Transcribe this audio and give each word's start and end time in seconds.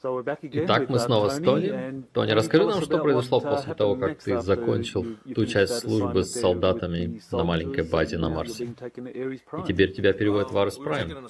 Итак, 0.00 0.88
мы 0.88 0.98
снова 1.00 1.28
с 1.28 1.40
Тони. 1.40 2.04
Тони, 2.12 2.30
расскажи 2.30 2.64
нам, 2.64 2.82
что 2.82 2.98
произошло 2.98 3.40
после 3.40 3.74
того, 3.74 3.96
как 3.96 4.22
ты 4.22 4.40
закончил 4.40 5.04
ту 5.34 5.46
часть 5.46 5.80
службы 5.80 6.22
с 6.22 6.32
солдатами 6.32 7.20
на 7.32 7.44
маленькой 7.44 7.84
базе 7.84 8.16
на 8.18 8.28
Марсе. 8.28 8.64
И 8.64 9.66
теперь 9.66 9.92
тебя 9.92 10.12
переводят 10.12 10.52
в 10.52 10.58
Арес 10.58 10.76
Прайм. 10.76 11.26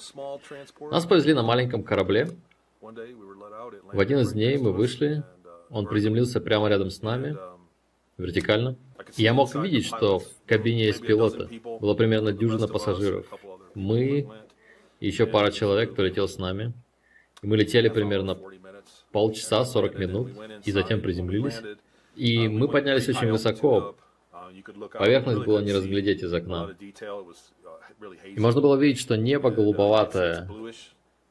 Нас 0.91 1.05
повезли 1.05 1.33
на 1.33 1.41
маленьком 1.41 1.83
корабле. 1.83 2.29
В 2.81 3.99
один 3.99 4.19
из 4.19 4.33
дней 4.33 4.57
мы 4.57 4.71
вышли, 4.71 5.23
он 5.69 5.87
приземлился 5.87 6.39
прямо 6.39 6.69
рядом 6.69 6.91
с 6.91 7.01
нами, 7.01 7.37
вертикально. 8.17 8.77
И 9.17 9.23
я 9.23 9.33
мог 9.33 9.53
видеть, 9.55 9.85
что 9.85 10.19
в 10.19 10.25
кабине 10.45 10.85
есть 10.85 11.01
пилоты. 11.01 11.61
Было 11.63 11.95
примерно 11.95 12.31
дюжина 12.33 12.67
пассажиров. 12.67 13.25
Мы 13.73 14.29
и 14.99 15.07
еще 15.07 15.25
пара 15.25 15.51
человек, 15.51 15.93
кто 15.93 16.03
летел 16.03 16.27
с 16.27 16.37
нами. 16.37 16.73
И 17.41 17.47
мы 17.47 17.57
летели 17.57 17.89
примерно 17.89 18.37
полчаса, 19.11 19.65
40 19.65 19.97
минут, 19.97 20.31
и 20.65 20.71
затем 20.71 21.01
приземлились. 21.01 21.61
И 22.15 22.47
мы 22.47 22.67
поднялись 22.67 23.07
очень 23.07 23.31
высоко. 23.31 23.95
Поверхность 24.93 25.45
было 25.45 25.59
не 25.59 25.73
разглядеть 25.73 26.23
из 26.23 26.33
окна. 26.33 26.75
И 28.25 28.39
можно 28.39 28.61
было 28.61 28.75
видеть, 28.75 28.99
что 28.99 29.15
небо 29.15 29.51
голубоватое, 29.51 30.49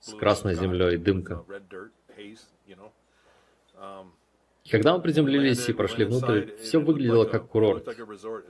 с 0.00 0.14
красной 0.14 0.54
землей, 0.54 0.96
дымка. 0.96 1.44
И 4.64 4.70
когда 4.70 4.94
мы 4.94 5.02
приземлились 5.02 5.66
и 5.68 5.72
прошли 5.72 6.04
внутрь, 6.04 6.54
все 6.56 6.78
выглядело 6.78 7.24
как 7.24 7.48
курорт, 7.48 7.88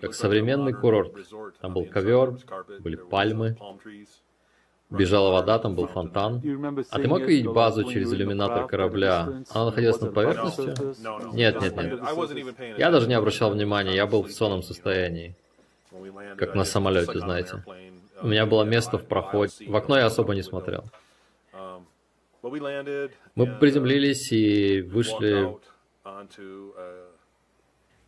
как 0.01 0.15
современный 0.15 0.73
курорт. 0.73 1.15
Там 1.60 1.74
был 1.74 1.85
ковер, 1.87 2.37
были 2.80 2.97
пальмы, 2.97 3.57
бежала 4.91 5.30
вода, 5.30 5.59
там 5.59 5.74
был 5.74 5.87
фонтан. 5.87 6.42
А 6.91 6.98
ты 6.98 7.09
мог 7.09 7.20
видеть 7.20 7.46
базу 7.46 7.84
через 7.84 8.12
иллюминатор 8.12 8.66
корабля? 8.66 9.42
Она 9.51 9.66
находилась 9.66 10.01
над 10.01 10.15
поверхностью? 10.15 10.74
Нет, 11.33 11.60
нет, 11.60 11.77
нет. 11.77 12.79
Я 12.79 12.90
даже 12.90 13.09
не 13.09 13.15
обращал 13.15 13.51
внимания, 13.51 13.95
я 13.95 14.07
был 14.07 14.23
в 14.23 14.30
сонном 14.30 14.63
состоянии. 14.63 15.35
Как 16.37 16.54
на 16.54 16.65
самолете, 16.65 17.18
знаете. 17.18 17.65
У 18.21 18.26
меня 18.26 18.46
было 18.46 18.65
место 18.65 18.98
в 18.98 19.07
проходе. 19.07 19.52
В 19.66 19.76
окно 19.76 19.96
я 19.96 20.07
особо 20.07 20.35
не 20.35 20.43
смотрел. 20.43 20.85
Мы 22.43 23.46
приземлились 23.59 24.32
и 24.32 24.82
вышли 24.82 25.57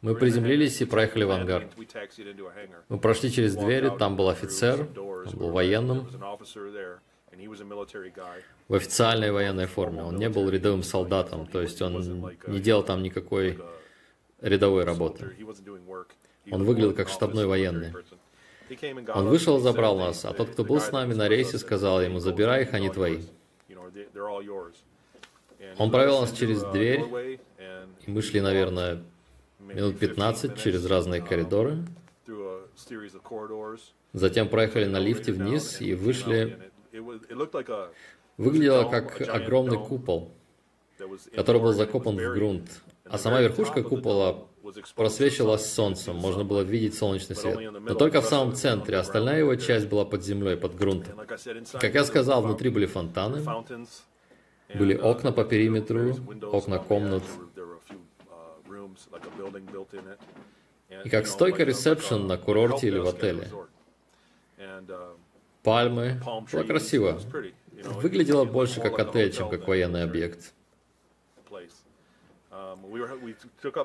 мы 0.02 0.14
приземлились 0.14 0.80
и 0.80 0.84
проехали 0.84 1.24
в 1.24 1.30
ангар. 1.30 1.68
Мы 2.88 2.98
прошли 2.98 3.30
через 3.30 3.54
двери, 3.54 3.90
там 3.98 4.16
был 4.16 4.28
офицер, 4.28 4.88
он 4.96 5.30
был 5.34 5.50
военным, 5.50 6.08
в 8.68 8.74
официальной 8.74 9.30
военной 9.30 9.66
форме. 9.66 10.02
Он 10.02 10.16
не 10.16 10.28
был 10.28 10.48
рядовым 10.48 10.82
солдатом, 10.82 11.46
то 11.46 11.60
есть 11.60 11.80
он 11.82 12.00
не 12.46 12.60
делал 12.60 12.82
там 12.82 13.02
никакой 13.02 13.58
рядовой 14.40 14.84
работы. 14.84 15.36
Он 16.50 16.64
выглядел 16.64 16.94
как 16.94 17.08
штабной 17.08 17.46
военный. 17.46 17.92
Он 19.14 19.28
вышел 19.28 19.58
и 19.58 19.60
забрал 19.60 19.98
нас, 19.98 20.24
а 20.24 20.32
тот, 20.32 20.50
кто 20.50 20.64
был 20.64 20.80
с 20.80 20.92
нами 20.92 21.14
на 21.14 21.28
рейсе, 21.28 21.58
сказал 21.58 22.00
ему, 22.00 22.20
забирай 22.20 22.62
их, 22.62 22.72
они 22.72 22.88
твои. 22.88 23.22
Он 25.78 25.90
провел 25.90 26.20
нас 26.20 26.32
через 26.32 26.62
дверь, 26.62 27.38
и 28.06 28.10
мы 28.10 28.22
шли, 28.22 28.40
наверное, 28.40 29.02
минут 29.61 29.98
15 29.98 30.56
через 30.58 30.86
разные 30.86 31.20
коридоры. 31.20 31.84
Затем 34.12 34.48
проехали 34.48 34.86
на 34.86 34.98
лифте 34.98 35.33
вниз 35.33 35.80
и 35.80 35.94
вышли. 35.94 36.70
Выглядело 38.36 38.89
как 38.89 39.20
огромный 39.28 39.78
купол, 39.78 40.33
который 41.34 41.61
был 41.61 41.72
закопан 41.72 42.17
в 42.17 42.34
грунт. 42.34 42.83
А 43.05 43.19
сама 43.19 43.41
верхушка 43.41 43.83
купола 43.83 44.47
просвечивалась 44.94 45.67
солнцем, 45.67 46.17
можно 46.17 46.45
было 46.45 46.62
видеть 46.62 46.97
солнечный 46.97 47.36
свет. 47.36 47.58
Но 47.80 47.95
только 47.95 48.20
в 48.20 48.27
самом 48.27 48.55
центре, 48.55 48.96
остальная 48.96 49.40
его 49.40 49.55
часть 49.57 49.89
была 49.89 50.05
под 50.05 50.24
землей, 50.24 50.57
под 50.57 50.77
грунтом. 50.77 51.18
Как 51.73 51.95
я 51.95 52.05
сказал, 52.05 52.42
внутри 52.42 52.70
были 52.70 52.86
фонтаны, 52.86 53.45
были 54.74 54.95
окна 54.95 55.33
по 55.33 55.45
периметру, 55.45 56.17
окна 56.52 56.79
комнат, 56.79 57.24
и 61.05 61.08
как 61.08 61.27
стойка 61.27 61.64
ресепшн 61.64 62.27
на 62.27 62.36
курорте 62.36 62.88
или 62.88 62.98
в 62.98 63.06
отеле. 63.06 63.48
Пальмы. 65.62 66.20
Было 66.52 66.62
красиво. 66.64 67.20
Выглядело 67.84 68.44
больше 68.44 68.80
как 68.80 68.98
отель, 68.98 69.33
чем 69.33 69.48
как 69.48 69.66
военный 69.66 70.02
объект. 70.02 70.55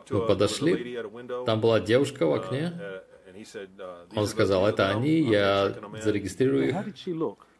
Мы 0.10 0.28
подошли, 0.28 1.00
там 1.46 1.62
была 1.62 1.80
девушка 1.80 2.26
в 2.26 2.34
окне. 2.34 2.74
Он 4.16 4.28
сказал, 4.28 4.66
это 4.68 4.90
они, 4.90 5.20
я 5.20 5.76
зарегистрирую 6.02 6.70
их. 6.70 6.76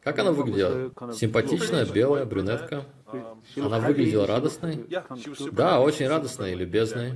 Как 0.04 0.20
она 0.20 0.32
выглядела? 0.32 0.92
Симпатичная, 1.14 1.86
белая, 1.86 2.26
брюнетка. 2.26 2.86
Она 3.58 3.80
выглядела 3.80 4.28
радостной? 4.28 4.86
Да, 5.52 5.82
очень 5.82 6.08
радостной 6.08 6.54
и 6.54 6.56
любезной. 6.56 7.14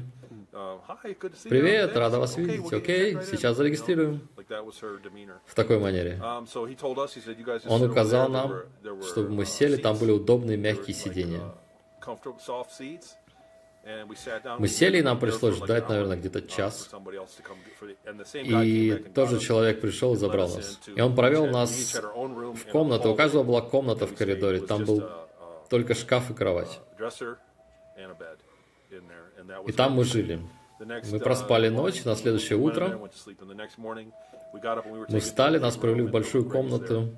Привет, 1.43 1.95
рада 1.95 2.19
вас 2.19 2.37
видеть. 2.37 2.71
Окей, 2.73 3.17
сейчас 3.23 3.55
зарегистрируем. 3.57 4.27
В 5.45 5.55
такой 5.55 5.79
манере. 5.79 6.21
Он 7.67 7.83
указал 7.83 8.29
нам, 8.29 8.63
чтобы 9.03 9.29
мы 9.29 9.45
сели, 9.45 9.77
там 9.77 9.97
были 9.97 10.11
удобные 10.11 10.57
мягкие 10.57 10.95
сиденья. 10.95 11.41
Мы 14.57 14.67
сели, 14.67 14.97
и 14.97 15.01
нам 15.01 15.19
пришлось 15.19 15.55
ждать, 15.55 15.87
наверное, 15.87 16.17
где-то 16.17 16.41
час. 16.41 16.89
И 18.33 19.05
тот 19.15 19.29
же 19.29 19.39
человек 19.39 19.79
пришел 19.79 20.13
и 20.13 20.17
забрал 20.17 20.49
нас. 20.49 20.79
И 20.93 20.99
он 21.01 21.15
провел 21.15 21.47
нас 21.47 21.95
в 21.95 22.65
комнату. 22.71 23.11
У 23.11 23.15
каждого 23.15 23.43
была 23.43 23.61
комната 23.61 24.05
в 24.07 24.15
коридоре. 24.15 24.59
Там 24.59 24.83
был 24.83 25.03
только 25.69 25.95
шкаф 25.95 26.29
и 26.31 26.33
кровать. 26.33 26.79
И 29.67 29.71
там 29.71 29.93
мы 29.93 30.03
жили. 30.03 30.39
Мы 30.79 31.19
проспали 31.19 31.69
ночь, 31.69 32.03
на 32.05 32.15
следующее 32.15 32.57
утро 32.57 32.99
мы 35.09 35.19
встали, 35.19 35.57
нас 35.57 35.75
провели 35.77 36.03
в 36.03 36.11
большую 36.11 36.49
комнату, 36.49 37.15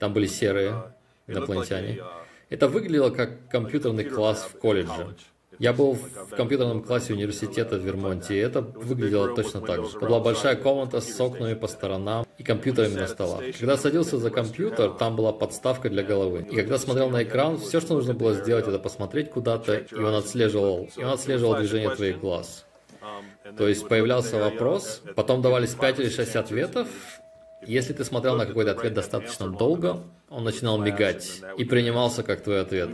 там 0.00 0.12
были 0.14 0.26
серые 0.26 0.94
инопланетяне. 1.26 2.02
Это 2.48 2.68
выглядело 2.68 3.10
как 3.10 3.48
компьютерный 3.48 4.04
класс 4.04 4.42
в 4.42 4.58
колледже. 4.58 5.14
Я 5.62 5.72
был 5.72 5.92
в 5.92 6.34
компьютерном 6.36 6.82
классе 6.82 7.12
университета 7.12 7.76
в 7.76 7.84
Вермонте, 7.84 8.34
и 8.34 8.38
это 8.38 8.62
выглядело 8.62 9.32
точно 9.32 9.60
так 9.60 9.88
же. 9.88 9.96
Была 10.00 10.18
большая 10.18 10.56
комната 10.56 11.00
с 11.00 11.20
окнами 11.20 11.54
по 11.54 11.68
сторонам 11.68 12.26
и 12.36 12.42
компьютерами 12.42 12.94
на 12.94 13.06
столах. 13.06 13.42
Когда 13.60 13.76
садился 13.76 14.18
за 14.18 14.30
компьютер, 14.30 14.90
там 14.90 15.14
была 15.14 15.32
подставка 15.32 15.88
для 15.88 16.02
головы. 16.02 16.44
И 16.50 16.56
когда 16.56 16.78
смотрел 16.78 17.10
на 17.10 17.22
экран, 17.22 17.58
все, 17.58 17.80
что 17.80 17.94
нужно 17.94 18.12
было 18.12 18.34
сделать, 18.34 18.66
это 18.66 18.80
посмотреть 18.80 19.30
куда-то, 19.30 19.76
и 19.76 19.94
он 19.94 20.16
отслеживал, 20.16 20.88
и 20.96 21.04
он 21.04 21.12
отслеживал 21.12 21.54
движение 21.54 21.90
твоих 21.90 22.18
глаз. 22.18 22.66
То 23.56 23.68
есть 23.68 23.86
появлялся 23.86 24.38
вопрос, 24.38 25.00
потом 25.14 25.42
давались 25.42 25.74
5 25.74 26.00
или 26.00 26.08
6 26.08 26.34
ответов. 26.34 26.88
Если 27.66 27.92
ты 27.92 28.04
смотрел 28.04 28.36
на 28.36 28.46
какой-то 28.46 28.72
ответ 28.72 28.94
достаточно 28.94 29.48
долго, 29.48 30.04
он 30.28 30.44
начинал 30.44 30.78
мигать 30.78 31.42
и 31.56 31.64
принимался 31.64 32.22
как 32.22 32.42
твой 32.42 32.60
ответ 32.62 32.90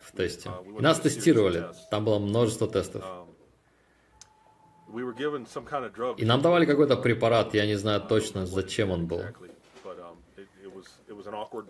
в 0.00 0.16
тесте. 0.16 0.50
И 0.78 0.82
нас 0.82 1.00
тестировали, 1.00 1.66
там 1.90 2.04
было 2.04 2.18
множество 2.18 2.68
тестов. 2.68 3.04
И 6.16 6.24
нам 6.24 6.40
давали 6.42 6.64
какой-то 6.64 6.96
препарат, 6.96 7.54
я 7.54 7.66
не 7.66 7.74
знаю 7.74 8.00
точно, 8.00 8.46
зачем 8.46 8.90
он 8.90 9.06
был. 9.06 9.22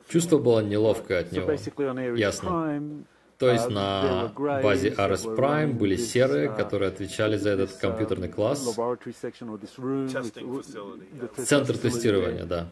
Чувство 0.08 0.38
было 0.38 0.60
неловкое 0.60 1.20
от 1.20 1.32
него. 1.32 1.50
Ясно. 2.16 3.06
То 3.38 3.50
есть 3.50 3.68
на 3.68 4.32
базе 4.34 4.90
RS 4.90 5.36
Prime 5.36 5.72
были 5.74 5.96
серые, 5.96 6.48
которые 6.48 6.88
отвечали 6.88 7.36
за 7.36 7.50
этот 7.50 7.72
компьютерный 7.72 8.28
класс. 8.28 8.64
Центр 11.36 11.76
тестирования, 11.76 12.44
да. 12.44 12.68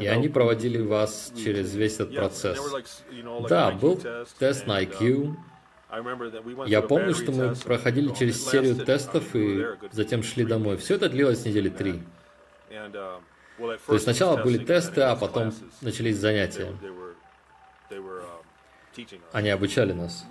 И 0.00 0.06
они 0.06 0.28
проводили 0.28 0.80
вас 0.80 1.32
через 1.36 1.74
весь 1.74 1.94
этот 1.94 2.14
процесс. 2.14 2.58
Да, 3.48 3.72
был 3.72 4.00
тест 4.38 4.66
на 4.66 4.82
IQ. 4.82 5.34
Я 6.66 6.82
помню, 6.82 7.14
что 7.14 7.32
мы 7.32 7.54
проходили 7.56 8.12
через 8.14 8.44
серию 8.46 8.76
тестов 8.76 9.34
и 9.34 9.66
затем 9.90 10.22
шли 10.22 10.44
домой. 10.44 10.76
Все 10.76 10.94
это 10.96 11.08
длилось 11.08 11.44
недели 11.44 11.70
три. 11.70 12.02
То 13.58 13.92
есть 13.94 14.04
сначала 14.04 14.36
были 14.40 14.58
тесты, 14.58 15.00
а 15.00 15.16
потом 15.16 15.52
начались 15.80 16.18
занятия. 16.18 16.72
Они 19.32 19.50
обучали 19.50 19.92
нас. 19.92 20.24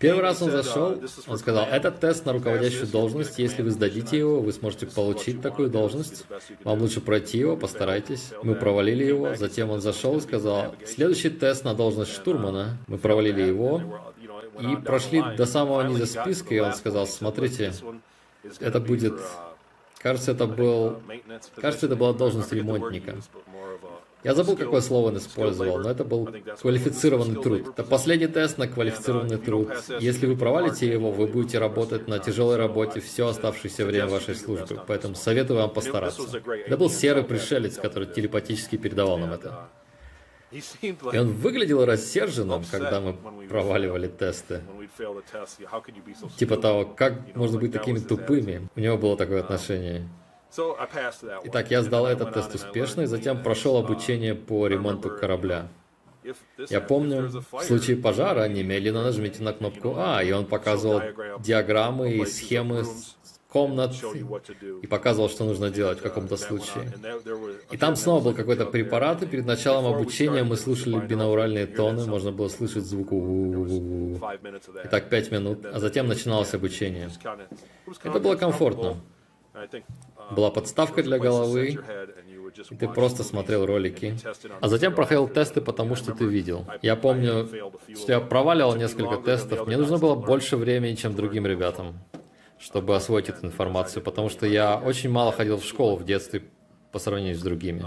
Первый 0.00 0.22
раз 0.22 0.42
он 0.42 0.50
зашел, 0.50 0.92
uh, 0.92 1.24
он 1.26 1.38
сказал, 1.38 1.66
этот 1.66 2.00
тест 2.00 2.24
на 2.24 2.32
руководящую 2.32 2.86
должность, 2.86 3.38
если 3.38 3.62
вы 3.62 3.70
сдадите 3.70 4.18
его, 4.18 4.40
вы 4.40 4.52
сможете 4.52 4.86
получить 4.86 5.42
такую 5.42 5.68
должность. 5.70 6.26
Вам 6.64 6.80
лучше 6.80 7.00
пройти 7.00 7.38
его, 7.38 7.56
постарайтесь. 7.56 8.32
Мы 8.42 8.54
провалили 8.54 9.04
его, 9.04 9.34
затем 9.34 9.70
он 9.70 9.80
зашел 9.80 10.16
и 10.18 10.20
сказал, 10.20 10.74
следующий 10.84 11.30
тест 11.30 11.64
на 11.64 11.74
должность 11.74 12.12
штурмана. 12.12 12.78
Мы 12.86 12.98
провалили 12.98 13.42
его. 13.42 13.82
И 14.60 14.76
прошли 14.76 15.22
до 15.36 15.44
самого 15.44 15.82
низа 15.82 16.06
списка, 16.06 16.54
и 16.54 16.58
он 16.58 16.72
сказал, 16.72 17.06
смотрите, 17.06 17.72
это 18.60 18.80
будет... 18.80 19.20
Кажется, 19.98 20.32
это 20.32 20.46
был... 20.46 21.02
Кажется, 21.56 21.86
это 21.86 21.96
была 21.96 22.12
должность 22.12 22.52
ремонтника. 22.52 23.16
Я 24.26 24.34
забыл, 24.34 24.56
какое 24.56 24.80
слово 24.80 25.08
он 25.08 25.18
использовал, 25.18 25.78
но 25.78 25.88
это 25.88 26.02
был 26.02 26.28
квалифицированный 26.60 27.40
труд. 27.40 27.68
Это 27.68 27.84
последний 27.84 28.26
тест 28.26 28.58
на 28.58 28.66
квалифицированный 28.66 29.36
труд. 29.36 29.70
Если 30.00 30.26
вы 30.26 30.36
провалите 30.36 30.88
его, 30.88 31.12
вы 31.12 31.28
будете 31.28 31.60
работать 31.60 32.08
на 32.08 32.18
тяжелой 32.18 32.56
работе 32.56 32.98
все 32.98 33.28
оставшееся 33.28 33.86
время 33.86 34.08
вашей 34.08 34.34
службы. 34.34 34.80
Поэтому 34.84 35.14
советую 35.14 35.60
вам 35.60 35.70
постараться. 35.70 36.22
Это 36.66 36.76
был 36.76 36.90
серый 36.90 37.22
пришелец, 37.22 37.76
который 37.76 38.08
телепатически 38.08 38.76
передавал 38.76 39.18
нам 39.18 39.32
это. 39.32 39.68
И 40.50 41.18
он 41.18 41.28
выглядел 41.28 41.84
рассерженным, 41.84 42.64
когда 42.68 43.00
мы 43.00 43.12
проваливали 43.48 44.08
тесты. 44.08 44.60
Типа 46.36 46.56
того, 46.56 46.84
как 46.84 47.36
можно 47.36 47.60
быть 47.60 47.72
такими 47.72 48.00
тупыми. 48.00 48.68
У 48.74 48.80
него 48.80 48.98
было 48.98 49.16
такое 49.16 49.38
отношение. 49.40 50.08
Итак, 51.44 51.70
я 51.70 51.82
сдал 51.82 52.06
этот 52.06 52.34
тест 52.34 52.54
успешно 52.54 53.02
и 53.02 53.06
затем 53.06 53.42
прошел 53.42 53.76
обучение 53.76 54.34
по 54.34 54.66
ремонту 54.66 55.10
корабля. 55.10 55.68
Я 56.68 56.80
помню, 56.80 57.30
в 57.52 57.62
случае 57.62 57.96
пожара 57.96 58.48
немедленно 58.48 59.04
нажмите 59.04 59.42
на 59.42 59.52
кнопку 59.52 59.94
А, 59.96 60.22
и 60.22 60.32
он 60.32 60.46
показывал 60.46 61.00
диаграммы 61.38 62.14
и 62.14 62.26
схемы 62.26 62.84
комнат 63.48 63.94
и 64.82 64.86
показывал, 64.86 65.30
что 65.30 65.44
нужно 65.44 65.70
делать 65.70 66.00
в 66.00 66.02
каком-то 66.02 66.36
случае. 66.36 66.92
И 67.70 67.76
там 67.76 67.96
снова 67.96 68.24
был 68.24 68.34
какой-то 68.34 68.66
препарат, 68.66 69.22
и 69.22 69.26
перед 69.26 69.46
началом 69.46 69.86
обучения 69.86 70.42
мы 70.42 70.56
слушали 70.56 70.98
бинауральные 70.98 71.66
тоны, 71.66 72.06
можно 72.06 72.32
было 72.32 72.48
слышать 72.48 72.84
звук 72.84 73.12
у 73.12 74.18
Итак, 74.84 75.08
пять 75.08 75.30
минут, 75.30 75.64
а 75.64 75.78
затем 75.78 76.06
начиналось 76.06 76.52
обучение. 76.54 77.10
Это 78.02 78.20
было 78.20 78.36
комфортно. 78.36 78.96
Была 80.30 80.50
подставка 80.50 81.02
для 81.02 81.18
головы, 81.18 81.78
и 82.70 82.74
ты 82.74 82.88
просто 82.88 83.22
смотрел 83.22 83.66
ролики. 83.66 84.16
А 84.60 84.68
затем 84.68 84.94
проходил 84.94 85.28
тесты, 85.28 85.60
потому 85.60 85.94
что 85.94 86.12
ты 86.12 86.24
видел. 86.24 86.66
Я 86.82 86.96
помню, 86.96 87.48
что 87.94 88.12
я 88.12 88.20
проваливал 88.20 88.76
несколько 88.76 89.16
тестов. 89.16 89.66
Мне 89.66 89.76
нужно 89.76 89.98
было 89.98 90.14
больше 90.14 90.56
времени, 90.56 90.94
чем 90.94 91.14
другим 91.14 91.46
ребятам 91.46 92.00
чтобы 92.58 92.96
освоить 92.96 93.28
эту 93.28 93.46
информацию, 93.46 94.02
потому 94.02 94.28
что 94.28 94.46
я 94.46 94.78
очень 94.78 95.10
мало 95.10 95.32
ходил 95.32 95.58
в 95.58 95.64
школу 95.64 95.96
в 95.96 96.04
детстве 96.04 96.42
по 96.92 96.98
сравнению 96.98 97.36
с 97.36 97.42
другими. 97.42 97.84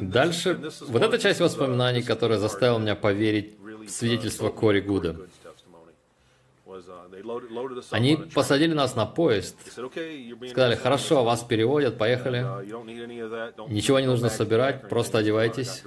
Дальше, 0.00 0.58
вот 0.88 1.02
эта 1.02 1.18
часть 1.18 1.40
воспоминаний, 1.40 2.02
которая 2.02 2.38
заставила 2.38 2.78
меня 2.78 2.96
поверить 2.96 3.58
в 3.60 3.88
свидетельство 3.88 4.48
Кори 4.48 4.80
Гуда. 4.80 5.16
Они 7.90 8.16
посадили 8.16 8.74
нас 8.74 8.96
на 8.96 9.06
поезд, 9.06 9.56
сказали, 9.70 10.74
хорошо, 10.74 11.24
вас 11.24 11.42
переводят, 11.42 11.98
поехали, 11.98 12.44
ничего 13.70 14.00
не 14.00 14.06
нужно 14.06 14.28
собирать, 14.28 14.88
просто 14.88 15.18
одевайтесь. 15.18 15.82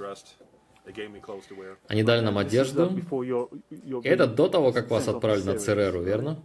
Они 1.88 2.02
дали 2.02 2.20
нам 2.20 2.38
одежду. 2.38 2.92
И 4.02 4.08
это 4.08 4.26
до 4.26 4.48
того, 4.48 4.72
как 4.72 4.90
вас 4.90 5.08
отправили 5.08 5.44
на 5.44 5.58
Цереру, 5.58 6.02
верно? 6.02 6.38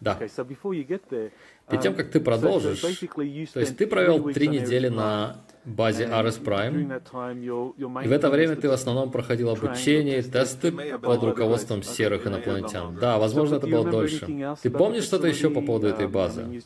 Да. 0.00 0.16
Перед 0.16 1.82
тем, 1.82 1.94
как 1.94 2.10
ты 2.10 2.18
продолжишь, 2.20 2.80
то 2.80 3.60
есть 3.60 3.76
ты 3.76 3.86
провел 3.86 4.32
три 4.32 4.48
недели 4.48 4.88
на 4.88 5.36
базе 5.64 6.04
RS 6.04 6.42
Prime, 6.42 8.04
и 8.04 8.08
в 8.08 8.12
это 8.12 8.30
время 8.30 8.56
ты 8.56 8.68
в 8.68 8.72
основном 8.72 9.10
проходил 9.10 9.50
обучение, 9.50 10.22
тесты 10.22 10.72
под 10.72 11.22
руководством 11.22 11.82
серых 11.82 12.26
инопланетян. 12.26 12.96
Да, 12.96 13.18
возможно, 13.18 13.56
это 13.56 13.66
было 13.66 13.88
дольше. 13.88 14.56
Ты 14.62 14.70
помнишь 14.70 15.04
что-то 15.04 15.26
еще 15.28 15.50
по 15.50 15.60
поводу 15.60 15.86
этой 15.88 16.08
базы? 16.08 16.62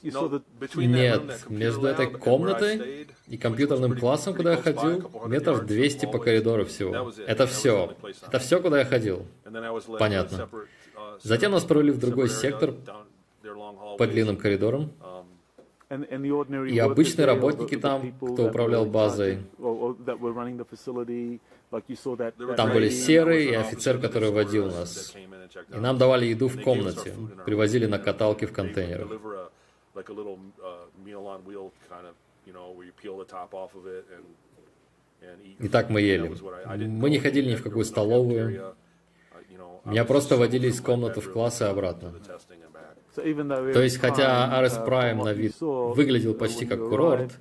Нет, 0.75 1.47
между 1.49 1.87
этой 1.87 2.07
комнатой 2.07 3.07
и 3.29 3.37
компьютерным 3.37 3.99
классом, 3.99 4.35
куда 4.35 4.53
я 4.53 4.57
ходил, 4.57 5.11
метров 5.27 5.67
200 5.67 6.07
по 6.07 6.19
коридору 6.19 6.65
всего. 6.65 7.13
Это 7.27 7.47
все. 7.47 7.95
Это 8.27 8.39
все, 8.39 8.61
куда 8.61 8.79
я 8.79 8.85
ходил. 8.85 9.27
Понятно. 9.99 10.49
Затем 11.23 11.53
нас 11.53 11.65
провели 11.65 11.91
в 11.91 11.99
другой 11.99 12.29
сектор 12.29 12.75
по 13.99 14.07
длинным 14.07 14.37
коридорам. 14.37 14.93
И 15.89 16.79
обычные 16.79 17.27
работники 17.27 17.77
там, 17.77 18.13
кто 18.13 18.49
управлял 18.49 18.87
базой, 18.87 19.39
там 22.57 22.73
были 22.73 22.89
серые 22.89 23.51
и 23.51 23.55
офицер, 23.55 23.99
который 24.01 24.31
водил 24.31 24.67
нас. 24.67 25.15
И 25.75 25.79
нам 25.79 25.97
давали 25.97 26.27
еду 26.27 26.49
в 26.49 26.61
комнате, 26.61 27.15
привозили 27.45 27.87
на 27.87 27.99
каталке 27.99 28.47
в 28.47 28.53
контейнерах. 28.53 29.09
И 35.59 35.69
так 35.69 35.89
мы 35.89 36.01
ели. 36.01 36.33
Мы 36.87 37.11
не 37.11 37.19
ходили 37.19 37.51
ни 37.51 37.55
в 37.55 37.63
какую 37.63 37.85
столовую. 37.85 38.75
Меня 39.85 40.05
просто 40.05 40.37
водили 40.37 40.67
из 40.67 40.81
комнаты 40.81 41.21
в 41.21 41.33
класс 41.33 41.61
и 41.61 41.65
обратно. 41.65 42.13
То 43.17 43.83
есть, 43.83 43.99
хотя 43.99 44.63
RS 44.63 44.87
Prime 44.87 45.25
на 45.25 45.33
вид 45.33 45.55
выглядел 45.61 46.35
почти 46.35 46.67
как 46.67 46.79
курорт, 46.89 47.33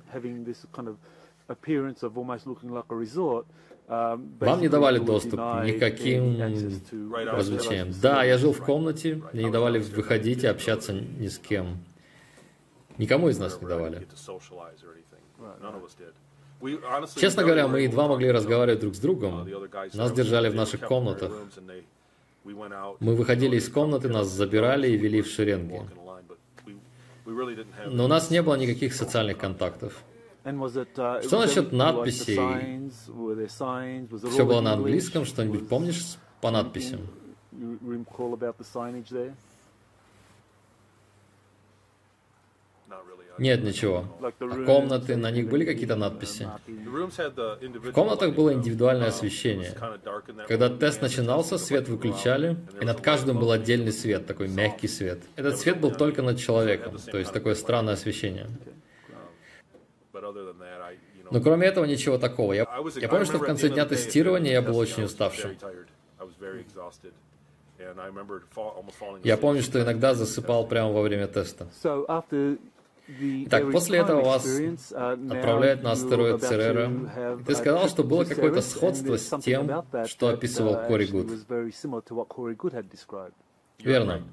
вам 3.88 4.60
не 4.60 4.68
давали 4.68 4.98
доступ 4.98 5.40
ни 5.64 5.72
к 5.72 5.78
каким 5.78 6.36
развлечениям. 7.10 7.92
Да, 8.02 8.24
я 8.24 8.38
жил 8.38 8.52
в 8.52 8.62
комнате, 8.62 9.22
мне 9.32 9.44
не 9.44 9.50
давали 9.50 9.78
выходить 9.78 10.44
и 10.44 10.46
общаться 10.46 10.92
ни 10.92 11.28
с 11.28 11.38
кем. 11.38 11.78
Никому 12.98 13.28
из 13.28 13.38
нас 13.38 13.60
не 13.60 13.68
давали. 13.68 14.06
Честно 17.16 17.44
говоря, 17.44 17.68
мы 17.68 17.82
едва 17.82 18.08
могли 18.08 18.30
разговаривать 18.30 18.80
друг 18.80 18.94
с 18.94 18.98
другом. 18.98 19.46
Нас 19.94 20.12
держали 20.12 20.48
в 20.48 20.54
наших 20.54 20.80
комнатах. 20.80 21.32
Мы 23.00 23.14
выходили 23.14 23.56
из 23.56 23.68
комнаты, 23.68 24.08
нас 24.08 24.28
забирали 24.28 24.88
и 24.88 24.96
вели 24.96 25.20
в 25.22 25.26
шеренги. 25.26 25.80
Но 27.86 28.04
у 28.04 28.08
нас 28.08 28.30
не 28.30 28.42
было 28.42 28.54
никаких 28.54 28.94
социальных 28.94 29.38
контактов. 29.38 30.02
Что 30.44 31.40
насчет 31.40 31.72
надписей? 31.72 32.38
Все 34.30 34.46
было 34.46 34.60
на 34.60 34.74
английском, 34.74 35.24
что-нибудь 35.24 35.68
помнишь 35.68 36.16
по 36.40 36.50
надписям? 36.52 37.00
Нет, 43.38 43.62
ничего. 43.62 44.04
А 44.20 44.64
комнаты, 44.64 45.16
на 45.16 45.30
них 45.30 45.48
были 45.48 45.64
какие-то 45.64 45.96
надписи? 45.96 46.48
В 46.66 47.92
комнатах 47.92 48.34
было 48.34 48.52
индивидуальное 48.52 49.08
освещение. 49.08 49.74
Когда 50.48 50.68
тест 50.68 51.02
начинался, 51.02 51.58
свет 51.58 51.88
выключали, 51.88 52.56
и 52.80 52.84
над 52.84 53.00
каждым 53.00 53.38
был 53.38 53.50
отдельный 53.50 53.92
свет, 53.92 54.26
такой 54.26 54.48
мягкий 54.48 54.88
свет. 54.88 55.20
Этот 55.36 55.58
свет 55.58 55.80
был 55.80 55.92
только 55.92 56.22
над 56.22 56.38
человеком, 56.38 56.96
то 56.98 57.18
есть 57.18 57.32
такое 57.32 57.54
странное 57.54 57.94
освещение. 57.94 58.46
Но 61.30 61.40
кроме 61.40 61.66
этого 61.66 61.84
ничего 61.84 62.18
такого. 62.18 62.52
Я, 62.52 62.66
я 62.96 63.08
помню, 63.08 63.26
что 63.26 63.38
в 63.38 63.42
конце 63.42 63.68
дня 63.68 63.84
тестирования 63.84 64.52
я 64.52 64.62
был 64.62 64.76
очень 64.76 65.04
уставшим. 65.04 65.56
Я 69.22 69.36
помню, 69.36 69.62
что 69.62 69.82
иногда 69.82 70.14
засыпал 70.14 70.66
прямо 70.66 70.92
во 70.92 71.02
время 71.02 71.26
теста. 71.26 71.68
Так, 73.48 73.70
после 73.70 73.98
этого 73.98 74.20
вас 74.22 74.44
uh, 74.44 75.32
отправляют 75.32 75.82
на 75.82 75.92
астероид 75.92 76.42
Церера. 76.42 77.38
Ты 77.46 77.54
сказал, 77.54 77.88
что 77.88 78.02
было 78.02 78.24
какое-то 78.24 78.62
сходство 78.62 79.16
с 79.16 79.38
тем, 79.40 79.84
что 80.06 80.28
описывал 80.28 80.74
uh, 80.74 80.86
Кори 80.88 81.06
Гуд. 81.06 81.30
Верно. 83.78 84.24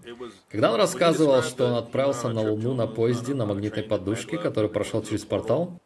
Когда 0.50 0.72
он 0.72 0.78
рассказывал, 0.80 1.44
что 1.44 1.68
он 1.68 1.74
отправился 1.76 2.30
на 2.30 2.42
Луну 2.42 2.74
на 2.74 2.88
поезде 2.88 3.36
на 3.36 3.46
магнитной 3.46 3.84
подушке, 3.84 4.38
который 4.38 4.70
прошел 4.70 5.04
через 5.04 5.24
портал, 5.24 5.80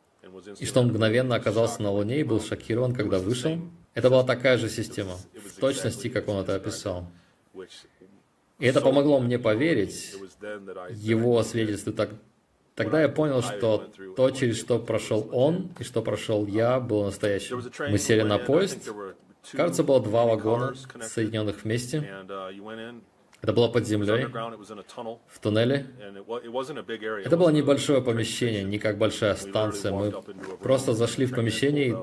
и 0.60 0.66
что 0.66 0.82
он 0.82 0.88
мгновенно 0.88 1.36
оказался 1.36 1.82
на 1.82 1.92
Луне 1.92 2.22
и 2.22 2.24
был 2.24 2.40
шокирован, 2.40 2.94
когда 2.94 3.20
вышел, 3.20 3.60
это 3.96 4.10
была 4.10 4.24
такая 4.24 4.58
же 4.58 4.70
система, 4.70 5.18
в 5.34 5.60
точности, 5.60 6.08
как 6.08 6.28
он 6.28 6.42
это 6.42 6.56
описал. 6.56 7.08
И 8.60 8.66
это 8.66 8.82
помогло 8.82 9.20
мне 9.20 9.38
поверить 9.40 10.14
его 10.92 11.44
свидетельству 11.44 11.94
так, 11.94 12.12
Тогда 12.78 13.02
я 13.02 13.10
понял, 13.10 13.42
что 13.42 13.90
то, 14.16 14.30
через 14.30 14.60
что 14.60 14.78
прошел 14.78 15.28
он 15.32 15.72
и 15.80 15.84
что 15.84 16.04
прошел 16.04 16.46
я, 16.46 16.80
было 16.80 17.06
настоящим. 17.06 17.64
Мы 17.90 17.98
сели 17.98 18.22
на 18.22 18.38
поезд. 18.38 18.88
Кажется, 19.52 19.84
было 19.84 20.00
два 20.00 20.26
вагона, 20.26 20.76
соединенных 21.02 21.64
вместе. 21.64 22.08
Это 23.42 23.54
было 23.54 23.68
под 23.68 23.88
землей, 23.88 24.26
в 24.26 25.40
туннеле. 25.40 25.88
Это 27.26 27.38
было 27.38 27.50
небольшое 27.50 28.02
помещение, 28.04 28.64
не 28.64 28.78
как 28.78 29.00
большая 29.00 29.36
станция. 29.36 29.92
Мы 29.92 30.14
просто 30.62 30.94
зашли 30.94 31.26
в 31.26 31.34
помещение 31.34 31.88
и 31.90 31.96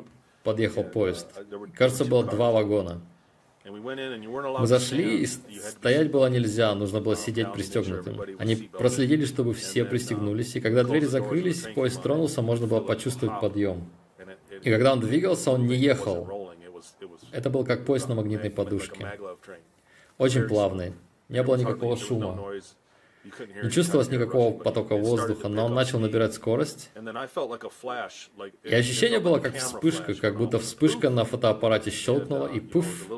подъехал 0.42 0.82
поезд. 0.82 1.28
Кажется, 1.76 2.04
было 2.04 2.24
два 2.24 2.50
вагона. 2.50 3.00
Мы 3.64 4.66
зашли, 4.66 5.22
и 5.22 5.26
стоять 5.26 6.10
было 6.10 6.26
нельзя, 6.26 6.74
нужно 6.74 7.00
было 7.00 7.16
сидеть 7.16 7.50
пристегнутым. 7.52 8.20
Они 8.38 8.56
проследили, 8.56 9.24
чтобы 9.24 9.54
все 9.54 9.86
пристегнулись, 9.86 10.54
и 10.56 10.60
когда 10.60 10.84
двери 10.84 11.06
закрылись, 11.06 11.64
поезд 11.74 12.02
тронулся, 12.02 12.42
можно 12.42 12.66
было 12.66 12.80
почувствовать 12.80 13.40
подъем. 13.40 13.88
И 14.62 14.70
когда 14.70 14.92
он 14.92 15.00
двигался, 15.00 15.50
он 15.50 15.66
не 15.66 15.76
ехал. 15.76 16.52
Это 17.32 17.48
был 17.48 17.64
как 17.64 17.86
поезд 17.86 18.08
на 18.08 18.14
магнитной 18.14 18.50
подушке. 18.50 19.18
Очень 20.18 20.46
плавный. 20.46 20.92
Не 21.30 21.42
было 21.42 21.56
никакого 21.56 21.96
шума. 21.96 22.44
Не 23.62 23.70
чувствовалось 23.70 24.10
никакого 24.10 24.56
потока 24.56 24.96
воздуха, 24.96 25.48
но 25.48 25.66
он 25.66 25.74
начал 25.74 25.98
набирать 25.98 26.34
скорость. 26.34 26.90
И 28.62 28.74
ощущение 28.74 29.18
было 29.18 29.38
как 29.38 29.56
вспышка, 29.56 30.14
как 30.14 30.36
будто 30.36 30.58
вспышка 30.58 31.08
на 31.10 31.24
фотоаппарате 31.24 31.90
щелкнула 31.90 32.46
и 32.46 32.60
пуф. 32.60 33.08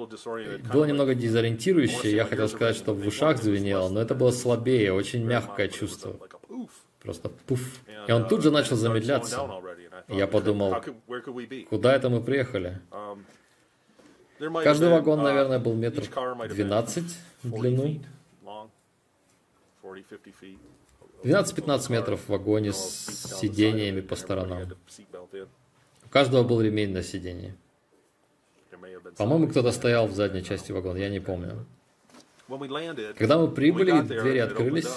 Было 0.72 0.84
немного 0.84 1.14
дезориентирующее, 1.14 2.14
я 2.14 2.24
хотел 2.24 2.48
сказать, 2.48 2.76
что 2.76 2.94
в 2.94 3.06
ушах 3.06 3.42
звенело, 3.42 3.88
но 3.88 4.00
это 4.00 4.14
было 4.14 4.30
слабее, 4.30 4.92
очень 4.92 5.24
мягкое 5.24 5.68
чувство. 5.68 6.16
Просто 7.02 7.28
пуф. 7.28 7.60
И 8.06 8.12
он 8.12 8.28
тут 8.28 8.42
же 8.42 8.50
начал 8.50 8.76
замедляться. 8.76 9.40
Я 10.08 10.26
подумал, 10.28 10.76
куда 11.68 11.94
это 11.94 12.08
мы 12.10 12.22
приехали? 12.22 12.80
Каждый 14.38 14.90
вагон, 14.90 15.22
наверное, 15.22 15.58
был 15.58 15.74
метр 15.74 16.04
двенадцать 16.48 17.18
в 17.42 17.58
длину. 17.58 18.00
12-15 21.22 21.92
метров 21.92 22.20
в 22.20 22.28
вагоне 22.28 22.72
с 22.72 23.38
сидениями 23.40 24.00
по 24.00 24.16
сторонам. 24.16 24.68
У 26.04 26.08
каждого 26.08 26.42
был 26.42 26.60
ремень 26.60 26.92
на 26.92 27.02
сидении. 27.02 27.56
По-моему, 29.16 29.48
кто-то 29.48 29.72
стоял 29.72 30.06
в 30.06 30.14
задней 30.14 30.44
части 30.44 30.72
вагона, 30.72 30.98
я 30.98 31.08
не 31.08 31.20
помню. 31.20 31.66
Когда 33.16 33.38
мы 33.38 33.50
прибыли, 33.50 34.00
двери 34.02 34.38
открылись. 34.38 34.88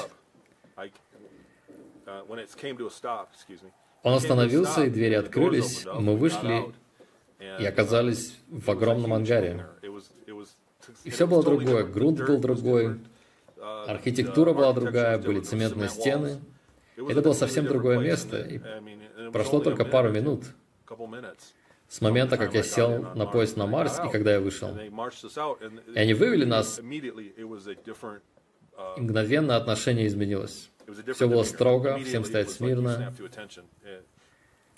Он 4.03 4.13
остановился, 4.13 4.86
и 4.86 4.89
двери 4.89 5.15
открылись. 5.15 5.86
Мы 5.86 6.15
вышли 6.15 6.74
и 7.39 7.65
оказались 7.65 8.38
в 8.50 8.69
огромном 8.69 9.13
ангаре. 9.13 9.65
И 11.03 11.10
все 11.10 11.27
было 11.27 11.43
другое. 11.43 11.84
Грунт 11.84 12.19
был 12.25 12.39
другой. 12.39 13.00
Архитектура 13.62 14.54
была 14.54 14.74
другая, 14.74 15.18
были 15.18 15.42
цементные 15.42 15.89
стены. 15.89 16.39
Это 16.96 17.22
было 17.22 17.34
совсем 17.34 17.66
другое 17.66 18.00
место. 18.00 18.38
И 18.38 18.62
прошло 19.32 19.60
только 19.60 19.86
пару 19.86 20.12
минут 20.12 20.44
с 21.88 22.01
момента, 22.01 22.38
как 22.38 22.54
я 22.54 22.63
сел 22.63 23.13
на 23.16 23.25
поезд 23.25 23.58
на 23.58 23.66
Марс 23.66 24.00
и 24.04 24.10
когда 24.10 24.34
я 24.34 24.39
вышел. 24.39 24.78
И 24.78 26.00
они 26.00 26.13
вывели 26.13 26.46
нас, 26.46 26.80
и 26.80 29.01
мгновенно 29.01 29.56
отношение 29.56 30.08
изменилось. 30.08 30.70
Все 31.13 31.28
было 31.28 31.44
строго, 31.44 32.00
всем 32.00 32.24
стоять 32.24 32.50
смирно. 32.50 33.13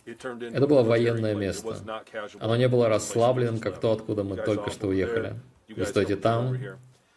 Это 0.06 0.68
было 0.68 0.84
военное 0.84 1.36
место. 1.36 1.78
Оно 2.40 2.56
не 2.56 2.68
было 2.68 2.90
расслабленным, 2.90 3.60
как 3.60 3.80
то, 3.80 3.92
откуда 3.92 4.24
мы 4.24 4.38
только 4.38 4.72
что 4.72 4.88
уехали. 4.88 5.36
Вы 5.70 5.86
стоите 5.86 6.16
там, 6.16 6.58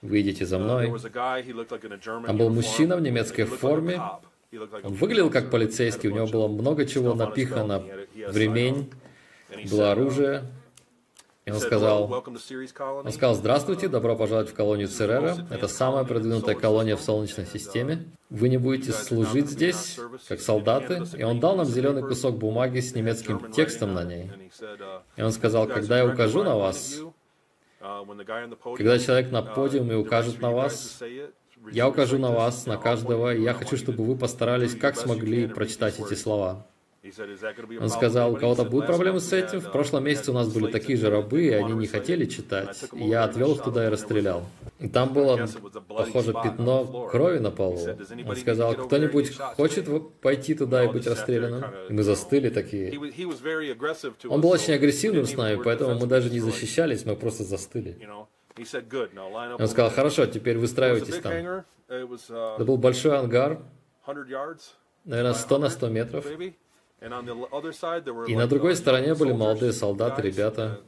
выйдите 0.05 0.47
за 0.47 0.59
мной. 0.59 0.93
Там 2.27 2.37
был 2.37 2.51
мужчина 2.51 2.97
в 2.97 3.01
немецкой 3.01 3.45
форме. 3.45 4.01
Он 4.85 4.95
выглядел 4.95 5.31
как 5.31 5.51
полицейский, 5.51 6.09
у 6.09 6.15
него 6.15 6.27
было 6.27 6.47
много 6.47 6.87
чего 6.87 7.15
напихано 7.15 7.83
в 8.29 8.37
ремень, 8.37 8.91
было 9.71 9.93
оружие. 9.93 10.45
И 11.45 11.51
он 11.51 11.59
сказал, 11.59 12.25
он 13.05 13.13
сказал, 13.13 13.35
здравствуйте, 13.35 13.89
добро 13.89 14.17
пожаловать 14.17 14.49
в 14.49 14.55
колонию 14.55 14.89
Церера. 14.89 15.37
Это 15.51 15.69
самая 15.69 16.05
продвинутая 16.05 16.55
колония 16.55 16.97
в 16.97 17.03
Солнечной 17.03 17.45
системе. 17.45 18.07
Вы 18.31 18.49
не 18.49 18.57
будете 18.57 18.93
служить 18.93 19.51
здесь, 19.51 19.99
как 20.27 20.41
солдаты. 20.41 21.03
И 21.19 21.23
он 21.23 21.41
дал 21.41 21.57
нам 21.57 21.67
зеленый 21.67 22.03
кусок 22.03 22.39
бумаги 22.39 22.81
с 22.81 22.95
немецким 22.95 23.53
текстом 23.53 23.93
на 23.93 24.05
ней. 24.05 24.31
И 25.17 25.23
он 25.23 25.33
сказал, 25.33 25.67
когда 25.67 25.99
я 25.99 26.07
укажу 26.07 26.45
на 26.45 26.57
вас, 26.57 27.01
когда 28.77 28.99
человек 28.99 29.31
на 29.31 29.43
подиуме 29.43 29.97
укажет 29.97 30.41
на 30.41 30.51
вас, 30.51 31.03
я 31.71 31.89
укажу 31.89 32.19
на 32.19 32.31
вас, 32.31 32.67
на 32.67 32.77
каждого, 32.77 33.35
и 33.35 33.43
я 33.43 33.53
хочу, 33.55 33.77
чтобы 33.77 34.05
вы 34.05 34.17
постарались, 34.17 34.75
как 34.75 34.97
смогли, 34.97 35.47
прочитать 35.47 35.99
эти 36.01 36.15
слова. 36.15 36.67
Он 37.81 37.89
сказал, 37.91 38.33
у 38.33 38.37
кого-то 38.37 38.65
будут 38.65 38.87
проблемы 38.87 39.21
с 39.21 39.33
этим? 39.33 39.61
В 39.61 39.71
прошлом 39.71 40.05
месяце 40.05 40.31
у 40.31 40.35
нас 40.35 40.49
были 40.49 40.71
такие 40.71 40.97
же 40.97 41.11
рабы, 41.11 41.45
и 41.45 41.51
они 41.51 41.73
не 41.73 41.87
хотели 41.87 42.25
читать. 42.25 42.85
я 42.93 43.25
отвел 43.25 43.53
их 43.53 43.63
туда 43.63 43.87
и 43.87 43.89
расстрелял. 43.89 44.45
И 44.79 44.89
там 44.89 45.13
было, 45.13 45.47
похоже, 45.89 46.33
пятно 46.33 47.09
крови 47.11 47.39
на 47.39 47.51
полу. 47.51 47.79
Он 48.27 48.37
сказал, 48.37 48.75
кто-нибудь 48.75 49.37
хочет 49.37 49.89
пойти 50.21 50.55
туда 50.55 50.85
и 50.85 50.89
быть 50.89 51.07
расстрелянным? 51.07 51.65
И 51.89 51.93
мы 51.93 52.03
застыли 52.03 52.49
такие. 52.49 52.99
Он 54.29 54.41
был 54.41 54.51
очень 54.51 54.73
агрессивным 54.75 55.27
с 55.27 55.37
нами, 55.37 55.61
поэтому 55.63 55.99
мы 55.99 56.07
даже 56.07 56.31
не 56.31 56.41
защищались, 56.41 57.05
мы 57.05 57.17
просто 57.17 57.45
застыли. 57.45 57.99
Он 59.59 59.69
сказал, 59.69 59.91
хорошо, 59.91 60.27
теперь 60.27 60.59
выстраивайтесь 60.59 61.19
там. 61.19 61.65
Это 61.89 62.65
был 62.65 62.79
большой 62.79 63.19
ангар, 63.19 63.61
наверное, 65.05 65.35
100 65.35 65.59
на 65.59 65.69
100 65.69 65.89
метров. 65.89 66.27
И 68.27 68.37
на 68.37 68.47
другой 68.47 68.77
стороне 68.77 69.15
были 69.15 69.33
молодые 69.33 69.73
солдаты, 69.73 70.23
ребята. 70.23 70.81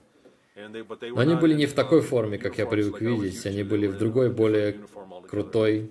Но 0.57 1.21
они 1.21 1.35
были 1.35 1.55
не 1.55 1.67
в 1.67 1.75
такой 1.75 2.01
форме, 2.01 2.39
как 2.39 2.57
я 2.57 2.67
привык 2.67 3.01
видеть. 3.01 3.45
Они 3.45 3.63
были 3.63 3.87
в 3.87 3.99
другой, 3.99 4.31
более 4.31 4.81
крутой, 5.29 5.91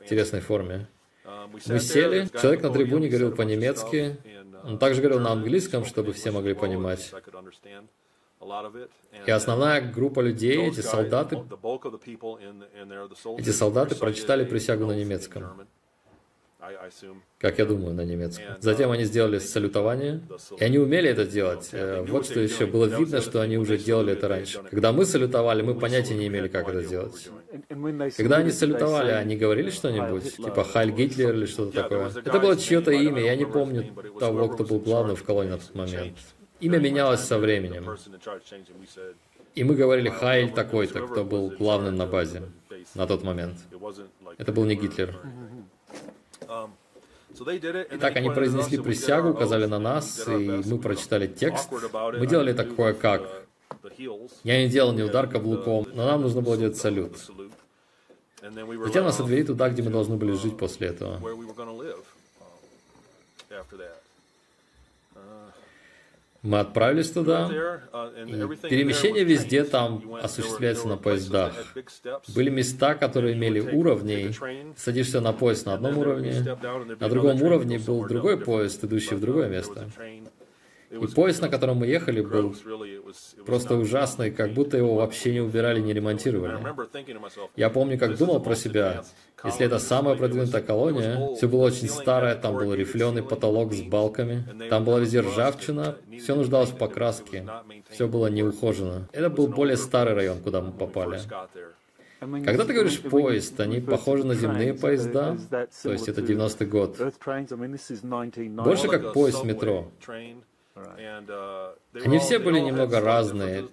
интересной 0.00 0.40
форме. 0.40 0.88
Мы 1.66 1.80
сели, 1.80 2.28
человек 2.40 2.62
на 2.62 2.70
трибуне 2.70 3.08
говорил 3.08 3.34
по-немецки, 3.34 4.18
он 4.64 4.78
также 4.78 5.00
говорил 5.00 5.20
на 5.20 5.32
английском, 5.32 5.84
чтобы 5.84 6.12
все 6.12 6.30
могли 6.30 6.54
понимать. 6.54 7.14
И 9.26 9.30
основная 9.30 9.80
группа 9.80 10.20
людей, 10.20 10.68
эти 10.68 10.80
солдаты, 10.80 11.42
эти 13.38 13.50
солдаты 13.50 13.94
прочитали 13.94 14.44
присягу 14.44 14.86
на 14.86 14.92
немецком 14.92 15.66
как 17.38 17.58
я 17.58 17.66
думаю, 17.66 17.94
на 17.94 18.00
немецком. 18.00 18.56
Затем 18.60 18.90
они 18.90 19.04
сделали 19.04 19.38
салютование, 19.38 20.22
и 20.58 20.64
они 20.64 20.78
умели 20.78 21.10
это 21.10 21.26
делать. 21.26 21.68
Э, 21.72 22.02
вот 22.08 22.24
что 22.24 22.40
еще 22.40 22.66
было 22.66 22.86
видно, 22.86 23.20
что 23.20 23.40
они 23.40 23.58
уже 23.58 23.76
делали 23.76 24.14
это 24.14 24.26
раньше. 24.28 24.62
Когда 24.70 24.92
мы 24.92 25.04
салютовали, 25.04 25.62
мы 25.62 25.78
понятия 25.78 26.14
не 26.14 26.26
имели, 26.28 26.48
как 26.48 26.68
это 26.68 26.82
делать. 26.82 27.28
Когда 28.16 28.38
они 28.38 28.50
салютовали, 28.50 29.10
они 29.10 29.36
говорили 29.36 29.70
что-нибудь, 29.70 30.36
типа 30.36 30.64
«Хайль 30.64 30.92
Гитлер» 30.92 31.34
или 31.34 31.46
что-то 31.46 31.82
такое. 31.82 32.10
Это 32.24 32.40
было 32.40 32.56
чье-то 32.56 32.90
имя, 32.90 33.22
я 33.22 33.36
не 33.36 33.44
помню 33.44 33.84
того, 34.18 34.48
кто 34.48 34.64
был 34.64 34.80
главным 34.80 35.16
в 35.16 35.22
колонии 35.24 35.50
на 35.50 35.58
тот 35.58 35.74
момент. 35.74 36.16
Имя 36.60 36.78
менялось 36.78 37.20
со 37.20 37.38
временем. 37.38 37.96
И 39.54 39.64
мы 39.64 39.74
говорили 39.74 40.08
«Хайль 40.08 40.52
такой-то», 40.52 41.06
кто 41.06 41.24
был 41.24 41.50
главным 41.50 41.96
на 41.96 42.06
базе 42.06 42.42
на 42.94 43.06
тот 43.06 43.22
момент. 43.22 43.58
Это 44.38 44.52
был 44.52 44.64
не 44.64 44.74
Гитлер. 44.74 45.16
Итак, 47.90 48.16
они 48.16 48.30
произнесли 48.30 48.78
присягу, 48.78 49.30
указали 49.30 49.66
на 49.66 49.78
нас, 49.78 50.26
и 50.28 50.62
мы 50.64 50.78
прочитали 50.78 51.26
текст. 51.26 51.70
Мы 52.18 52.26
делали 52.26 52.52
такое 52.52 52.94
как... 52.94 53.22
Я 54.44 54.62
не 54.62 54.68
делал 54.68 54.92
ни 54.92 55.02
удар 55.02 55.28
каблуком, 55.28 55.86
но 55.94 56.06
нам 56.06 56.22
нужно 56.22 56.40
было 56.40 56.56
делать 56.56 56.76
салют. 56.76 57.16
Затем 58.84 59.04
нас 59.04 59.18
отвели 59.20 59.44
туда, 59.44 59.68
где 59.70 59.82
мы 59.82 59.90
должны 59.90 60.16
были 60.16 60.32
жить 60.32 60.56
после 60.56 60.88
этого. 60.88 61.20
Мы 66.46 66.60
отправились 66.60 67.10
туда, 67.10 67.50
и 68.24 68.68
перемещение 68.68 69.24
везде 69.24 69.64
там 69.64 70.14
осуществляется 70.22 70.86
на 70.86 70.96
поездах. 70.96 71.52
Были 72.34 72.50
места, 72.50 72.94
которые 72.94 73.34
имели 73.34 73.58
уровни. 73.58 74.32
Садишься 74.76 75.20
на 75.20 75.32
поезд 75.32 75.66
на 75.66 75.74
одном 75.74 75.98
уровне, 75.98 76.34
на 77.00 77.08
другом 77.08 77.42
уровне 77.42 77.80
был 77.80 78.06
другой 78.06 78.38
поезд, 78.38 78.84
идущий 78.84 79.16
в 79.16 79.20
другое 79.20 79.48
место. 79.48 79.88
И 81.00 81.06
поезд, 81.06 81.42
на 81.42 81.48
котором 81.48 81.78
мы 81.78 81.86
ехали, 81.86 82.20
был 82.20 82.54
просто 83.44 83.76
ужасный, 83.76 84.30
как 84.30 84.52
будто 84.52 84.76
его 84.76 84.94
вообще 84.94 85.32
не 85.32 85.40
убирали, 85.40 85.80
не 85.80 85.92
ремонтировали. 85.92 86.58
Я 87.56 87.70
помню, 87.70 87.98
как 87.98 88.16
думал 88.16 88.40
про 88.40 88.54
себя, 88.54 89.04
если 89.44 89.66
это 89.66 89.78
самая 89.78 90.16
продвинутая 90.16 90.62
колония, 90.62 91.34
все 91.36 91.48
было 91.48 91.64
очень 91.64 91.88
старое, 91.88 92.34
там 92.34 92.54
был 92.54 92.74
рифленый 92.74 93.22
потолок 93.22 93.72
с 93.72 93.82
балками, 93.82 94.68
там 94.70 94.84
была 94.84 95.00
везде 95.00 95.20
ржавчина, 95.20 95.96
все 96.18 96.34
нуждалось 96.34 96.70
в 96.70 96.78
покраске, 96.78 97.46
все 97.90 98.08
было 98.08 98.28
неухожено. 98.28 99.08
Это 99.12 99.30
был 99.30 99.48
более 99.48 99.76
старый 99.76 100.14
район, 100.14 100.40
куда 100.40 100.60
мы 100.60 100.72
попали. 100.72 101.20
Когда 102.18 102.64
ты 102.64 102.72
говоришь 102.72 103.00
поезд, 103.02 103.60
они 103.60 103.80
похожи 103.80 104.24
на 104.24 104.34
земные 104.34 104.72
поезда, 104.74 105.36
то 105.50 105.92
есть 105.92 106.08
это 106.08 106.22
90-й 106.22 106.66
год. 106.66 106.98
Больше 108.64 108.88
как 108.88 109.12
поезд 109.12 109.44
метро. 109.44 109.90
Они 112.04 112.18
все 112.18 112.38
были 112.38 112.60
немного 112.60 113.00
разные. 113.00 113.66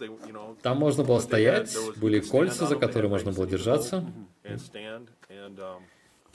Там 0.62 0.78
можно 0.78 1.04
было 1.04 1.20
стоять, 1.20 1.76
были 1.98 2.20
кольца, 2.20 2.66
за 2.66 2.76
которые 2.78 3.10
можно 3.10 3.32
было 3.32 3.46
держаться. 3.46 4.06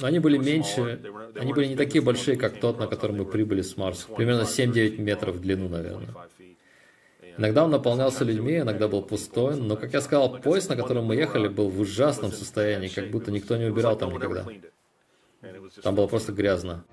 Но 0.01 0.07
они 0.07 0.21
были 0.21 0.39
меньше, 0.39 1.01
они 1.35 1.53
были 1.53 1.67
не 1.67 1.77
такие 1.77 2.03
большие, 2.03 2.37
как 2.37 2.61
тот, 2.61 2.79
на 2.79 2.87
котором 2.87 3.17
мы 3.17 3.25
прибыли 3.25 3.63
с 3.63 3.77
Марса. 3.77 4.07
Примерно 4.17 4.43
7-9 4.43 4.99
метров 4.99 5.37
в 5.37 5.41
длину, 5.41 5.69
наверное. 5.69 6.15
Иногда 7.37 7.65
он 7.65 7.71
наполнялся 7.71 8.25
людьми, 8.25 8.59
иногда 8.59 8.89
был 8.89 9.03
пустой, 9.03 9.57
но, 9.57 9.77
как 9.77 9.93
я 9.93 10.01
сказал, 10.01 10.39
поезд, 10.41 10.69
на 10.69 10.77
котором 10.77 11.07
мы 11.07 11.15
ехали, 11.15 11.49
был 11.49 11.69
в 11.69 11.81
ужасном 11.81 12.33
состоянии, 12.33 12.89
как 12.89 13.11
будто 13.11 13.31
никто 13.31 13.57
не 13.57 13.67
убирал 13.67 13.97
там 13.97 14.13
никогда. 14.13 14.45
Там 15.83 15.95
было 15.95 16.07
просто 16.09 16.33
грязно. 16.33 16.85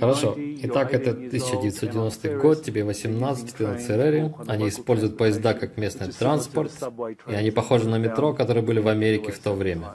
Хорошо. 0.00 0.36
Итак, 0.36 0.92
это 0.92 1.10
1990 1.10 2.38
год, 2.38 2.62
тебе 2.62 2.84
18, 2.84 3.54
ты 3.54 3.66
на 3.66 3.78
Церере. 3.78 4.34
Они 4.46 4.68
используют 4.68 5.16
поезда 5.16 5.54
как 5.54 5.76
местный 5.78 6.12
транспорт, 6.12 6.72
и 7.26 7.34
они 7.34 7.50
похожи 7.50 7.88
на 7.88 7.98
метро, 7.98 8.34
которые 8.34 8.62
были 8.62 8.80
в 8.80 8.88
Америке 8.88 9.32
в 9.32 9.38
то 9.38 9.52
время. 9.54 9.94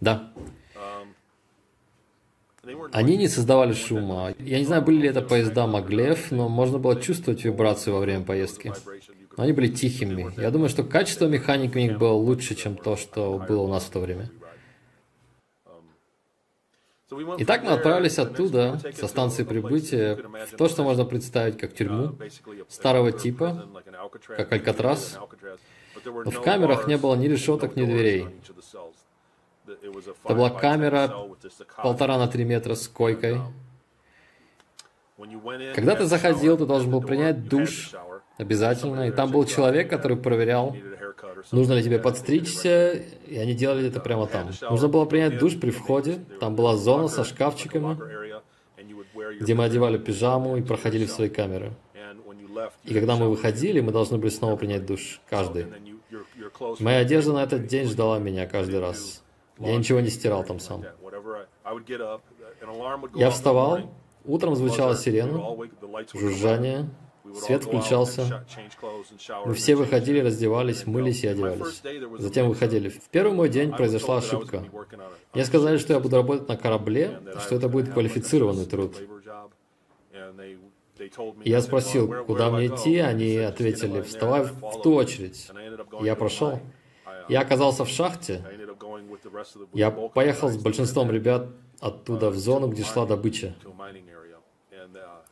Да. 0.00 0.32
Они 2.92 3.16
не 3.16 3.28
создавали 3.28 3.72
шума. 3.72 4.34
Я 4.38 4.58
не 4.58 4.64
знаю, 4.64 4.82
были 4.82 5.02
ли 5.02 5.08
это 5.08 5.22
поезда 5.22 5.66
Маглев, 5.66 6.30
но 6.30 6.48
можно 6.48 6.78
было 6.78 7.00
чувствовать 7.00 7.44
вибрацию 7.44 7.94
во 7.94 8.00
время 8.00 8.24
поездки. 8.24 8.72
Но 9.36 9.44
они 9.44 9.52
были 9.52 9.68
тихими. 9.68 10.32
Я 10.36 10.50
думаю, 10.50 10.68
что 10.68 10.82
качество 10.82 11.26
механики 11.26 11.76
у 11.76 11.80
них 11.80 11.98
было 11.98 12.12
лучше, 12.12 12.54
чем 12.56 12.76
то, 12.76 12.96
что 12.96 13.42
было 13.48 13.62
у 13.62 13.68
нас 13.68 13.84
в 13.84 13.90
то 13.90 14.00
время. 14.00 14.28
Итак, 17.10 17.62
мы 17.62 17.72
отправились 17.72 18.18
оттуда, 18.18 18.78
со 18.94 19.08
станции 19.08 19.42
прибытия, 19.42 20.16
в 20.16 20.56
то, 20.56 20.68
что 20.68 20.84
можно 20.84 21.06
представить 21.06 21.56
как 21.58 21.72
тюрьму, 21.72 22.16
старого 22.68 23.12
типа, 23.12 23.66
как 24.36 24.52
Алькатрас. 24.52 25.18
Но 26.04 26.30
в 26.30 26.42
камерах 26.42 26.86
не 26.86 26.98
было 26.98 27.14
ни 27.14 27.26
решеток, 27.26 27.76
ни 27.76 27.84
дверей. 27.84 28.26
Это 29.66 30.34
была 30.34 30.50
камера 30.50 31.10
полтора 31.82 32.18
на 32.18 32.28
три 32.28 32.44
метра 32.44 32.74
с 32.74 32.88
койкой. 32.88 33.40
Когда 35.74 35.96
ты 35.96 36.04
заходил, 36.04 36.58
ты 36.58 36.66
должен 36.66 36.90
был 36.90 37.00
принять 37.00 37.48
душ 37.48 37.92
обязательно, 38.36 39.08
и 39.08 39.10
там 39.10 39.32
был 39.32 39.46
человек, 39.46 39.88
который 39.88 40.16
проверял, 40.16 40.76
нужно 41.52 41.74
ли 41.74 41.82
тебе 41.82 41.98
подстричься, 41.98 42.92
и 43.26 43.36
они 43.36 43.54
делали 43.54 43.88
это 43.88 44.00
прямо 44.00 44.26
там. 44.26 44.50
Нужно 44.70 44.88
было 44.88 45.04
принять 45.04 45.38
душ 45.38 45.58
при 45.58 45.70
входе, 45.70 46.20
там 46.40 46.54
была 46.54 46.76
зона 46.76 47.08
со 47.08 47.24
шкафчиками, 47.24 47.98
где 49.40 49.54
мы 49.54 49.64
одевали 49.64 49.98
пижаму 49.98 50.56
и 50.56 50.62
проходили 50.62 51.04
в 51.06 51.10
свои 51.10 51.28
камеры. 51.28 51.72
И 52.84 52.94
когда 52.94 53.16
мы 53.16 53.28
выходили, 53.28 53.80
мы 53.80 53.92
должны 53.92 54.18
были 54.18 54.30
снова 54.30 54.56
принять 54.56 54.86
душ, 54.86 55.20
каждый. 55.28 55.66
Моя 56.80 56.98
одежда 56.98 57.32
на 57.32 57.42
этот 57.44 57.66
день 57.66 57.86
ждала 57.86 58.18
меня 58.18 58.46
каждый 58.46 58.80
раз. 58.80 59.22
Я 59.58 59.76
ничего 59.76 60.00
не 60.00 60.08
стирал 60.08 60.44
там 60.44 60.60
сам. 60.60 60.84
Я 63.14 63.30
вставал, 63.30 63.90
утром 64.24 64.54
звучала 64.54 64.96
сирена, 64.96 65.56
жужжание, 66.14 66.88
Свет 67.34 67.64
включался. 67.64 68.44
Мы 69.44 69.54
все 69.54 69.74
выходили, 69.76 70.20
раздевались, 70.20 70.86
мылись 70.86 71.24
и 71.24 71.28
одевались. 71.28 71.82
Затем 72.18 72.48
выходили. 72.48 72.88
В 72.88 73.08
первый 73.10 73.34
мой 73.34 73.48
день 73.48 73.72
произошла 73.72 74.18
ошибка. 74.18 74.64
Мне 75.34 75.44
сказали, 75.44 75.78
что 75.78 75.92
я 75.92 76.00
буду 76.00 76.16
работать 76.16 76.48
на 76.48 76.56
корабле, 76.56 77.20
что 77.44 77.56
это 77.56 77.68
будет 77.68 77.92
квалифицированный 77.92 78.66
труд. 78.66 78.96
Я 81.44 81.60
спросил, 81.62 82.24
куда 82.24 82.50
мне 82.50 82.66
идти, 82.66 82.98
они 82.98 83.36
ответили, 83.36 84.02
вставай 84.02 84.42
в 84.42 84.82
ту 84.82 84.94
очередь. 84.94 85.48
Я 86.00 86.16
прошел. 86.16 86.60
Я 87.28 87.40
оказался 87.40 87.84
в 87.84 87.88
шахте. 87.88 88.44
Я 89.74 89.90
поехал 89.90 90.48
с 90.48 90.56
большинством 90.56 91.10
ребят 91.10 91.48
оттуда 91.80 92.30
в 92.30 92.36
зону, 92.36 92.68
где 92.68 92.82
шла 92.84 93.06
добыча. 93.06 93.54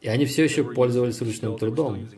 И 0.01 0.09
они 0.09 0.27
все 0.27 0.45
еще 0.45 0.65
пользовались 0.65 1.21
ручным 1.21 1.59
трудом. 1.59 2.09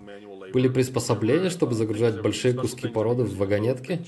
Были 0.53 0.69
приспособления, 0.69 1.51
чтобы 1.51 1.75
загружать 1.75 2.21
большие 2.23 2.55
куски 2.55 2.89
породы 2.89 3.25
в 3.25 3.37
вагонетки. 3.37 4.01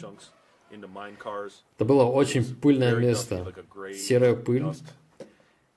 Это 0.70 1.84
было 1.84 2.04
очень 2.04 2.44
пыльное 2.44 2.94
место, 2.96 3.52
серая 3.94 4.34
пыль. 4.34 4.66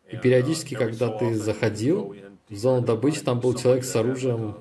И 0.10 0.18
периодически, 0.18 0.76
когда 0.76 1.10
ты 1.10 1.34
заходил 1.36 2.16
в 2.50 2.56
зону 2.56 2.86
добычи, 2.86 3.22
там 3.22 3.40
был 3.40 3.56
человек 3.56 3.84
с 3.84 3.96
оружием 3.96 4.58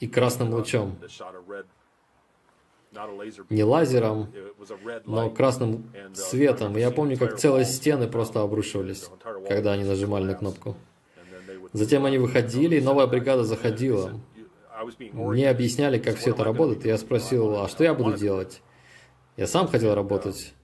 и 0.00 0.08
красным 0.08 0.52
лучом. 0.52 0.98
Не 3.50 3.64
лазером, 3.64 4.32
но 5.04 5.30
красным 5.30 5.92
светом. 6.14 6.76
И 6.76 6.80
я 6.80 6.90
помню, 6.90 7.18
как 7.18 7.38
целые 7.38 7.64
стены 7.64 8.08
просто 8.08 8.42
обрушивались, 8.42 9.08
когда 9.48 9.72
они 9.72 9.84
нажимали 9.84 10.24
на 10.24 10.34
кнопку. 10.34 10.76
Затем 11.74 12.04
они 12.04 12.18
выходили, 12.18 12.76
и 12.76 12.80
новая 12.80 13.08
бригада 13.08 13.42
заходила. 13.42 14.20
Мне 15.12 15.50
объясняли, 15.50 15.98
как 15.98 16.16
все 16.16 16.30
это 16.30 16.44
работает, 16.44 16.86
и 16.86 16.88
я 16.88 16.96
спросил, 16.96 17.58
а 17.58 17.68
что 17.68 17.82
я 17.82 17.94
буду 17.94 18.16
делать? 18.16 18.62
Я 19.36 19.48
сам 19.48 19.66
хотел 19.66 19.94
работать. 19.94 20.54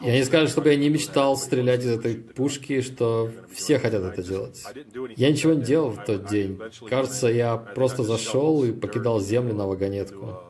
И 0.00 0.08
они 0.08 0.24
сказали, 0.24 0.48
чтобы 0.48 0.70
я 0.70 0.76
не 0.76 0.88
мечтал 0.88 1.36
стрелять 1.36 1.84
из 1.84 1.98
этой 1.98 2.16
пушки, 2.16 2.80
что 2.80 3.30
все 3.54 3.78
хотят 3.78 4.02
это 4.02 4.22
делать. 4.24 4.60
Я 5.16 5.30
ничего 5.30 5.52
не 5.52 5.62
делал 5.62 5.90
в 5.90 6.04
тот 6.04 6.26
день. 6.26 6.58
Кажется, 6.88 7.28
я 7.28 7.56
просто 7.56 8.02
зашел 8.02 8.64
и 8.64 8.72
покидал 8.72 9.20
землю 9.20 9.54
на 9.54 9.68
вагонетку. 9.68 10.49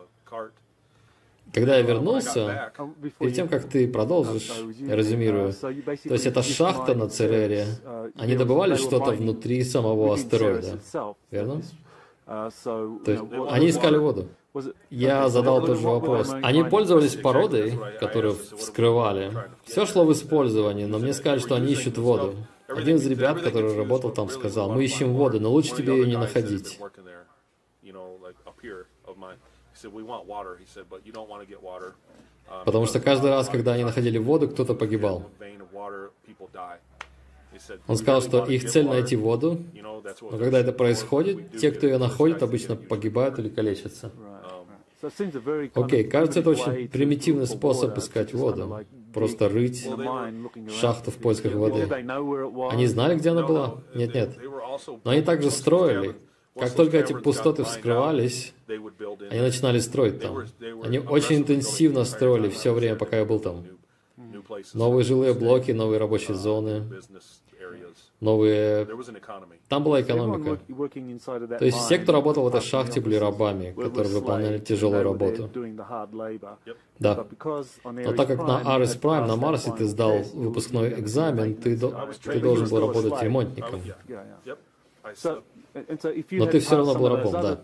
Когда 1.53 1.77
я 1.77 1.83
вернулся, 1.83 2.73
перед 3.19 3.35
тем, 3.35 3.49
как 3.49 3.65
ты 3.65 3.89
продолжишь, 3.89 4.51
я 4.79 4.97
резюмирую, 4.97 5.53
то 5.53 6.13
есть 6.13 6.27
это 6.27 6.43
шахта 6.43 6.95
на 6.95 7.09
Церере, 7.09 7.67
они 8.17 8.37
добывали 8.37 8.77
что-то 8.77 9.13
внутри 9.13 9.65
самого 9.65 10.15
астероида, 10.15 10.79
верно? 11.31 11.63
То 12.27 13.03
есть 13.07 13.23
они 13.51 13.71
искали 13.71 13.97
воду. 13.97 14.29
Я 14.91 15.29
задал 15.29 15.65
тот 15.65 15.79
же 15.79 15.87
вопрос. 15.87 16.31
Они 16.43 16.65
пользовались 16.65 17.15
породой, 17.17 17.79
которую 18.01 18.37
вскрывали. 18.57 19.33
Все 19.65 19.87
шло 19.87 20.05
в 20.05 20.13
использование, 20.13 20.87
но 20.87 20.99
мне 20.99 21.13
сказали, 21.13 21.41
что 21.41 21.55
они 21.55 21.73
ищут 21.73 21.99
воду. 21.99 22.35
Один 22.69 22.97
из 22.97 23.07
ребят, 23.07 23.41
который 23.41 23.77
работал 23.77 24.11
там, 24.13 24.29
сказал, 24.29 24.71
мы 24.73 24.85
ищем 24.85 25.13
воду, 25.15 25.41
но 25.41 25.51
лучше 25.51 25.75
тебе 25.75 25.97
ее 25.97 26.07
не 26.07 26.17
находить. 26.17 26.79
Потому 32.65 32.87
что 32.87 33.01
каждый 33.01 33.31
раз, 33.31 33.49
когда 33.49 33.75
они 33.75 33.85
находили 33.85 34.19
воду, 34.19 34.49
кто-то 34.49 34.75
погибал. 34.75 35.31
Он 37.87 37.97
сказал, 37.97 38.23
что 38.23 38.45
их 38.47 38.71
цель 38.71 38.87
найти 38.87 39.17
воду, 39.17 39.59
но 39.75 40.39
когда 40.39 40.61
это 40.61 40.73
происходит, 40.73 41.59
те, 41.59 41.71
кто 41.73 41.87
ее 41.87 41.99
находит, 41.99 42.43
обычно 42.43 42.77
погибают 42.77 43.39
или 43.39 43.49
калечатся. 43.49 44.13
Окей, 45.03 45.73
okay, 45.75 46.05
кажется, 46.05 46.41
это 46.41 46.51
очень 46.51 46.89
примитивный 46.89 47.47
способ 47.47 47.97
искать 47.97 48.35
воду. 48.35 48.85
Просто 49.15 49.49
рыть 49.49 49.89
шахту 50.79 51.11
в 51.11 51.17
поисках 51.17 51.55
воды. 51.55 51.89
Они 52.71 52.87
знали, 52.87 53.17
где 53.17 53.31
она 53.31 53.47
была? 53.47 53.83
Нет-нет. 53.95 54.39
Но 55.05 55.11
они 55.11 55.23
также 55.23 55.51
строили. 55.51 56.17
Как 56.59 56.75
только 56.75 56.99
эти 56.99 57.13
пустоты 57.13 57.65
вскрывались, 57.65 58.53
они 58.69 59.41
начинали 59.41 59.79
строить 59.79 60.21
там. 60.21 60.45
Они 60.83 60.99
очень 60.99 61.37
интенсивно 61.37 62.05
строили 62.05 62.49
все 62.49 62.73
время, 62.73 62.97
пока 62.97 63.19
я 63.19 63.25
был 63.25 63.41
там. 63.41 63.65
Новые 64.75 65.05
жилые 65.05 65.35
блоки, 65.35 65.71
новые 65.71 65.99
рабочие 65.99 66.37
зоны, 66.37 66.85
новые... 68.21 68.89
Там 69.69 69.85
была 69.85 70.03
экономика. 70.03 70.59
То 71.59 71.65
есть 71.65 71.79
все, 71.79 71.99
кто 71.99 72.13
работал 72.13 72.45
в 72.45 72.49
этой 72.49 72.61
шахте, 72.61 73.01
были 73.01 73.15
рабами, 73.15 73.73
которые 73.73 74.13
выполняли 74.13 74.59
тяжелую 74.59 75.05
работу. 75.05 75.49
Да. 76.99 77.27
Но 77.85 78.13
так 78.13 78.27
как 78.27 78.39
на 78.39 78.63
Ares 78.63 79.01
Prime, 79.01 79.27
на 79.27 79.37
Марсе 79.37 79.73
ты 79.73 79.87
сдал 79.87 80.19
выпускной 80.35 81.01
экзамен, 81.01 81.55
ты, 81.55 81.79
ты 82.25 82.41
должен 82.41 82.69
был 82.69 82.81
работать 82.81 83.23
ремонтником. 83.23 83.81
Но 85.75 86.47
ты 86.47 86.61
все 86.61 86.77
равно 86.77 86.95
был 86.95 87.09
рабом, 87.09 87.33
да. 87.33 87.61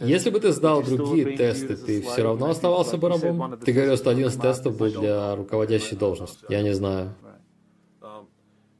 Если 0.00 0.30
бы 0.30 0.40
ты 0.40 0.52
сдал 0.52 0.82
другие 0.82 1.36
тесты, 1.36 1.76
ты 1.76 2.02
все 2.02 2.22
равно 2.22 2.50
оставался 2.50 2.96
бы 2.96 3.08
рабом? 3.08 3.58
Ты 3.58 3.72
говорил, 3.72 3.96
что 3.96 4.10
один 4.10 4.28
из 4.28 4.36
тестов 4.36 4.76
был 4.76 4.90
для 4.90 5.34
руководящей 5.36 5.96
должности. 5.96 6.44
Я 6.48 6.62
не 6.62 6.72
знаю. 6.72 7.14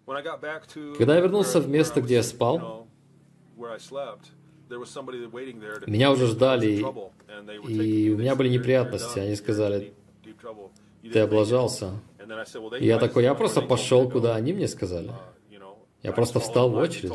Когда 0.07 1.16
я 1.16 1.20
вернулся 1.20 1.61
в 1.61 1.68
место, 1.68 2.01
где 2.01 2.16
я 2.16 2.22
спал, 2.22 2.87
меня 5.87 6.12
уже 6.12 6.27
ждали, 6.27 6.85
и 7.68 8.11
у 8.11 8.18
меня 8.18 8.35
были 8.37 8.49
неприятности. 8.49 9.18
Они 9.18 9.35
сказали, 9.35 9.94
ты 11.12 11.18
облажался. 11.18 11.90
И 12.79 12.87
я 12.87 12.99
такой, 12.99 13.25
я 13.25 13.35
просто 13.35 13.62
пошел, 13.62 14.09
куда 14.11 14.35
они 14.37 14.53
мне 14.53 14.68
сказали. 14.68 15.12
Я 16.07 16.12
просто 16.12 16.38
встал 16.38 16.71
в 16.71 16.77
очередь. 16.77 17.12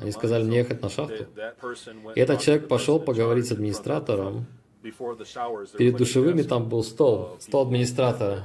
Они 0.00 0.12
сказали 0.12 0.44
мне 0.44 0.58
ехать 0.58 0.82
на 0.82 0.90
шахту. 0.90 1.24
И 2.14 2.20
этот 2.20 2.40
человек 2.42 2.68
пошел 2.68 3.00
поговорить 3.00 3.46
с 3.46 3.52
администратором. 3.52 4.46
Перед 5.78 5.96
душевыми 5.96 6.42
там 6.42 6.68
был 6.68 6.84
стол, 6.84 7.38
стол 7.40 7.62
администратора. 7.62 8.44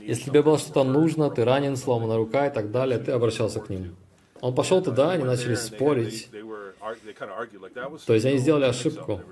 Если 0.00 0.26
тебе 0.26 0.42
было 0.42 0.58
что-то 0.58 0.84
нужно, 0.84 1.28
ты 1.28 1.44
ранен, 1.44 1.76
сломана 1.76 2.16
рука 2.16 2.46
и 2.46 2.54
так 2.54 2.70
далее, 2.70 3.00
ты 3.00 3.10
обращался 3.10 3.58
к 3.58 3.68
ним. 3.68 3.96
Он 4.40 4.54
пошел 4.54 4.80
туда, 4.80 5.10
они 5.10 5.24
начали 5.24 5.56
спорить. 5.56 6.30
То 8.06 8.14
есть 8.14 8.24
они 8.24 8.38
сделали 8.38 8.66
ошибку. 8.66 9.22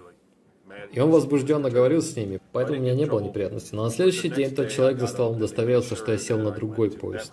И 0.92 1.00
он 1.00 1.10
возбужденно 1.10 1.70
говорил 1.70 2.02
с 2.02 2.16
ними, 2.16 2.40
поэтому 2.52 2.78
у 2.78 2.82
меня 2.82 2.94
не 2.94 3.06
было 3.06 3.20
неприятностей. 3.20 3.76
Но 3.76 3.84
на 3.84 3.90
следующий 3.90 4.28
день 4.28 4.54
тот 4.54 4.68
человек 4.68 4.98
за 5.00 5.06
столом 5.06 5.36
удостоверился, 5.36 5.96
что 5.96 6.12
я 6.12 6.18
сел 6.18 6.38
на 6.38 6.50
другой 6.50 6.90
поезд. 6.90 7.32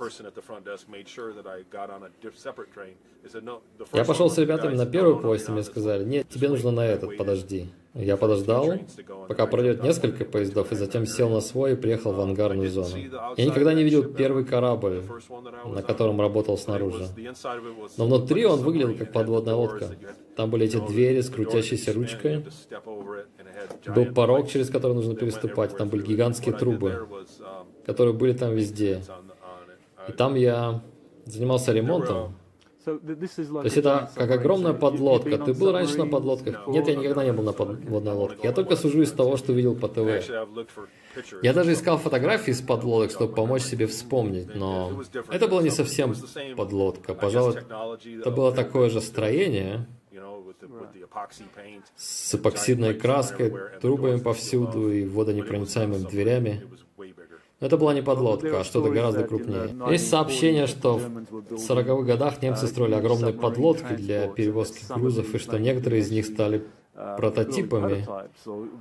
Я 3.93 4.05
пошел 4.05 4.29
с 4.29 4.37
ребятами 4.37 4.75
на 4.75 4.85
первый 4.85 5.19
поезд, 5.19 5.49
и 5.49 5.51
мне 5.51 5.63
сказали, 5.63 6.03
нет, 6.03 6.27
тебе 6.29 6.49
нужно 6.49 6.71
на 6.71 6.85
этот, 6.85 7.17
подожди. 7.17 7.67
Я 7.93 8.15
подождал, 8.15 8.73
пока 9.27 9.47
пройдет 9.47 9.81
несколько 9.81 10.23
поездов, 10.23 10.71
и 10.71 10.75
затем 10.75 11.07
сел 11.07 11.29
на 11.29 11.41
свой 11.41 11.73
и 11.73 11.75
приехал 11.75 12.11
в 12.13 12.21
ангарную 12.21 12.69
зону. 12.69 12.95
Я 13.35 13.45
никогда 13.45 13.73
не 13.73 13.83
видел 13.83 14.03
первый 14.03 14.45
корабль, 14.45 15.01
на 15.65 15.81
котором 15.81 16.21
работал 16.21 16.57
снаружи. 16.57 17.07
Но 17.97 18.05
внутри 18.05 18.45
он 18.45 18.59
выглядел 18.59 18.95
как 18.95 19.11
подводная 19.11 19.55
лодка. 19.55 19.89
Там 20.37 20.51
были 20.51 20.67
эти 20.67 20.77
двери 20.77 21.21
с 21.21 21.29
крутящейся 21.31 21.93
ручкой. 21.93 22.45
Был 23.87 24.05
порог, 24.13 24.47
через 24.47 24.69
который 24.69 24.93
нужно 24.93 25.15
переступать. 25.15 25.75
Там 25.75 25.89
были 25.89 26.03
гигантские 26.03 26.55
трубы, 26.55 27.07
которые 27.87 28.13
были 28.13 28.33
там 28.33 28.53
везде. 28.53 29.01
И 30.07 30.11
там 30.11 30.35
я 30.35 30.83
занимался 31.25 31.73
ремонтом. 31.73 32.35
То 32.85 33.63
есть 33.63 33.77
это 33.77 34.11
как 34.15 34.31
огромная 34.31 34.73
подлодка. 34.73 35.37
Ты 35.39 35.53
был 35.53 35.71
раньше 35.71 35.97
на 35.97 36.07
подлодках? 36.07 36.67
Нет, 36.67 36.87
я 36.87 36.95
никогда 36.95 37.25
не 37.25 37.33
был 37.33 37.43
на 37.43 37.51
подводной 37.51 38.13
лодке. 38.13 38.47
Я 38.47 38.53
только 38.53 38.75
сужу 38.75 39.01
из 39.01 39.11
того, 39.11 39.37
что 39.37 39.53
видел 39.53 39.75
по 39.75 39.87
ТВ. 39.89 40.29
Я 41.41 41.53
даже 41.53 41.73
искал 41.73 41.97
фотографии 41.97 42.51
из 42.51 42.61
подлодок, 42.61 43.09
чтобы 43.11 43.33
помочь 43.33 43.63
себе 43.63 43.87
вспомнить, 43.87 44.55
но 44.55 45.01
это 45.29 45.47
было 45.47 45.61
не 45.61 45.71
совсем 45.71 46.15
подлодка. 46.55 47.15
Пожалуй, 47.15 47.55
это 47.55 48.31
было 48.31 48.53
такое 48.53 48.89
же 48.89 49.01
строение, 49.01 49.87
с 51.95 52.35
эпоксидной 52.35 52.93
краской, 52.93 53.53
трубами 53.81 54.19
повсюду 54.19 54.91
и 54.91 55.05
водонепроницаемыми 55.05 56.07
дверями. 56.07 56.63
Это 57.59 57.75
была 57.77 57.93
не 57.95 58.03
подлодка, 58.03 58.59
а 58.59 58.63
что-то 58.63 58.91
гораздо 58.91 59.23
крупнее. 59.23 59.75
Есть 59.89 60.09
сообщение, 60.09 60.67
что 60.67 60.97
в 60.97 61.53
40-х 61.53 62.03
годах 62.03 62.41
немцы 62.41 62.67
строили 62.67 62.93
огромные 62.93 63.33
подлодки 63.33 63.95
для 63.95 64.27
перевозки 64.27 64.85
грузов, 64.93 65.33
и 65.33 65.37
что 65.39 65.57
некоторые 65.57 66.01
из 66.01 66.11
них 66.11 66.25
стали 66.25 66.67
прототипами 67.17 68.05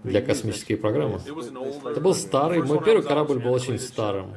для 0.04 0.20
космической 0.22 0.76
программы. 0.76 1.20
Это 1.90 2.00
был 2.00 2.14
старый, 2.14 2.62
мой 2.62 2.82
первый 2.82 3.02
корабль 3.02 3.38
был 3.38 3.52
очень 3.52 3.78
старым. 3.78 4.34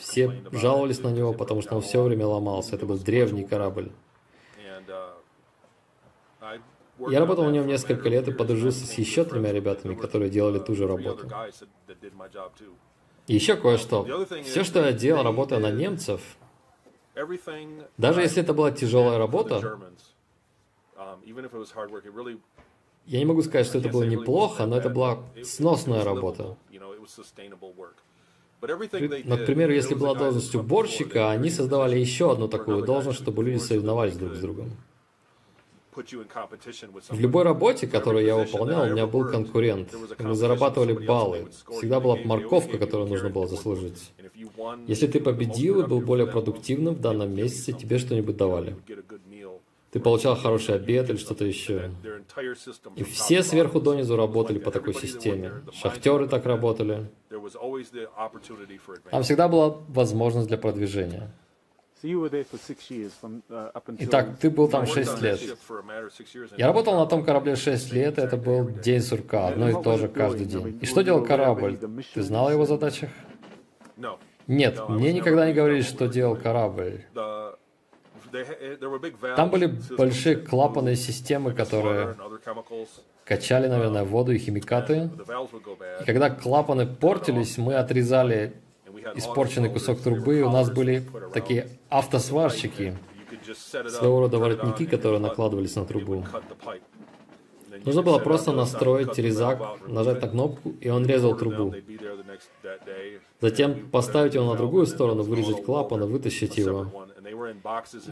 Все 0.00 0.42
жаловались 0.52 1.02
на 1.02 1.08
него, 1.08 1.32
потому 1.32 1.62
что 1.62 1.76
он 1.76 1.82
все 1.82 2.02
время 2.02 2.26
ломался. 2.26 2.76
Это 2.76 2.86
был 2.86 2.98
древний 2.98 3.44
корабль. 3.44 3.90
Я 6.98 7.20
работал 7.20 7.44
на 7.44 7.50
нем 7.50 7.66
несколько 7.66 8.08
лет 8.08 8.28
и 8.28 8.32
подружился 8.32 8.86
с 8.86 8.92
еще 8.94 9.24
тремя 9.24 9.52
ребятами, 9.52 9.94
которые 9.94 10.30
делали 10.30 10.58
ту 10.58 10.74
же 10.74 10.86
работу. 10.86 11.28
Еще 13.26 13.56
кое-что. 13.56 14.26
Все, 14.44 14.64
что 14.64 14.84
я 14.84 14.92
делал, 14.92 15.22
работая 15.22 15.58
на 15.58 15.70
немцев, 15.70 16.20
даже 17.98 18.20
если 18.22 18.42
это 18.42 18.54
была 18.54 18.70
тяжелая 18.70 19.18
работа, 19.18 19.78
я 23.06 23.18
не 23.18 23.24
могу 23.24 23.42
сказать, 23.42 23.66
что 23.66 23.78
это 23.78 23.88
было 23.88 24.04
неплохо, 24.04 24.66
но 24.66 24.76
это 24.76 24.88
была 24.88 25.24
сносная 25.42 26.04
работа. 26.04 26.56
Но, 28.60 29.36
к 29.36 29.44
примеру, 29.44 29.72
если 29.72 29.94
была 29.94 30.14
должность 30.14 30.54
уборщика, 30.54 31.30
они 31.30 31.50
создавали 31.50 31.98
еще 31.98 32.32
одну 32.32 32.48
такую 32.48 32.84
должность, 32.84 33.18
чтобы 33.18 33.42
люди 33.42 33.58
соревновались 33.58 34.16
друг 34.16 34.34
с 34.34 34.40
другом. 34.40 34.70
В 35.94 37.20
любой 37.20 37.44
работе, 37.44 37.86
которую 37.86 38.24
я 38.24 38.36
выполнял, 38.36 38.82
у 38.82 38.90
меня 38.90 39.06
был 39.06 39.28
конкурент. 39.28 39.94
Мы 40.18 40.34
зарабатывали 40.34 40.92
баллы. 40.94 41.48
Всегда 41.70 42.00
была 42.00 42.16
морковка, 42.16 42.78
которую 42.78 43.08
нужно 43.08 43.28
было 43.28 43.46
заслужить. 43.46 44.12
Если 44.86 45.06
ты 45.06 45.20
победил 45.20 45.82
и 45.82 45.86
был 45.86 46.00
более 46.00 46.26
продуктивным 46.26 46.94
в 46.94 47.00
данном 47.00 47.34
месяце, 47.34 47.72
тебе 47.72 47.98
что-нибудь 47.98 48.36
давали. 48.36 48.76
Ты 49.90 50.00
получал 50.00 50.36
хороший 50.36 50.76
обед 50.76 51.10
или 51.10 51.18
что-то 51.18 51.44
еще. 51.44 51.90
И 52.96 53.04
все 53.04 53.42
сверху 53.42 53.78
донизу 53.78 54.16
работали 54.16 54.58
по 54.58 54.70
такой 54.70 54.94
системе. 54.94 55.52
Шахтеры 55.74 56.26
так 56.28 56.46
работали. 56.46 57.10
Там 59.10 59.22
всегда 59.22 59.48
была 59.48 59.76
возможность 59.88 60.48
для 60.48 60.56
продвижения. 60.56 61.30
Uh, 62.02 63.70
Итак, 64.00 64.36
ты 64.40 64.50
был 64.50 64.68
там 64.68 64.86
6 64.86 65.22
лет. 65.22 65.40
Я 66.56 66.66
работал 66.66 66.96
на 66.96 67.06
том 67.06 67.24
корабле 67.24 67.54
6 67.54 67.92
лет, 67.92 68.18
и 68.18 68.22
это 68.22 68.36
был 68.36 68.68
день 68.68 69.00
сурка, 69.00 69.48
одно 69.48 69.68
и 69.68 69.82
то 69.82 69.96
же 69.98 70.08
каждый 70.08 70.46
день. 70.46 70.78
И 70.80 70.86
что 70.86 71.02
делал 71.02 71.24
корабль? 71.24 71.78
Ты 72.14 72.22
знал 72.22 72.48
о 72.48 72.52
его 72.52 72.66
задачах? 72.66 73.10
Нет, 74.48 74.80
мне 74.88 75.12
никогда 75.12 75.46
не 75.46 75.52
говорили, 75.52 75.82
что 75.82 76.08
делал 76.08 76.36
корабль. 76.36 77.04
Там 79.36 79.50
были 79.50 79.66
большие 79.96 80.36
клапанные 80.36 80.96
системы, 80.96 81.52
которые 81.52 82.16
качали, 83.24 83.68
наверное, 83.68 84.04
воду 84.04 84.32
и 84.32 84.38
химикаты. 84.38 85.10
И 86.00 86.04
когда 86.04 86.30
клапаны 86.30 86.86
портились, 86.86 87.58
мы 87.58 87.74
отрезали 87.74 88.54
испорченный 89.14 89.70
кусок 89.70 90.00
трубы, 90.00 90.42
у 90.42 90.50
нас 90.50 90.70
были 90.70 91.06
такие 91.32 91.68
автосварщики, 91.90 92.96
своего 93.88 94.20
рода 94.20 94.38
воротники, 94.38 94.86
которые 94.86 95.20
накладывались 95.20 95.74
на 95.76 95.84
трубу. 95.84 96.24
Нужно 97.84 98.02
было 98.02 98.18
просто 98.18 98.52
настроить 98.52 99.18
резак, 99.18 99.78
нажать 99.86 100.20
на 100.22 100.28
кнопку, 100.28 100.74
и 100.80 100.88
он 100.88 101.06
резал 101.06 101.36
трубу. 101.36 101.74
Затем 103.40 103.88
поставить 103.90 104.34
его 104.34 104.44
на 104.52 104.56
другую 104.56 104.86
сторону, 104.86 105.22
вырезать 105.22 105.64
клапан 105.64 106.04
и 106.04 106.06
вытащить 106.06 106.58
его. 106.58 106.86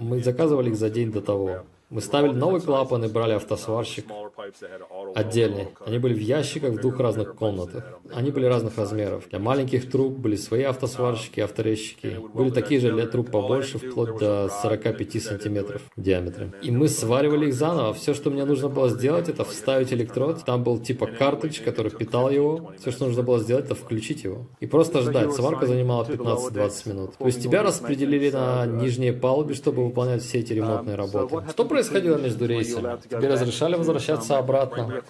Мы 0.00 0.22
заказывали 0.22 0.70
их 0.70 0.76
за 0.76 0.90
день 0.90 1.12
до 1.12 1.20
того. 1.20 1.64
Мы 1.90 2.00
ставили 2.00 2.32
новый 2.32 2.60
клапан 2.60 3.04
и 3.04 3.08
брали 3.08 3.32
автосварщик 3.32 4.06
отдельный. 5.14 5.68
Они 5.84 5.98
были 5.98 6.14
в 6.14 6.20
ящиках 6.20 6.72
в 6.74 6.80
двух 6.80 6.98
разных 7.00 7.34
комнатах. 7.34 7.84
Они 8.12 8.30
были 8.30 8.46
разных 8.46 8.76
размеров. 8.78 9.28
Для 9.30 9.38
маленьких 9.38 9.90
труб 9.90 10.16
были 10.18 10.36
свои 10.36 10.62
автосварщики, 10.62 11.40
авторезчики. 11.40 12.18
Были 12.34 12.50
такие 12.50 12.80
же 12.80 12.92
для 12.92 13.06
труб 13.06 13.30
побольше, 13.30 13.78
вплоть 13.78 14.18
до 14.18 14.48
45 14.62 15.22
сантиметров 15.22 15.82
в 15.96 16.02
диаметре. 16.02 16.52
И 16.62 16.70
мы 16.70 16.88
сваривали 16.88 17.48
их 17.48 17.54
заново. 17.54 17.92
Все, 17.94 18.14
что 18.14 18.30
мне 18.30 18.44
нужно 18.44 18.68
было 18.68 18.88
сделать, 18.88 19.28
это 19.28 19.44
вставить 19.44 19.92
электрод. 19.92 20.44
Там 20.44 20.62
был 20.62 20.78
типа 20.78 21.06
картридж, 21.06 21.62
который 21.62 21.90
питал 21.90 22.30
его. 22.30 22.72
Все, 22.78 22.90
что 22.90 23.06
нужно 23.06 23.22
было 23.22 23.38
сделать, 23.38 23.66
это 23.66 23.74
включить 23.74 24.24
его. 24.24 24.46
И 24.60 24.66
просто 24.66 25.02
ждать. 25.02 25.32
Сварка 25.32 25.66
занимала 25.66 26.04
15-20 26.04 26.88
минут. 26.88 27.16
То 27.18 27.26
есть 27.26 27.42
тебя 27.42 27.62
распределили 27.62 28.30
на 28.30 28.66
нижние 28.66 29.12
палубы, 29.12 29.54
чтобы 29.54 29.84
выполнять 29.84 30.22
все 30.22 30.38
эти 30.38 30.52
ремонтные 30.52 30.96
работы. 30.96 31.44
Что 31.50 31.64
происходило 31.64 32.16
между 32.16 32.46
рейсами? 32.46 32.98
Тебе 33.08 33.28
разрешали 33.28 33.74
возвращаться 33.76 34.29
обратно? 34.38 35.02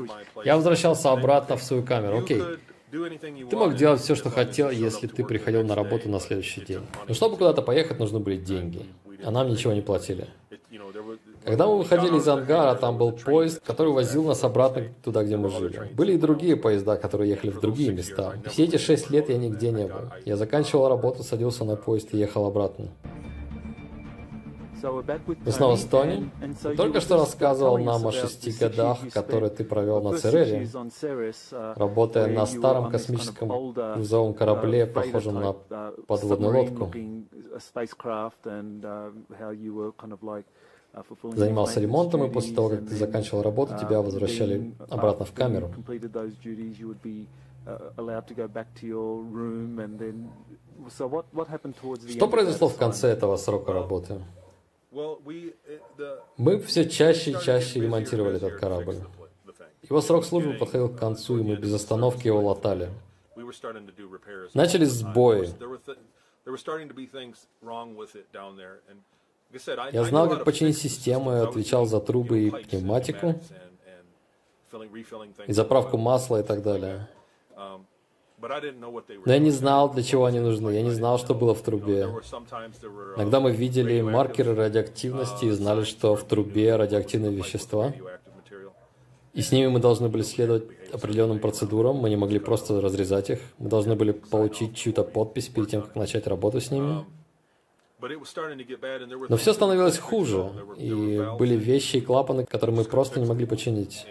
Я 0.45 0.57
возвращался 0.57 1.13
обратно 1.13 1.57
в 1.57 1.63
свою 1.63 1.83
камеру. 1.83 2.19
Окей. 2.19 2.43
Ты 2.91 3.57
мог 3.57 3.77
делать 3.77 4.01
все, 4.01 4.15
что 4.15 4.31
хотел, 4.31 4.71
если 4.71 5.07
ты 5.07 5.25
приходил 5.25 5.65
на 5.65 5.75
работу 5.75 6.09
на 6.09 6.19
следующий 6.19 6.61
день. 6.63 6.81
Но 7.07 7.15
чтобы 7.15 7.37
куда-то 7.37 7.63
поехать, 7.63 7.99
нужны 7.99 8.19
были 8.19 8.37
деньги. 8.37 8.85
А 9.23 9.31
нам 9.31 9.49
ничего 9.49 9.73
не 9.73 9.83
платили. 9.83 10.27
Когда 11.45 11.67
мы 11.67 11.79
выходили 11.79 12.19
из 12.19 12.29
ангара, 12.29 12.75
там 12.75 12.99
был 12.99 13.13
поезд, 13.13 13.63
который 13.65 13.93
возил 13.93 14.25
нас 14.25 14.45
обратно 14.45 14.89
туда, 15.03 15.23
где 15.23 15.37
мы 15.37 15.51
жили. 15.51 15.91
Были 15.95 16.15
и 16.15 16.19
другие 16.19 16.57
поезда, 16.57 16.97
которые 16.97 17.31
ехали 17.31 17.51
в 17.51 17.61
другие 17.61 17.93
места. 17.93 18.35
И 18.45 18.49
все 18.49 18.65
эти 18.65 18.77
шесть 18.77 19.11
лет 19.11 19.29
я 19.29 19.39
нигде 19.39 19.71
не 19.71 19.87
был. 19.87 20.11
Я 20.25 20.37
заканчивал 20.37 20.89
работу, 20.89 21.23
садился 21.23 21.65
на 21.65 21.77
поезд 21.77 22.13
и 22.13 22.19
ехал 22.19 22.45
обратно. 22.47 22.89
Мы 24.83 25.53
снова 25.53 25.77
с 25.77 25.85
Тони. 25.85 26.31
Только 26.77 27.01
что 27.01 27.17
рассказывал 27.17 27.79
нам 27.79 28.07
о 28.07 28.13
шести 28.13 28.53
годах, 28.53 28.99
которые 29.13 29.51
ты 29.51 29.65
провел 29.65 30.01
на 30.01 30.17
Церере, 30.19 30.69
работая 31.77 32.27
на 32.29 32.47
старом 32.47 32.91
космическом 32.91 33.73
грузовом 33.73 34.35
корабле, 34.35 34.87
похожем 34.87 35.35
на 35.35 35.53
подводную 36.07 36.57
лодку. 36.57 36.91
Занимался 41.35 41.81
ремонтом, 41.81 42.25
и 42.25 42.31
после 42.31 42.55
того, 42.55 42.71
как 42.71 42.89
ты 42.89 42.97
заканчивал 42.97 43.43
работу, 43.43 43.75
тебя 43.79 44.03
возвращали 44.03 44.75
обратно 44.89 45.25
в 45.25 45.33
камеру. 45.33 45.71
Что 52.09 52.29
произошло 52.29 52.69
в 52.69 52.77
конце 52.77 53.09
этого 53.09 53.37
срока 53.37 53.73
работы? 53.73 54.21
Мы 54.91 56.59
все 56.61 56.89
чаще 56.89 57.33
и 57.33 57.41
чаще 57.41 57.81
ремонтировали 57.81 58.37
этот 58.37 58.59
корабль. 58.59 58.97
Его 59.83 60.01
срок 60.01 60.25
службы 60.25 60.55
подходил 60.55 60.89
к 60.89 60.99
концу, 60.99 61.39
и 61.39 61.43
мы 61.43 61.57
без 61.57 61.73
остановки 61.73 62.27
его 62.27 62.41
латали. 62.41 62.91
Начались 64.55 64.91
сбои. 64.91 65.49
Я 69.93 70.05
знал, 70.05 70.29
как 70.29 70.45
починить 70.45 70.79
систему, 70.79 71.31
отвечал 71.43 71.87
за 71.87 72.01
трубы 72.01 72.41
и 72.41 72.51
пневматику, 72.51 73.41
и 75.47 75.53
заправку 75.53 75.97
масла 75.97 76.41
и 76.41 76.43
так 76.43 76.63
далее. 76.63 77.09
Но 78.41 79.33
я 79.33 79.39
не 79.39 79.51
знал, 79.51 79.93
для 79.93 80.03
чего 80.03 80.25
они 80.25 80.41
нужны. 80.41 80.71
Я 80.71 80.83
не 80.83 80.91
знал, 80.91 81.19
что 81.19 81.35
было 81.35 81.55
в 81.55 81.63
трубе. 81.63 82.09
Иногда 83.17 83.41
мы 83.41 83.53
видели 83.53 84.01
маркеры 84.01 84.55
радиоактивности 84.55 85.47
и 85.47 85.51
знали, 85.51 85.85
что 85.85 86.17
в 86.17 86.25
трубе 86.25 86.77
радиоактивные 86.77 87.33
вещества. 87.33 87.93
И 89.33 89.43
с 89.43 89.53
ними 89.53 89.69
мы 89.69 89.79
должны 89.79 90.09
были 90.09 90.23
следовать 90.23 90.65
определенным 90.93 91.39
процедурам. 91.39 91.97
Мы 91.97 92.11
не 92.11 92.17
могли 92.17 92.39
просто 92.39 92.81
разрезать 92.81 93.31
их. 93.31 93.41
Мы 93.59 93.69
должны 93.69 93.95
были 93.95 94.13
получить 94.13 94.75
чью-то 94.75 95.05
подпись 95.05 95.49
перед 95.49 95.71
тем, 95.71 95.83
как 95.83 95.95
начать 95.95 96.27
работу 96.27 96.61
с 96.61 96.71
ними. 96.71 97.05
Но 99.29 99.37
все 99.37 99.53
становилось 99.53 99.99
хуже, 99.99 100.51
и 100.79 101.23
были 101.39 101.55
вещи 101.55 101.97
и 101.97 102.01
клапаны, 102.01 102.47
которые 102.47 102.75
мы 102.75 102.85
просто 102.85 103.21
не 103.21 103.27
могли 103.27 103.45
починить. 103.45 104.07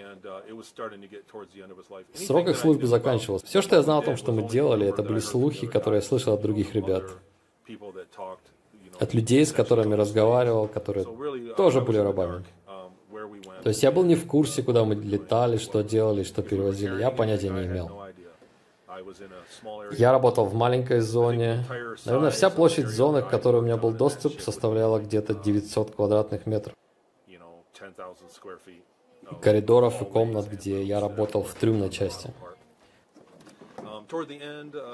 Срок 2.14 2.48
их 2.48 2.58
службы 2.58 2.88
заканчивался. 2.88 3.46
Все, 3.46 3.62
что 3.62 3.76
я 3.76 3.82
знал 3.82 4.00
о 4.00 4.04
том, 4.04 4.18
что 4.18 4.32
мы 4.32 4.44
делали, 4.44 4.88
это 4.88 5.04
были 5.04 5.20
слухи, 5.20 5.68
которые 5.68 6.00
я 6.00 6.06
слышал 6.06 6.34
от 6.34 6.42
других 6.42 6.76
ребят. 6.76 7.04
От 9.00 9.14
людей, 9.14 9.46
с 9.46 9.52
которыми 9.54 9.94
разговаривал, 9.96 10.68
которые 10.68 11.06
тоже 11.56 11.82
были 11.82 11.98
рабами. 11.98 12.44
То 13.64 13.70
есть 13.70 13.84
я 13.84 13.92
был 13.92 14.04
не 14.04 14.16
в 14.16 14.26
курсе, 14.26 14.64
куда 14.64 14.84
мы 14.86 14.96
летали, 14.96 15.58
что 15.58 15.84
делали, 15.84 16.24
что 16.24 16.42
перевозили. 16.42 17.00
Я 17.00 17.12
понятия 17.12 17.50
не 17.50 17.66
имел. 17.66 17.92
Я 19.92 20.12
работал 20.12 20.46
в 20.46 20.54
маленькой 20.54 21.00
зоне. 21.00 21.64
Наверное, 22.06 22.32
вся 22.32 22.50
площадь 22.50 22.88
зоны, 22.88 23.22
к 23.22 23.30
которой 23.30 23.58
у 23.58 23.62
меня 23.62 23.78
был 23.78 23.92
доступ, 23.92 24.40
составляла 24.40 25.00
где-то 25.00 25.34
900 25.34 25.96
квадратных 25.96 26.46
метров. 26.46 26.76
Коридоров 29.42 30.02
и 30.02 30.06
комнат, 30.06 30.48
где 30.48 30.84
я 30.84 31.00
работал 31.00 31.44
в 31.44 31.54
трюмной 31.54 31.90
части. 31.90 32.32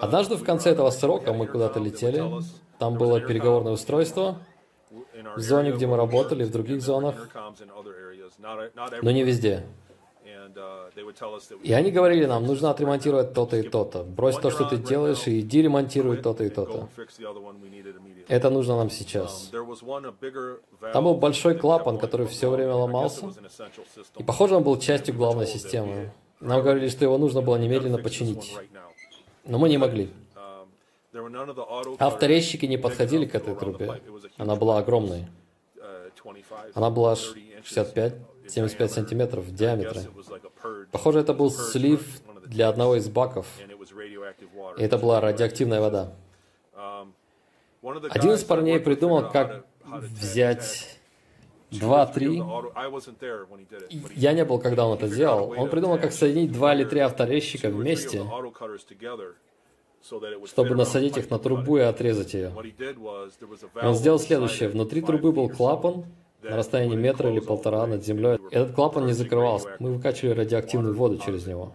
Однажды 0.01 0.35
в 0.35 0.43
конце 0.43 0.71
этого 0.71 0.89
срока 0.89 1.33
мы 1.33 1.47
куда-то 1.47 1.79
летели. 1.79 2.23
Там 2.79 2.95
было 2.97 3.21
переговорное 3.21 3.73
устройство 3.73 4.39
в 5.35 5.39
зоне, 5.39 5.71
где 5.71 5.87
мы 5.87 5.97
работали, 5.97 6.43
в 6.43 6.51
других 6.51 6.81
зонах, 6.81 7.29
но 9.01 9.11
не 9.11 9.23
везде. 9.23 9.65
И 11.63 11.73
они 11.73 11.91
говорили 11.91 12.25
нам, 12.25 12.45
нужно 12.45 12.69
отремонтировать 12.69 13.33
то-то 13.33 13.57
и 13.57 13.63
то-то. 13.63 14.03
Брось 14.03 14.37
то, 14.37 14.49
что 14.51 14.65
ты 14.65 14.77
делаешь, 14.77 15.27
и 15.27 15.39
иди 15.41 15.61
ремонтируй 15.61 16.17
то-то 16.17 16.43
и 16.43 16.49
то-то. 16.49 16.87
Это 18.27 18.49
нужно 18.49 18.77
нам 18.77 18.89
сейчас. 18.89 19.51
Там 20.93 21.03
был 21.03 21.15
большой 21.15 21.55
клапан, 21.55 21.97
который 21.97 22.27
все 22.27 22.49
время 22.49 22.73
ломался. 22.73 23.31
И, 24.17 24.23
похоже, 24.23 24.55
он 24.55 24.63
был 24.63 24.79
частью 24.79 25.15
главной 25.15 25.47
системы. 25.47 26.11
Нам 26.39 26.61
говорили, 26.61 26.89
что 26.89 27.05
его 27.05 27.17
нужно 27.17 27.41
было 27.41 27.57
немедленно 27.57 27.97
починить. 27.97 28.55
Но 29.45 29.57
мы 29.57 29.69
не 29.69 29.77
могли. 29.77 30.09
Авторезчики 31.99 32.65
не 32.65 32.77
подходили 32.77 33.25
к 33.25 33.35
этой 33.35 33.55
трубе. 33.55 34.01
Она 34.37 34.55
была 34.55 34.79
огромной. 34.79 35.27
Она 36.73 36.89
была 36.89 37.15
65-75 38.45 38.87
сантиметров 38.89 39.45
в 39.45 39.55
диаметре. 39.55 40.01
Похоже, 40.91 41.19
это 41.19 41.33
был 41.33 41.51
слив 41.51 42.03
для 42.45 42.69
одного 42.69 42.95
из 42.95 43.07
баков. 43.09 43.47
И 44.77 44.81
это 44.83 44.97
была 44.97 45.21
радиоактивная 45.21 45.81
вода. 45.81 46.13
Один 48.09 48.31
из 48.33 48.43
парней 48.43 48.79
придумал, 48.79 49.29
как 49.29 49.65
взять 49.83 50.99
два-три. 51.71 52.41
Я 54.15 54.33
не 54.33 54.45
был, 54.45 54.59
когда 54.59 54.85
он 54.85 54.97
это 54.97 55.07
делал. 55.07 55.53
Он 55.57 55.69
придумал, 55.69 55.99
как 55.99 56.11
соединить 56.11 56.51
два 56.51 56.73
или 56.73 56.83
три 56.83 56.99
авторезчика 56.99 57.69
вместе, 57.69 58.23
чтобы 60.45 60.75
насадить 60.75 61.17
их 61.17 61.29
на 61.29 61.39
трубу 61.39 61.77
и 61.77 61.81
отрезать 61.81 62.33
ее. 62.33 62.51
Он 63.81 63.95
сделал 63.95 64.19
следующее. 64.19 64.69
Внутри 64.69 65.01
трубы 65.01 65.31
был 65.31 65.49
клапан, 65.49 66.05
на 66.49 66.57
расстоянии 66.57 66.95
метра 66.95 67.29
или 67.29 67.39
полтора 67.39 67.87
над 67.87 68.03
землей. 68.03 68.37
Этот 68.51 68.75
клапан 68.75 69.05
не 69.05 69.13
закрывался. 69.13 69.69
Мы 69.79 69.93
выкачивали 69.93 70.33
радиоактивную 70.39 70.95
воду 70.95 71.17
через 71.17 71.45
него. 71.45 71.73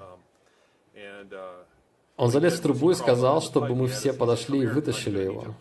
Он 2.17 2.31
залез 2.31 2.59
в 2.59 2.61
трубу 2.61 2.91
и 2.91 2.95
сказал, 2.95 3.41
чтобы 3.41 3.75
мы 3.75 3.87
все 3.87 4.13
подошли 4.13 4.61
и 4.61 4.67
вытащили 4.67 5.21
его. 5.21 5.55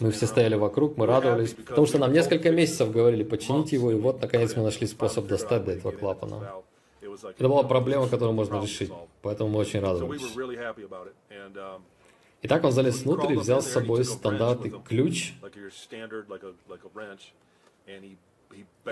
Мы 0.00 0.10
все 0.10 0.26
стояли 0.26 0.56
вокруг, 0.56 0.96
мы 0.96 1.06
радовались, 1.06 1.54
потому 1.54 1.86
что 1.86 1.98
нам 1.98 2.12
несколько 2.12 2.50
месяцев 2.50 2.90
говорили 2.90 3.22
починить 3.22 3.70
его, 3.70 3.92
и 3.92 3.94
вот, 3.94 4.20
наконец, 4.20 4.56
мы 4.56 4.64
нашли 4.64 4.88
способ 4.88 5.28
достать 5.28 5.64
до 5.64 5.70
этого 5.70 5.92
клапана. 5.92 6.52
Это 7.00 7.48
была 7.48 7.62
проблема, 7.62 8.08
которую 8.08 8.34
можно 8.34 8.60
решить, 8.60 8.90
поэтому 9.22 9.50
мы 9.50 9.60
очень 9.60 9.78
радовались. 9.78 10.22
Итак, 12.42 12.64
он 12.64 12.72
залез 12.72 13.02
внутрь 13.04 13.34
и 13.34 13.36
взял 13.36 13.62
с 13.62 13.66
собой 13.66 14.04
стандартный 14.04 14.72
ключ, 14.84 15.34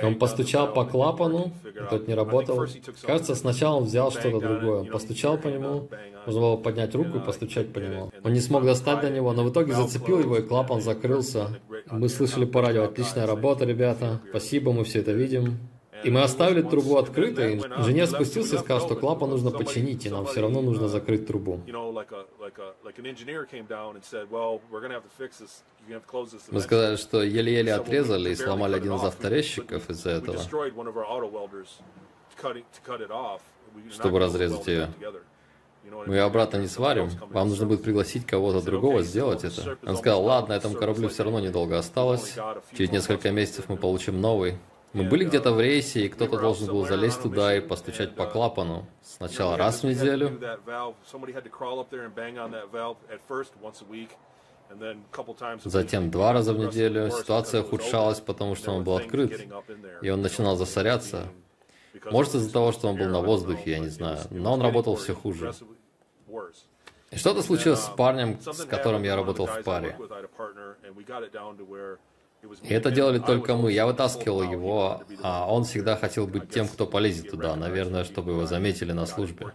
он 0.03 0.19
постучал 0.19 0.73
по 0.73 0.85
клапану, 0.85 1.53
тот 1.91 2.09
не 2.09 2.15
работал. 2.15 2.67
Кажется, 3.03 3.35
сначала 3.35 3.77
он 3.77 3.85
взял 3.85 4.11
что-то 4.11 4.41
другое. 4.41 4.81
Он 4.81 4.87
постучал 4.87 5.39
по 5.39 5.49
нему, 5.49 5.89
нужно 6.27 6.41
было 6.41 6.57
поднять 6.57 6.95
руку 6.95 7.19
и 7.19 7.25
постучать 7.25 7.73
по 7.73 7.79
нему. 7.79 8.13
Он 8.23 8.33
не 8.33 8.41
смог 8.41 8.65
достать 8.65 9.01
до 9.01 9.11
него, 9.11 9.33
но 9.33 9.45
в 9.45 9.51
итоге 9.51 9.73
зацепил 9.73 10.21
его, 10.21 10.37
и 10.39 10.43
клапан 10.43 10.81
закрылся. 10.81 11.59
Мы 11.91 12.09
слышали 12.09 12.45
по 12.45 12.61
радио, 12.61 12.85
отличная 12.85 13.27
работа, 13.27 13.65
ребята. 13.65 14.21
Спасибо, 14.31 14.73
мы 14.73 14.85
все 14.85 15.01
это 15.01 15.13
видим. 15.13 15.59
И 16.05 16.11
мы 16.11 16.23
оставили 16.23 16.63
трубу 16.63 16.97
открытой. 16.97 17.57
Инженер 17.57 18.07
спустился 18.07 18.57
и 18.57 18.59
сказал, 18.59 18.81
что 18.81 18.97
клапан 18.97 19.31
нужно 19.31 19.51
починить, 19.51 20.07
и 20.07 20.11
нам 20.11 20.27
все 20.27 20.41
равно 20.41 20.61
нужно 20.61 20.89
закрыть 20.89 21.27
трубу. 21.27 21.61
Мы 26.51 26.61
сказали, 26.61 26.97
что 26.97 27.23
еле-еле 27.23 27.75
отрезали 27.75 28.31
и 28.31 28.35
сломали 28.35 28.77
один 28.77 28.95
из 28.95 29.05
авторезчиков 29.05 29.89
из-за 29.91 30.11
этого, 30.11 30.39
чтобы 33.91 34.19
разрезать 34.19 34.67
ее. 34.67 34.89
Мы 36.07 36.17
ее 36.17 36.23
обратно 36.23 36.59
не 36.59 36.67
сварим, 36.67 37.11
вам 37.31 37.49
нужно 37.49 37.67
будет 37.67 37.83
пригласить 37.83 38.27
кого-то 38.27 38.61
другого 38.61 39.03
сделать 39.03 39.45
это. 39.45 39.79
Он 39.87 39.97
сказал, 39.97 40.23
ладно, 40.23 40.53
этому 40.53 40.75
кораблю 40.75 41.09
все 41.09 41.25
равно 41.25 41.41
недолго 41.41 41.79
осталось, 41.79 42.37
через 42.77 42.91
несколько 42.91 43.31
месяцев 43.31 43.67
мы 43.69 43.77
получим 43.77 44.21
новый. 44.21 44.59
Мы 44.92 45.05
были 45.05 45.24
где-то 45.24 45.53
в 45.53 45.61
рейсе, 45.61 46.07
и 46.07 46.09
кто-то 46.09 46.38
должен 46.38 46.68
был 46.68 46.87
залезть 46.87 47.22
туда 47.22 47.57
и 47.57 47.61
постучать 47.61 48.14
по 48.14 48.27
клапану. 48.27 48.87
Сначала 49.03 49.57
раз 49.57 49.83
в 49.83 49.87
неделю, 49.87 50.40
затем 55.64 56.11
два 56.11 56.33
раза 56.33 56.53
в 56.53 56.59
неделю. 56.59 57.11
Ситуация 57.11 57.62
ухудшалась, 57.62 58.20
потому 58.20 58.55
что 58.55 58.72
он 58.72 58.85
был 58.85 58.96
открыт, 58.96 59.46
и 60.03 60.11
он 60.11 60.22
начинал 60.22 60.57
засоряться. 60.57 61.29
Может, 62.11 62.35
из-за 62.37 62.53
того, 62.53 62.72
что 62.72 62.88
он 62.88 62.96
был 62.96 63.09
на 63.09 63.20
воздухе, 63.20 63.72
я 63.72 63.79
не 63.79 63.88
знаю, 63.88 64.20
но 64.31 64.55
он 64.55 64.62
работал 64.62 64.96
все 64.96 65.14
хуже. 65.14 65.53
И 67.11 67.16
что-то 67.16 67.42
случилось 67.42 67.81
с 67.81 67.88
парнем, 67.88 68.38
с 68.40 68.64
которым 68.64 69.03
я 69.03 69.16
работал 69.16 69.46
в 69.46 69.62
паре. 69.62 69.96
И 72.62 72.72
это 72.72 72.90
делали 72.90 73.18
только 73.18 73.57
мы. 73.57 73.72
Я 73.72 73.87
вытаскивал 73.87 74.42
его, 74.42 75.03
а 75.22 75.53
он 75.53 75.64
всегда 75.64 75.96
хотел 75.96 76.27
быть 76.27 76.51
тем, 76.51 76.68
кто 76.68 76.87
полезет 76.87 77.31
туда, 77.31 77.57
наверное, 77.57 78.05
чтобы 78.05 78.33
его 78.33 78.46
заметили 78.46 78.92
на 78.92 79.07
службе. 79.07 79.46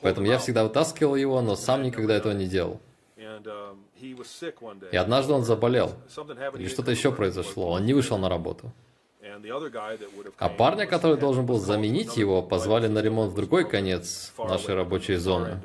Поэтому 0.00 0.26
я 0.26 0.38
всегда 0.38 0.64
вытаскивал 0.64 1.14
его, 1.14 1.40
но 1.40 1.56
сам 1.56 1.82
никогда 1.82 2.14
этого 2.14 2.32
не 2.32 2.46
делал. 2.46 2.80
И 4.90 4.96
однажды 4.96 5.32
он 5.32 5.44
заболел. 5.44 5.92
Или 6.54 6.68
что-то 6.68 6.90
еще 6.90 7.12
произошло. 7.12 7.70
Он 7.70 7.84
не 7.84 7.94
вышел 7.94 8.18
на 8.18 8.28
работу. 8.28 8.72
А 10.38 10.48
парня, 10.48 10.86
который 10.86 11.16
должен 11.16 11.46
был 11.46 11.58
заменить 11.58 12.16
его, 12.16 12.42
позвали 12.42 12.88
на 12.88 13.00
ремонт 13.00 13.32
в 13.32 13.34
другой 13.34 13.68
конец 13.68 14.32
нашей 14.38 14.74
рабочей 14.74 15.16
зоны. 15.16 15.60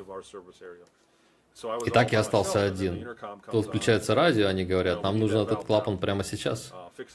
И 1.86 1.90
так 1.90 2.12
я 2.12 2.20
остался 2.20 2.64
один. 2.64 3.08
Тут 3.50 3.66
включается 3.66 4.14
радио, 4.14 4.46
они 4.46 4.64
говорят, 4.64 5.02
нам 5.02 5.18
нужен 5.18 5.40
этот 5.40 5.64
клапан 5.64 5.98
прямо 5.98 6.24
сейчас. 6.24 6.72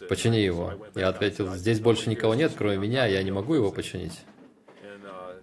Почини 0.08 0.38
его. 0.38 0.74
Я 0.93 1.10
ответил, 1.10 1.54
здесь 1.56 1.80
больше 1.80 2.10
никого 2.10 2.36
нет, 2.36 2.54
кроме 2.58 2.78
меня, 2.78 3.06
я 3.06 3.24
не 3.24 3.32
могу 3.32 3.56
его 3.56 3.71
починить. 3.71 4.21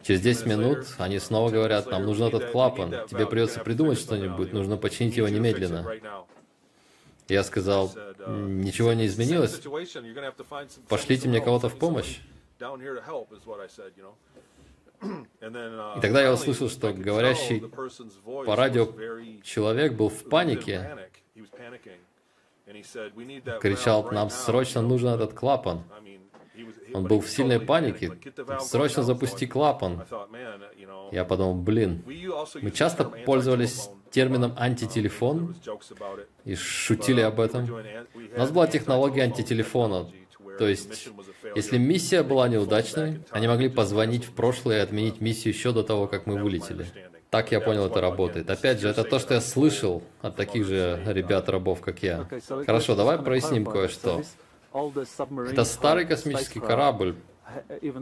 Через 0.03 0.21
10 0.21 0.47
минут 0.47 0.87
они 0.99 1.19
снова 1.19 1.51
говорят, 1.51 1.87
нам 1.91 2.05
нужен 2.05 2.27
этот 2.27 2.51
клапан, 2.51 2.91
тебе 3.09 3.27
придется 3.27 3.61
придумать 3.61 3.99
что-нибудь, 3.99 4.53
нужно 4.53 4.77
починить 4.77 5.17
его 5.17 5.29
немедленно. 5.29 5.87
Я 7.29 7.45
сказал, 7.45 7.95
ничего 8.27 8.93
не 8.93 9.07
изменилось, 9.07 9.61
пошлите 10.89 11.29
мне 11.29 11.41
кого-то 11.41 11.69
в 11.69 11.79
помощь. 11.79 12.19
И 15.03 16.01
тогда 16.01 16.23
я 16.23 16.33
услышал, 16.33 16.69
что 16.69 16.93
говорящий 16.93 17.61
по 18.45 18.57
радио 18.57 18.87
человек 19.43 19.95
был 19.95 20.09
в 20.09 20.25
панике, 20.29 21.09
кричал, 23.61 24.11
нам 24.12 24.31
срочно 24.31 24.81
нужен 24.83 25.09
этот 25.09 25.35
клапан. 25.35 25.83
Он 26.95 27.05
был 27.05 27.21
в 27.21 27.29
сильной 27.29 27.61
панике. 27.61 28.12
Срочно 28.61 29.03
запусти 29.03 29.47
клапан. 29.47 30.05
Я 31.11 31.25
подумал, 31.25 31.55
блин, 31.55 32.05
мы 32.07 32.71
часто 32.71 33.05
пользовались 33.05 33.88
термином 34.11 34.55
антителефон 34.57 35.57
и 36.45 36.55
шутили 36.55 37.23
об 37.23 37.41
этом. 37.41 37.65
У 38.35 38.38
нас 38.38 38.51
была 38.51 38.67
технология 38.67 39.23
антителефона. 39.23 40.11
То 40.62 40.68
есть, 40.68 41.09
если 41.57 41.77
миссия 41.77 42.22
была 42.22 42.46
неудачной, 42.46 43.18
они 43.33 43.48
могли 43.48 43.68
позвонить 43.68 44.25
в 44.25 44.31
прошлое 44.33 44.77
и 44.79 44.81
отменить 44.81 45.20
миссию 45.20 45.53
еще 45.53 45.72
до 45.72 45.83
того, 45.83 46.07
как 46.07 46.27
мы 46.27 46.40
вылетели. 46.40 46.87
Так 47.31 47.51
я 47.51 47.61
понял, 47.61 47.87
это 47.87 48.01
работает. 48.01 48.48
Опять 48.48 48.79
же, 48.79 48.88
это 48.88 49.03
то, 49.03 49.18
что 49.18 49.35
я 49.35 49.40
слышал 49.40 50.05
от 50.20 50.37
таких 50.37 50.64
же 50.64 51.03
ребят-рабов, 51.05 51.81
как 51.81 52.01
я. 52.05 52.29
Хорошо, 52.64 52.94
давай 52.94 53.18
проясним 53.18 53.66
кое-что. 53.66 54.22
Это 55.51 55.64
старый 55.64 56.07
космический 56.07 56.61
корабль, 56.61 57.16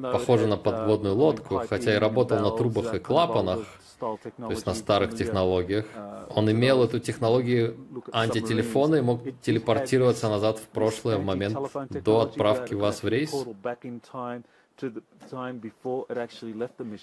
похожий 0.02 0.46
на 0.46 0.58
подводную 0.58 1.14
лодку, 1.14 1.62
хотя 1.66 1.94
и 1.94 1.98
работал 1.98 2.40
на 2.40 2.54
трубах 2.54 2.92
и 2.92 2.98
клапанах, 2.98 3.60
то 4.00 4.50
есть 4.50 4.66
на 4.66 4.74
старых 4.74 5.14
технологиях. 5.14 5.86
Он 6.34 6.50
имел 6.50 6.82
эту 6.82 6.98
технологию 6.98 7.76
антителефона 8.12 8.96
и 8.96 9.00
мог 9.00 9.22
телепортироваться 9.42 10.28
назад 10.28 10.58
в 10.58 10.68
прошлое 10.68 11.18
в 11.18 11.24
момент 11.24 11.56
до 11.90 12.20
отправки 12.20 12.74
вас 12.74 13.02
в 13.02 13.08
рейс. 13.08 13.32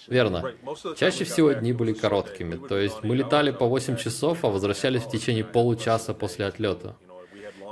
Верно. 0.08 0.52
Чаще 0.96 1.24
всего 1.24 1.52
дни 1.52 1.72
были 1.72 1.92
короткими, 1.92 2.56
то 2.56 2.76
есть 2.76 3.04
мы 3.04 3.14
летали 3.14 3.52
по 3.52 3.66
8 3.66 3.96
часов, 3.96 4.44
а 4.44 4.48
возвращались 4.48 5.02
в 5.02 5.10
течение 5.10 5.44
получаса 5.44 6.14
после 6.14 6.46
отлета. 6.46 6.96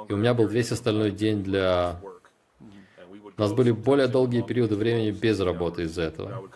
И 0.09 0.13
у 0.13 0.17
меня 0.17 0.35
был 0.35 0.47
весь 0.47 0.71
остальной 0.71 1.11
день 1.11 1.43
для... 1.43 2.01
У 3.39 3.41
нас 3.41 3.53
были 3.53 3.73
более 3.73 4.07
долгие 4.07 4.43
периоды 4.43 4.77
времени 4.77 5.11
без 5.11 5.41
работы 5.41 5.83
из-за 5.83 6.03
этого. 6.03 6.49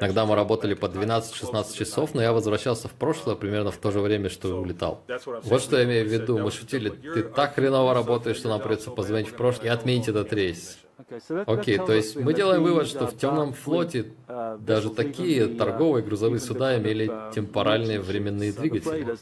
Иногда 0.00 0.26
мы 0.26 0.34
работали 0.34 0.74
по 0.74 0.86
12-16 0.86 1.76
часов, 1.76 2.14
но 2.14 2.22
я 2.22 2.32
возвращался 2.32 2.88
в 2.88 2.92
прошлое 2.92 3.36
примерно 3.36 3.70
в 3.70 3.78
то 3.78 3.90
же 3.90 4.00
время, 4.00 4.28
что 4.28 4.48
улетал. 4.60 5.02
Вот 5.42 5.62
что 5.62 5.78
я 5.78 5.84
имею 5.84 6.08
в 6.08 6.12
виду. 6.12 6.38
Мы 6.38 6.50
шутили, 6.50 6.90
ты 6.90 7.22
так 7.22 7.54
хреново 7.54 7.94
работаешь, 7.94 8.36
что 8.36 8.48
нам 8.48 8.60
придется 8.60 8.90
позвонить 8.90 9.28
в 9.28 9.34
прошлое 9.34 9.66
и 9.66 9.68
отменить 9.70 10.08
этот 10.08 10.32
рейс. 10.32 10.78
Окей, 11.46 11.78
то 11.78 11.92
есть 11.92 12.16
мы 12.16 12.32
делаем 12.32 12.62
вывод, 12.62 12.86
что 12.86 13.06
в 13.06 13.16
темном 13.16 13.52
флоте 13.52 14.12
даже 14.58 14.90
такие 14.90 15.46
торговые 15.46 16.02
грузовые 16.02 16.40
суда 16.40 16.78
имели 16.78 17.10
темпоральные 17.34 18.00
временные 18.00 18.52
двигатели. 18.52 19.16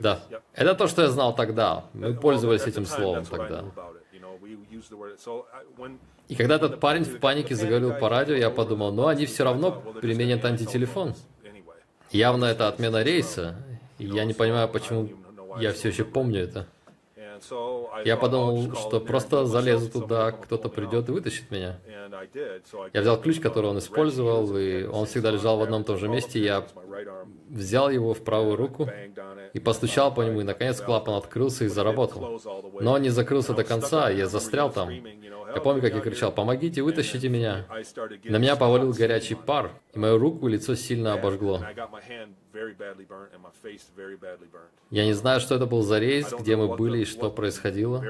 Да, 0.00 0.20
это 0.54 0.74
то, 0.74 0.86
что 0.86 1.02
я 1.02 1.08
знал 1.08 1.34
тогда. 1.34 1.84
Мы 1.92 2.14
пользовались 2.14 2.66
этим 2.66 2.86
словом 2.86 3.24
тогда. 3.24 3.64
И 6.28 6.34
когда 6.34 6.56
этот 6.56 6.78
парень 6.78 7.04
в 7.04 7.18
панике 7.20 7.54
заговорил 7.54 7.94
по 7.94 8.08
радио, 8.08 8.34
я 8.34 8.50
подумал, 8.50 8.92
ну 8.92 9.06
они 9.06 9.26
все 9.26 9.44
равно 9.44 9.72
применят 10.00 10.44
антителефон. 10.44 11.14
Явно 12.10 12.46
это 12.46 12.68
отмена 12.68 13.02
рейса. 13.02 13.56
И 13.98 14.06
я 14.06 14.24
не 14.24 14.34
понимаю, 14.34 14.68
почему 14.68 15.08
я 15.58 15.72
все 15.72 15.88
еще 15.88 16.04
помню 16.04 16.42
это. 16.42 16.66
Я 18.04 18.16
подумал, 18.16 18.74
что 18.74 19.00
просто 19.00 19.46
залезу 19.46 19.90
туда, 19.90 20.32
кто-то 20.32 20.68
придет 20.68 21.08
и 21.08 21.12
вытащит 21.12 21.50
меня. 21.50 21.78
Я 22.92 23.00
взял 23.00 23.20
ключ, 23.20 23.40
который 23.40 23.70
он 23.70 23.78
использовал, 23.78 24.56
и 24.56 24.84
он 24.84 25.06
всегда 25.06 25.30
лежал 25.30 25.58
в 25.58 25.62
одном 25.62 25.82
и 25.82 25.84
том 25.84 25.98
же 25.98 26.08
месте. 26.08 26.40
Я 26.40 26.66
взял 27.48 27.90
его 27.90 28.12
в 28.12 28.22
правую 28.22 28.56
руку 28.56 28.88
и 29.52 29.60
постучал 29.60 30.12
по 30.12 30.22
нему, 30.22 30.40
и 30.40 30.44
наконец 30.44 30.80
клапан 30.80 31.14
открылся 31.14 31.64
и 31.64 31.68
заработал. 31.68 32.40
Но 32.80 32.92
он 32.92 33.02
не 33.02 33.10
закрылся 33.10 33.54
до 33.54 33.64
конца, 33.64 34.10
я 34.10 34.26
застрял 34.26 34.70
там. 34.70 34.90
Я 35.54 35.60
помню, 35.60 35.80
как 35.80 35.94
я 35.94 36.00
кричал, 36.00 36.32
«Помогите, 36.32 36.82
вытащите 36.82 37.28
меня!» 37.28 37.66
На 38.24 38.36
меня 38.36 38.56
повалил 38.56 38.92
горячий 38.92 39.34
пар, 39.34 39.70
и 39.94 39.98
мою 39.98 40.18
руку 40.18 40.48
и 40.48 40.52
лицо 40.52 40.74
сильно 40.74 41.14
обожгло. 41.14 41.60
Я 44.90 45.04
не 45.04 45.12
знаю, 45.12 45.40
что 45.40 45.54
это 45.54 45.66
был 45.66 45.82
за 45.82 45.98
рейс, 45.98 46.32
где 46.32 46.56
мы 46.56 46.76
были 46.76 47.00
и 47.00 47.04
что 47.04 47.30
происходило. 47.30 48.04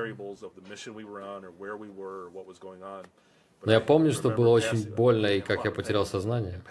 Но 3.64 3.72
я 3.72 3.80
помню, 3.80 4.12
что 4.12 4.30
было 4.30 4.48
очень 4.48 4.88
больно 4.94 5.26
и 5.26 5.40
как 5.40 5.64
я 5.64 5.70
потерял 5.70 6.06
сознание. 6.06 6.62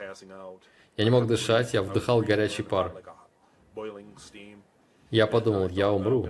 Я 0.96 1.04
не 1.04 1.12
мог 1.12 1.28
дышать, 1.28 1.74
я 1.74 1.82
вдыхал 1.82 2.22
горячий 2.22 2.64
пар. 2.64 2.94
Я 5.12 5.28
подумал, 5.28 5.70
я 5.70 5.92
умру. 5.92 6.28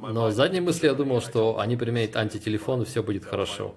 Но 0.00 0.30
задней 0.30 0.60
мысли 0.60 0.86
я 0.86 0.94
думал, 0.94 1.20
что 1.20 1.58
они 1.58 1.76
применят 1.76 2.16
антителефон 2.16 2.82
и 2.82 2.84
все 2.84 3.02
будет 3.02 3.24
хорошо. 3.24 3.74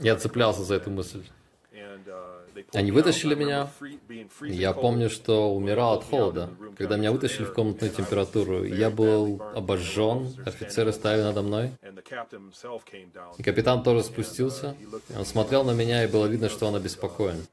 Я 0.00 0.16
цеплялся 0.16 0.62
за 0.62 0.76
эту 0.76 0.90
мысль. 0.90 1.22
Они 2.72 2.90
вытащили 2.90 3.34
меня. 3.34 3.68
Я 4.42 4.72
помню, 4.72 5.10
что 5.10 5.54
умирал 5.54 5.94
от 5.94 6.04
холода. 6.04 6.50
Когда 6.76 6.96
меня 6.96 7.12
вытащили 7.12 7.44
в 7.44 7.52
комнатную 7.52 7.92
температуру, 7.92 8.64
я 8.64 8.90
был 8.90 9.42
обожжен, 9.54 10.28
офицеры 10.44 10.92
ставили 10.92 11.22
надо 11.22 11.42
мной. 11.42 11.72
И 13.38 13.42
капитан 13.42 13.82
тоже 13.82 14.04
спустился. 14.04 14.76
Он 15.16 15.24
смотрел 15.24 15.64
на 15.64 15.72
меня, 15.72 16.04
и 16.04 16.06
было 16.06 16.26
видно, 16.26 16.48
что 16.48 16.66
он 16.66 16.74
обеспокоен. 16.76 17.46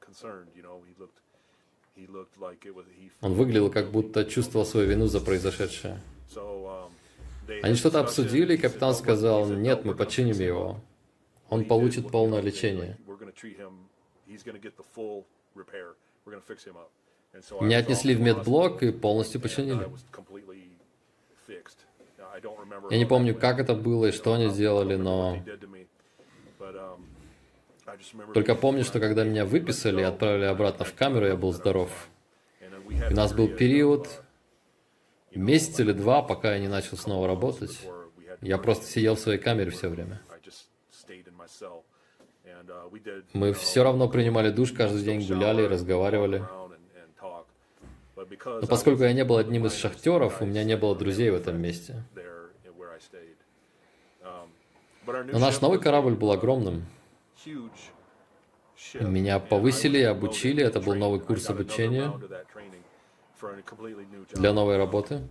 Он 3.21 3.33
выглядел, 3.33 3.69
как 3.69 3.91
будто 3.91 4.25
чувствовал 4.25 4.65
свою 4.65 4.87
вину 4.87 5.07
за 5.07 5.19
произошедшее. 5.19 5.99
Они 7.61 7.75
что-то 7.75 7.99
обсудили, 7.99 8.55
и 8.55 8.57
капитан 8.57 8.93
сказал, 8.93 9.47
нет, 9.47 9.85
мы 9.85 9.95
починим 9.95 10.35
его. 10.35 10.79
Он 11.49 11.65
получит 11.65 12.09
полное 12.09 12.41
лечение. 12.41 12.97
Меня 17.61 17.77
отнесли 17.79 18.15
в 18.15 18.21
медблок 18.21 18.83
и 18.83 18.91
полностью 18.91 19.41
починили. 19.41 19.89
Я 22.89 22.97
не 22.97 23.05
помню, 23.05 23.35
как 23.35 23.59
это 23.59 23.75
было 23.75 24.07
и 24.07 24.11
что 24.11 24.33
они 24.33 24.49
сделали, 24.49 24.95
но... 24.95 25.37
Только 28.33 28.55
помню, 28.55 28.83
что 28.83 28.99
когда 28.99 29.23
меня 29.23 29.45
выписали 29.45 30.01
и 30.01 30.03
отправили 30.03 30.45
обратно 30.45 30.85
в 30.85 30.93
камеру, 30.93 31.25
я 31.25 31.35
был 31.35 31.51
здоров. 31.51 32.09
И 32.61 33.11
у 33.11 33.15
нас 33.15 33.33
был 33.33 33.49
период, 33.49 34.22
месяц 35.39 35.79
или 35.79 35.91
два, 35.91 36.21
пока 36.21 36.53
я 36.53 36.59
не 36.59 36.67
начал 36.67 36.97
снова 36.97 37.27
работать. 37.27 37.77
Я 38.41 38.57
просто 38.57 38.85
сидел 38.85 39.15
в 39.15 39.19
своей 39.19 39.39
камере 39.39 39.71
все 39.71 39.89
время. 39.89 40.21
Мы 43.33 43.53
все 43.53 43.83
равно 43.83 44.07
принимали 44.09 44.49
душ 44.49 44.71
каждый 44.71 45.03
день, 45.03 45.25
гуляли, 45.27 45.63
разговаривали. 45.63 46.43
Но 48.15 48.67
поскольку 48.67 49.03
я 49.03 49.13
не 49.13 49.25
был 49.25 49.37
одним 49.37 49.65
из 49.65 49.75
шахтеров, 49.75 50.41
у 50.41 50.45
меня 50.45 50.63
не 50.63 50.77
было 50.77 50.95
друзей 50.95 51.29
в 51.31 51.35
этом 51.35 51.61
месте. 51.61 52.03
Но 55.05 55.39
наш 55.39 55.59
новый 55.61 55.79
корабль 55.79 56.13
был 56.13 56.31
огромным. 56.31 56.85
Меня 58.99 59.39
повысили 59.39 59.99
и 59.99 60.03
обучили, 60.03 60.63
это 60.63 60.79
был 60.79 60.95
новый 60.95 61.19
курс 61.19 61.49
обучения 61.49 62.11
для 64.33 64.53
новой 64.53 64.77
работы. 64.77 65.21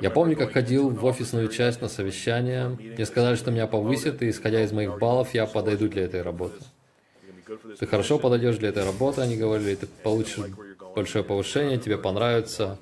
Я 0.00 0.10
помню, 0.10 0.36
как 0.36 0.52
ходил 0.52 0.90
в 0.90 1.04
офисную 1.04 1.48
часть 1.48 1.80
на 1.80 1.88
совещание. 1.88 2.68
Мне 2.68 3.04
сказали, 3.06 3.34
что 3.34 3.50
меня 3.50 3.66
повысят, 3.66 4.22
и 4.22 4.30
исходя 4.30 4.62
из 4.62 4.72
моих 4.72 4.98
баллов, 4.98 5.34
я 5.34 5.46
подойду 5.46 5.88
для 5.88 6.04
этой 6.04 6.22
работы. 6.22 6.56
ты 7.78 7.86
хорошо 7.86 8.18
подойдешь 8.18 8.58
для 8.58 8.68
этой 8.68 8.84
работы, 8.84 9.20
они 9.20 9.36
говорили, 9.36 9.74
ты 9.74 9.86
получишь 9.86 10.46
большое 10.94 11.24
повышение, 11.24 11.78
тебе 11.78 11.98
понравится, 11.98 12.78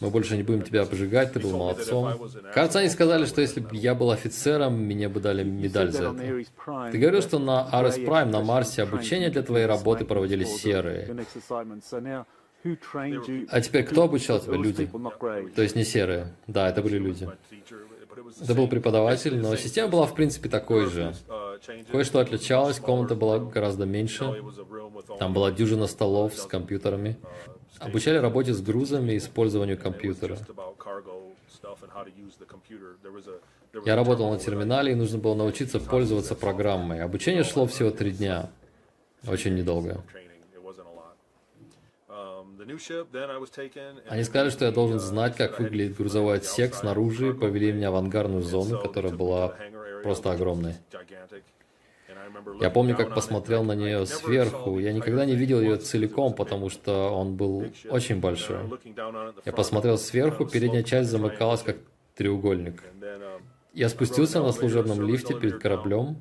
мы 0.00 0.10
больше 0.10 0.36
не 0.36 0.42
будем 0.42 0.62
тебя 0.62 0.82
обжигать, 0.82 1.32
ты 1.32 1.40
был 1.40 1.56
молодцом. 1.56 2.30
Кажется, 2.54 2.78
они 2.78 2.88
сказали, 2.88 3.26
что 3.26 3.40
если 3.40 3.60
бы 3.60 3.76
я 3.76 3.94
был 3.94 4.10
офицером, 4.10 4.74
мне 4.84 5.08
бы 5.08 5.20
дали 5.20 5.42
медаль 5.42 5.90
за 5.90 6.10
это. 6.10 6.44
Ты 6.90 6.98
говорил, 6.98 7.20
что 7.20 7.38
на 7.38 7.68
Ares 7.72 8.04
Prime, 8.04 8.26
на 8.26 8.40
Марсе, 8.40 8.82
обучение 8.82 9.30
для 9.30 9.42
твоей 9.42 9.66
работы 9.66 10.04
проводили 10.04 10.44
серые. 10.44 11.26
А 13.50 13.60
теперь 13.60 13.84
кто 13.84 14.02
обучал 14.04 14.40
тебя? 14.40 14.56
Люди. 14.56 14.90
То 15.54 15.62
есть 15.62 15.76
не 15.76 15.84
серые. 15.84 16.34
Да, 16.46 16.68
это 16.68 16.82
были 16.82 16.98
люди. 16.98 17.28
Это 18.40 18.54
был 18.54 18.68
преподаватель, 18.68 19.38
но 19.38 19.56
система 19.56 19.88
была 19.88 20.06
в 20.06 20.14
принципе 20.14 20.48
такой 20.48 20.86
же. 20.86 21.14
Кое-что 21.90 22.20
отличалось, 22.20 22.78
комната 22.78 23.14
была 23.14 23.38
гораздо 23.38 23.86
меньше. 23.86 24.42
Там 25.18 25.32
была 25.32 25.50
дюжина 25.50 25.86
столов 25.86 26.34
с 26.34 26.46
компьютерами. 26.46 27.16
Обучали 27.78 28.18
работе 28.18 28.52
с 28.52 28.60
грузами 28.60 29.12
и 29.12 29.18
использованию 29.18 29.78
компьютера. 29.78 30.36
Я 33.84 33.96
работал 33.96 34.30
на 34.30 34.38
терминале, 34.38 34.92
и 34.92 34.94
нужно 34.94 35.18
было 35.18 35.34
научиться 35.34 35.78
пользоваться 35.78 36.34
программой. 36.34 37.02
Обучение 37.02 37.44
шло 37.44 37.66
всего 37.66 37.90
три 37.90 38.10
дня. 38.12 38.50
Очень 39.26 39.54
недолго. 39.54 40.02
Они 44.08 44.24
сказали, 44.24 44.50
что 44.50 44.64
я 44.64 44.72
должен 44.72 44.98
знать, 44.98 45.36
как 45.36 45.58
выглядит 45.58 45.96
грузовой 45.96 46.36
отсек 46.36 46.74
снаружи, 46.74 47.34
повели 47.34 47.72
меня 47.72 47.90
в 47.90 47.96
ангарную 47.96 48.42
зону, 48.42 48.80
которая 48.80 49.12
была 49.12 49.56
просто 50.02 50.32
огромной. 50.32 50.74
Я 52.60 52.70
помню, 52.70 52.96
как 52.96 53.14
посмотрел 53.14 53.64
на 53.64 53.72
нее 53.72 54.06
сверху. 54.06 54.78
Я 54.78 54.92
никогда 54.92 55.24
не 55.24 55.34
видел 55.34 55.60
ее 55.60 55.76
целиком, 55.76 56.34
потому 56.34 56.68
что 56.68 57.10
он 57.10 57.36
был 57.36 57.66
очень 57.88 58.20
большой. 58.20 58.58
Я 59.44 59.52
посмотрел 59.52 59.98
сверху, 59.98 60.46
передняя 60.46 60.82
часть 60.82 61.10
замыкалась 61.10 61.62
как 61.62 61.76
треугольник. 62.14 62.82
Я 63.72 63.88
спустился 63.88 64.42
на 64.42 64.52
служебном 64.52 65.00
лифте 65.02 65.34
перед 65.34 65.58
кораблем. 65.58 66.20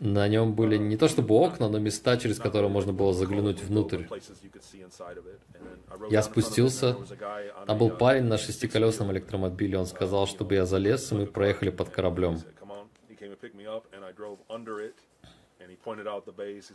На 0.00 0.28
нем 0.28 0.54
были 0.54 0.76
не 0.76 0.96
то 0.96 1.08
чтобы 1.08 1.34
окна, 1.34 1.68
но 1.68 1.78
места, 1.78 2.16
через 2.18 2.38
которые 2.38 2.70
можно 2.70 2.92
было 2.92 3.12
заглянуть 3.12 3.62
внутрь. 3.62 4.04
Я 6.10 6.22
спустился. 6.22 6.96
Там 7.66 7.78
был 7.78 7.90
парень 7.90 8.24
на 8.24 8.38
шестиколесном 8.38 9.10
электромобиле. 9.10 9.78
Он 9.78 9.86
сказал, 9.86 10.26
чтобы 10.28 10.54
я 10.54 10.66
залез, 10.66 11.10
и 11.10 11.14
мы 11.16 11.26
проехали 11.26 11.70
под 11.70 11.88
кораблем. 11.88 12.38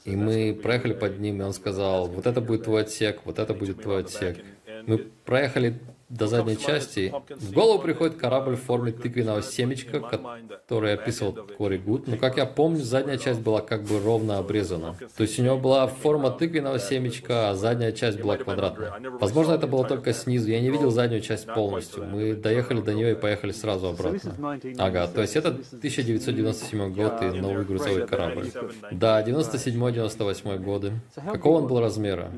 И 0.05 0.15
мы 0.15 0.53
проехали 0.61 0.93
под 0.93 1.19
ним, 1.19 1.41
и 1.41 1.43
он 1.45 1.53
сказал, 1.53 2.07
вот 2.07 2.25
это 2.25 2.41
будет 2.41 2.63
твой 2.63 2.81
отсек, 2.81 3.21
вот 3.25 3.39
это 3.39 3.53
будет 3.53 3.81
твой 3.81 4.01
отсек. 4.01 4.43
Мы 4.85 4.97
проехали 5.25 5.79
до 6.13 6.27
задней 6.27 6.57
части, 6.57 7.13
в 7.29 7.51
голову 7.53 7.81
приходит 7.81 8.17
корабль 8.17 8.55
в 8.55 8.61
форме 8.61 8.91
тыквенного 8.91 9.41
семечка, 9.41 9.99
который 9.99 10.93
описывал 10.93 11.33
Кори 11.57 11.77
Гуд, 11.77 12.07
но, 12.07 12.17
как 12.17 12.37
я 12.37 12.45
помню, 12.45 12.83
задняя 12.83 13.17
часть 13.17 13.41
была 13.41 13.61
как 13.61 13.83
бы 13.83 13.99
ровно 13.99 14.37
обрезана. 14.37 14.95
То 15.17 15.23
есть 15.23 15.39
у 15.39 15.43
него 15.43 15.57
была 15.57 15.87
форма 15.87 16.29
тыквенного 16.29 16.79
семечка, 16.79 17.49
а 17.49 17.55
задняя 17.55 17.91
часть 17.91 18.19
была 18.19 18.37
квадратная. 18.37 18.93
Возможно, 19.19 19.53
это 19.53 19.67
было 19.67 19.87
только 19.87 20.13
снизу, 20.13 20.49
я 20.49 20.61
не 20.61 20.69
видел 20.69 20.91
заднюю 20.91 21.21
часть 21.21 21.47
полностью. 21.47 22.05
Мы 22.05 22.33
доехали 22.35 22.81
до 22.81 22.93
нее 22.93 23.13
и 23.13 23.15
поехали 23.15 23.51
сразу 23.51 23.87
обратно. 23.87 24.59
Ага, 24.77 25.07
то 25.07 25.21
есть 25.21 25.35
это 25.35 25.49
1997 25.49 26.93
год 26.93 27.21
и 27.21 27.25
новый 27.25 27.65
грузовой 27.65 28.05
корабль. 28.05 28.51
Да, 28.91 29.23
97-98 29.23 30.59
годы. 30.59 30.93
Какого 31.15 31.57
он 31.57 31.67
был 31.67 31.79
размера? 31.79 32.31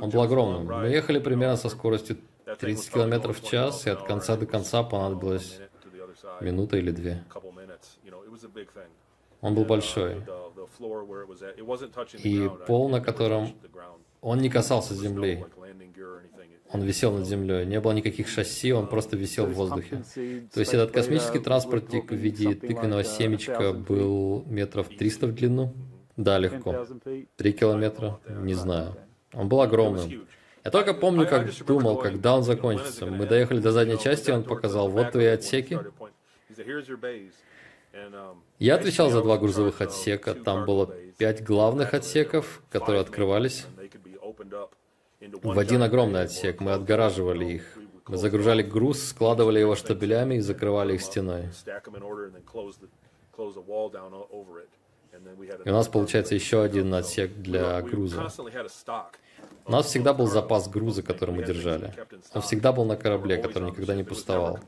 Он 0.00 0.10
был 0.10 0.22
огромным. 0.22 0.66
Мы 0.66 0.88
ехали 0.88 1.18
примерно 1.18 1.56
со 1.56 1.68
скоростью 1.68 2.18
30 2.54 2.90
километров 2.92 3.40
в 3.40 3.48
час, 3.48 3.86
и 3.86 3.90
от 3.90 4.06
конца 4.06 4.36
до 4.36 4.46
конца 4.46 4.82
понадобилось 4.82 5.60
минута 6.40 6.76
или 6.76 6.90
две. 6.90 7.24
Он 9.40 9.54
был 9.54 9.64
большой. 9.64 10.22
И 12.22 12.50
пол, 12.66 12.88
на 12.88 13.00
котором 13.00 13.54
он 14.20 14.38
не 14.38 14.48
касался 14.48 14.94
земли. 14.94 15.44
Он 16.72 16.82
висел 16.82 17.12
над 17.12 17.26
землей. 17.26 17.64
Не 17.64 17.80
было 17.80 17.92
никаких 17.92 18.28
шасси, 18.28 18.72
он 18.72 18.88
просто 18.88 19.16
висел 19.16 19.46
в 19.46 19.52
воздухе. 19.52 20.02
То 20.52 20.60
есть 20.60 20.74
этот 20.74 20.90
космический 20.90 21.38
транспортик 21.38 22.10
в 22.10 22.14
виде 22.14 22.54
тыквенного 22.54 23.04
семечка 23.04 23.72
был 23.72 24.44
метров 24.46 24.88
300 24.88 25.26
в 25.28 25.34
длину? 25.34 25.74
Да, 26.16 26.38
легко. 26.38 26.86
Три 27.36 27.52
километра? 27.52 28.20
Не 28.28 28.54
знаю. 28.54 28.96
Он 29.32 29.48
был 29.48 29.60
огромным. 29.60 30.26
Я 30.66 30.70
только 30.72 30.94
помню, 30.94 31.28
как 31.28 31.46
думал, 31.64 31.96
когда 31.96 32.34
он 32.34 32.42
закончится. 32.42 33.06
Мы 33.06 33.24
доехали 33.26 33.60
до 33.60 33.70
задней 33.70 34.00
части, 34.00 34.32
он 34.32 34.42
показал, 34.42 34.88
вот 34.88 35.12
твои 35.12 35.26
отсеки. 35.26 35.78
Я 38.58 38.74
отвечал 38.74 39.10
за 39.10 39.22
два 39.22 39.38
грузовых 39.38 39.80
отсека. 39.80 40.34
Там 40.34 40.64
было 40.64 40.92
пять 41.18 41.44
главных 41.44 41.94
отсеков, 41.94 42.62
которые 42.68 43.00
открывались 43.00 43.64
в 45.20 45.56
один 45.56 45.84
огромный 45.84 46.22
отсек. 46.22 46.60
Мы 46.60 46.72
отгораживали 46.72 47.44
их. 47.44 47.78
Мы 48.08 48.16
загружали 48.16 48.62
груз, 48.62 49.04
складывали 49.10 49.60
его 49.60 49.76
штабелями 49.76 50.34
и 50.34 50.40
закрывали 50.40 50.94
их 50.94 51.02
стеной. 51.02 51.44
И 55.64 55.70
у 55.70 55.72
нас 55.72 55.86
получается 55.86 56.34
еще 56.34 56.60
один 56.60 56.92
отсек 56.92 57.32
для 57.36 57.80
груза. 57.82 58.28
У 59.66 59.72
нас 59.72 59.86
всегда 59.86 60.14
был 60.14 60.26
запас 60.26 60.68
груза, 60.68 61.02
который 61.02 61.34
мы 61.34 61.44
держали. 61.44 61.92
Он 62.34 62.42
всегда 62.42 62.72
был 62.72 62.84
на 62.84 62.96
корабле, 62.96 63.36
который 63.36 63.70
никогда 63.70 63.94
не 63.94 64.04
пустовал. 64.04 64.60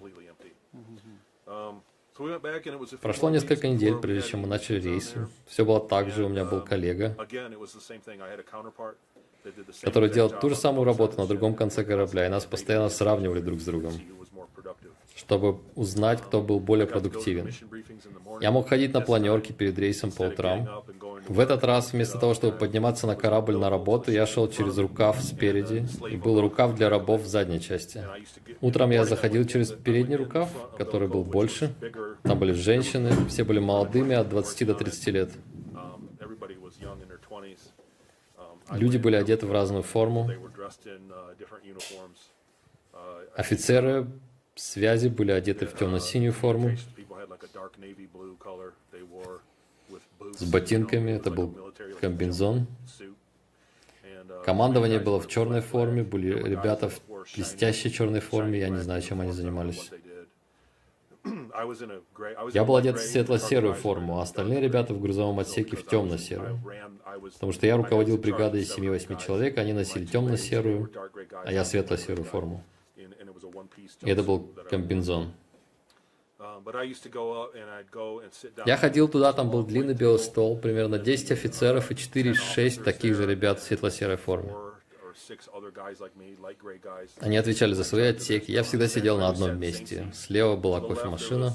Прошло 3.01 3.30
несколько 3.30 3.68
недель, 3.68 3.96
прежде 3.96 4.30
чем 4.30 4.40
мы 4.40 4.49
начали 4.49 4.80
рейсы. 4.80 5.28
Все 5.46 5.64
было 5.64 5.80
так 5.80 6.11
же, 6.11 6.24
у 6.24 6.28
меня 6.28 6.44
был 6.44 6.61
коллега, 6.62 7.16
который 9.82 10.11
делал 10.11 10.30
ту 10.30 10.51
же 10.51 10.57
самую 10.57 10.84
работу 10.84 11.16
на 11.16 11.26
другом 11.26 11.55
конце 11.55 11.84
корабля, 11.84 12.26
и 12.26 12.28
нас 12.28 12.44
постоянно 12.44 12.88
сравнивали 12.88 13.40
друг 13.40 13.61
с 13.61 13.64
другом 13.64 13.92
чтобы 15.18 15.59
узнать, 15.74 16.22
кто 16.22 16.40
был 16.40 16.61
более 16.61 16.86
продуктивен. 16.86 17.53
Я 18.40 18.53
мог 18.53 18.68
ходить 18.68 18.94
на 18.94 19.01
планерки 19.01 19.53
перед 19.53 19.76
рейсом 19.78 20.12
по 20.12 20.22
утрам. 20.22 20.84
В 21.27 21.41
этот 21.41 21.64
раз, 21.64 21.93
вместо 21.93 22.19
того, 22.19 22.35
чтобы 22.35 22.57
подниматься 22.57 23.07
на 23.07 23.16
корабль 23.16 23.57
на 23.57 23.71
работу, 23.71 24.12
я 24.12 24.27
шел 24.27 24.49
через 24.49 24.79
рукав 24.79 25.21
спереди, 25.23 25.87
и 26.11 26.16
был 26.16 26.41
рукав 26.41 26.75
для 26.75 26.89
рабов 26.89 27.23
в 27.23 27.27
задней 27.27 27.61
части. 27.61 28.05
Утром 28.61 28.91
я 28.91 29.05
заходил 29.05 29.45
через 29.47 29.73
передний 29.73 30.16
рукав, 30.16 30.51
который 30.77 31.09
был 31.09 31.25
больше. 31.25 31.75
Там 32.23 32.39
были 32.39 32.53
женщины, 32.53 33.12
все 33.29 33.45
были 33.45 33.59
молодыми, 33.59 34.14
от 34.14 34.29
20 34.29 34.66
до 34.66 34.75
30 34.75 35.07
лет. 35.09 35.31
Люди 38.71 38.99
были 38.99 39.16
одеты 39.16 39.47
в 39.47 39.53
разную 39.53 39.83
форму. 39.83 40.31
Офицеры 43.35 44.07
связи 44.55 45.09
были 45.09 45.31
одеты 45.31 45.66
в 45.66 45.75
темно-синюю 45.75 46.33
форму, 46.33 46.73
с 50.37 50.43
ботинками, 50.45 51.12
это 51.12 51.31
был 51.31 51.72
комбинзон. 52.01 52.66
Командование 54.45 54.99
было 54.99 55.20
в 55.20 55.29
черной 55.29 55.61
форме, 55.61 56.03
были 56.03 56.29
ребята 56.29 56.89
в 56.89 57.01
блестящей 57.35 57.93
черной 57.93 58.20
форме, 58.20 58.61
я 58.61 58.68
не 58.68 58.79
знаю, 58.79 59.03
чем 59.03 59.20
они 59.20 59.33
занимались. 59.33 59.91
Я 62.55 62.64
был 62.64 62.76
одет 62.76 62.99
в 62.99 63.01
светло-серую 63.01 63.74
форму, 63.74 64.18
а 64.18 64.22
остальные 64.22 64.61
ребята 64.61 64.95
в 64.95 65.01
грузовом 65.01 65.39
отсеке 65.39 65.76
в 65.76 65.87
темно-серую. 65.87 66.61
Потому 67.35 67.53
что 67.53 67.66
я 67.66 67.76
руководил 67.76 68.16
бригадой 68.16 68.62
из 68.62 68.76
7-8 68.76 69.20
человек, 69.20 69.59
они 69.59 69.72
носили 69.72 70.07
темно-серую, 70.07 70.91
а 71.45 71.53
я 71.53 71.64
светло-серую 71.64 72.24
форму. 72.24 72.64
И 72.97 74.11
это 74.11 74.22
был 74.22 74.49
комбинзон. 74.70 75.33
Я 78.67 78.77
ходил 78.77 79.09
туда, 79.09 79.33
там 79.33 79.51
был 79.51 79.65
длинный 79.65 79.95
белый 79.95 80.19
стол, 80.19 80.59
примерно 80.59 80.99
10 80.99 81.33
офицеров 81.33 81.91
и 81.91 81.95
4-6 81.95 82.83
таких 82.83 83.15
же 83.15 83.27
ребят 83.27 83.61
в 83.61 83.63
светло-серой 83.63 84.17
форме. 84.17 84.55
Они 87.21 87.37
отвечали 87.37 87.73
за 87.75 87.85
свои 87.85 88.09
отсеки. 88.09 88.51
Я 88.51 88.63
всегда 88.63 88.89
сидел 88.89 89.19
на 89.19 89.29
одном 89.29 89.59
месте. 89.59 90.11
Слева 90.15 90.57
была 90.57 90.81
кофемашина. 90.81 91.55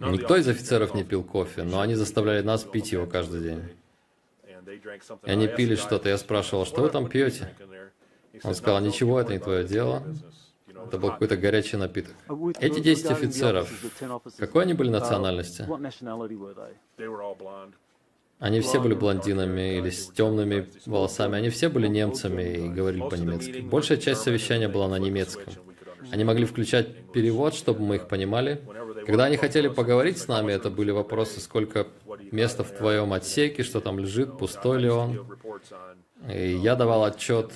Никто 0.00 0.36
из 0.36 0.48
офицеров 0.48 0.94
не 0.94 1.04
пил 1.04 1.24
кофе, 1.24 1.62
но 1.62 1.80
они 1.80 1.94
заставляли 1.94 2.42
нас 2.42 2.62
пить 2.62 2.92
его 2.92 3.06
каждый 3.06 3.42
день. 3.42 3.62
И 5.24 5.30
они 5.30 5.48
пили 5.48 5.74
что-то. 5.74 6.08
Я 6.08 6.18
спрашивал, 6.18 6.64
что 6.64 6.82
вы 6.82 6.90
там 6.90 7.08
пьете? 7.08 7.54
Он 8.42 8.54
сказал, 8.54 8.80
ничего, 8.80 9.20
это 9.20 9.32
не 9.32 9.38
твое 9.38 9.64
дело. 9.64 10.02
Это 10.86 10.98
был 10.98 11.10
какой-то 11.10 11.36
горячий 11.36 11.76
напиток. 11.76 12.14
Эти 12.60 12.80
10 12.80 13.06
офицеров, 13.10 13.70
какой 14.38 14.64
они 14.64 14.74
были 14.74 14.90
национальности? 14.90 15.66
Они 18.40 18.60
все 18.60 18.80
были 18.80 18.94
блондинами 18.94 19.78
или 19.78 19.90
с 19.90 20.08
темными 20.08 20.68
волосами. 20.86 21.38
Они 21.38 21.50
все 21.50 21.68
были 21.68 21.88
немцами 21.88 22.42
и 22.42 22.68
говорили 22.68 23.08
по-немецки. 23.08 23.60
Большая 23.60 23.98
часть 23.98 24.22
совещания 24.22 24.68
была 24.68 24.88
на 24.88 24.98
немецком. 24.98 25.52
Они 26.10 26.24
могли 26.24 26.44
включать 26.44 27.12
перевод, 27.12 27.54
чтобы 27.54 27.80
мы 27.80 27.96
их 27.96 28.08
понимали. 28.08 28.60
Когда 29.06 29.24
они 29.24 29.36
хотели 29.36 29.68
поговорить 29.68 30.18
с 30.18 30.28
нами, 30.28 30.52
это 30.52 30.70
были 30.70 30.90
вопросы, 30.90 31.40
сколько 31.40 31.86
места 32.32 32.64
в 32.64 32.70
твоем 32.72 33.12
отсеке, 33.12 33.62
что 33.62 33.80
там 33.80 33.98
лежит, 33.98 34.38
пустой 34.38 34.80
ли 34.80 34.90
он. 34.90 35.26
И 36.28 36.56
я 36.56 36.74
давал 36.76 37.04
отчет 37.04 37.52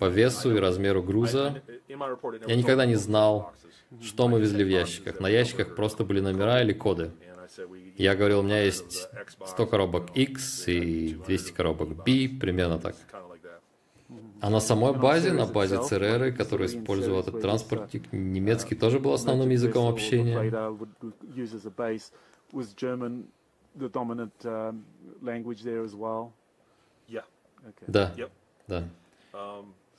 по 0.00 0.06
весу 0.06 0.54
и 0.54 0.58
размеру 0.58 1.02
груза. 1.02 1.62
Я 1.88 2.56
никогда 2.56 2.84
не 2.84 2.96
знал, 2.96 3.52
что 4.00 4.28
мы 4.28 4.40
везли 4.40 4.64
в 4.64 4.68
ящиках. 4.68 5.20
На 5.20 5.28
ящиках 5.28 5.74
просто 5.74 6.04
были 6.04 6.20
номера 6.20 6.62
или 6.62 6.72
коды. 6.72 7.12
Я 7.96 8.14
говорил, 8.16 8.40
у 8.40 8.42
меня 8.42 8.62
есть 8.62 9.08
100 9.46 9.66
коробок 9.66 10.16
X 10.16 10.68
и 10.68 11.14
200 11.26 11.52
коробок 11.52 12.04
B, 12.04 12.28
примерно 12.40 12.78
так. 12.78 12.96
А 14.40 14.50
на 14.50 14.60
самой 14.60 14.92
базе, 14.92 15.32
на 15.32 15.46
базе 15.46 15.82
ЦРР, 15.82 16.32
который 16.36 16.66
использовал 16.66 17.20
этот 17.20 17.40
транспортник, 17.40 18.12
немецкий 18.12 18.74
тоже 18.74 18.98
был 18.98 19.12
основным 19.12 19.48
языком 19.50 19.88
общения. 19.88 20.52
Да, 27.86 28.14
да. 28.68 28.84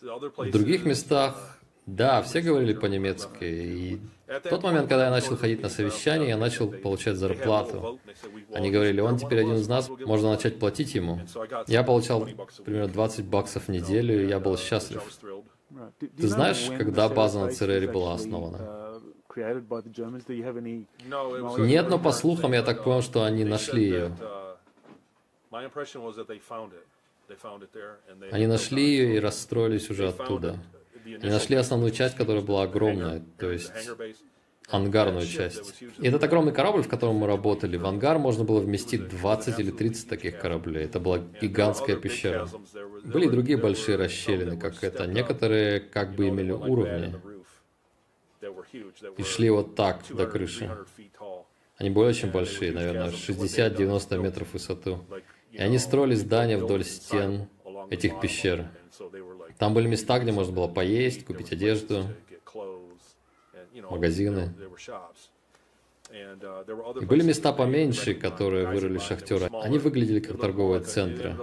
В 0.01 0.51
других 0.51 0.86
местах 0.86 1.59
да, 1.86 2.22
все 2.22 2.41
говорили 2.41 2.74
по-немецки. 2.74 3.43
И 3.43 4.01
в 4.28 4.49
тот 4.49 4.64
момент, 4.64 4.88
когда 4.88 5.05
я 5.05 5.11
начал 5.11 5.36
ходить 5.36 5.61
на 5.61 5.70
совещание, 5.70 6.30
я 6.30 6.38
начал 6.38 6.72
получать 6.72 7.18
зарплату. 7.18 7.99
Они 8.53 8.72
говорили, 8.72 9.01
он 9.01 9.18
теперь 9.18 9.41
один 9.41 9.55
из 9.55 9.68
нас, 9.68 9.89
можно 9.89 10.32
начать 10.32 10.59
платить 10.59 10.95
ему. 10.95 11.20
Я 11.68 11.84
получал 11.84 12.28
примерно 12.64 12.88
20 12.91 13.26
баксов 13.26 13.68
в 13.68 13.70
неделю, 13.70 14.24
и 14.24 14.28
я 14.28 14.39
был 14.39 14.57
счастлив. 14.57 15.03
Ты 15.99 16.28
знаешь, 16.28 16.70
когда 16.78 17.09
база 17.09 17.39
на 17.39 17.51
ЦРР 17.51 17.91
была 17.91 18.14
основана? 18.14 19.01
Нет, 21.57 21.89
но 21.89 21.99
по 21.99 22.11
слухам 22.11 22.53
я 22.53 22.61
так 22.64 22.84
понял, 22.84 23.01
что 23.01 23.24
они 23.24 23.43
нашли 23.43 23.84
ее. 23.84 24.11
Они 28.32 28.47
нашли 28.47 28.84
ее 28.84 29.15
и 29.15 29.19
расстроились 29.19 29.89
уже 29.89 30.07
оттуда. 30.07 30.59
Они 31.05 31.32
нашли 31.32 31.55
основную 31.55 31.91
часть, 31.91 32.15
которая 32.15 32.43
была 32.43 32.63
огромная, 32.63 33.24
то 33.38 33.51
есть 33.51 33.71
ангарную 34.69 35.28
часть. 35.28 35.82
И 35.99 36.07
этот 36.07 36.24
огромный 36.24 36.53
корабль, 36.53 36.84
в 36.84 36.88
котором 36.88 37.15
мы 37.15 37.28
работали, 37.28 37.78
в 37.78 37.86
ангар 37.86 38.17
можно 38.17 38.43
было 38.43 38.59
вместить 38.59 39.07
20 39.07 39.59
или 39.59 39.71
30 39.71 40.09
таких 40.09 40.39
кораблей. 40.39 40.86
Это 40.86 40.99
была 40.99 41.19
гигантская 41.41 41.95
пещера. 41.95 42.47
Были 43.03 43.28
и 43.28 43.30
другие 43.30 43.57
большие 43.57 43.97
расщелины, 43.97 44.57
как 44.57 44.84
это. 44.84 45.05
Некоторые 45.05 45.80
как 45.80 46.15
бы 46.15 46.30
имели 46.30 46.51
уровни 46.51 47.15
и 49.17 49.24
шли 49.24 49.49
вот 49.49 49.76
так 49.76 50.01
до 50.09 50.26
крыши. 50.28 50.69
Они 51.78 51.89
были 51.89 52.05
очень 52.05 52.32
большие, 52.32 52.71
наверное, 52.71 53.09
60-90 53.09 54.17
метров 54.17 54.49
в 54.49 54.53
высоту. 54.53 55.03
И 55.54 55.58
они 55.60 55.78
строили 55.78 56.16
здания 56.16 56.58
вдоль 56.58 56.84
стен 56.84 57.47
этих 57.91 58.20
пещер. 58.20 58.68
Там 59.60 59.76
были 59.76 59.88
места, 59.88 60.20
где 60.20 60.32
можно 60.32 60.51
было 60.51 60.68
поесть, 60.68 61.26
купить 61.26 61.51
одежду, 61.51 62.08
магазины. 63.89 64.54
И 67.01 67.06
были 67.06 67.24
места 67.24 67.54
поменьше, 67.54 68.16
которые 68.16 68.68
вырыли 68.68 68.97
шахтеры. 68.97 69.49
Они 69.62 69.78
выглядели 69.78 70.20
как 70.20 70.39
торговые 70.39 70.82
центры. 70.82 71.38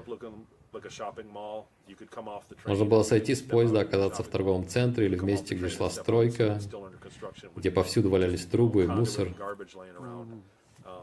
Можно 2.65 2.85
было 2.85 3.03
сойти 3.03 3.35
с 3.35 3.43
поезда, 3.43 3.81
оказаться 3.81 4.23
в 4.23 4.29
торговом 4.29 4.67
центре 4.67 5.07
или 5.07 5.17
в 5.17 5.25
месте, 5.25 5.55
где 5.55 5.69
шла 5.69 5.89
стройка, 5.89 6.61
где 7.57 7.71
повсюду 7.71 8.11
валялись 8.11 8.45
трубы 8.47 8.85
и 8.85 8.87
мусор. 8.87 9.29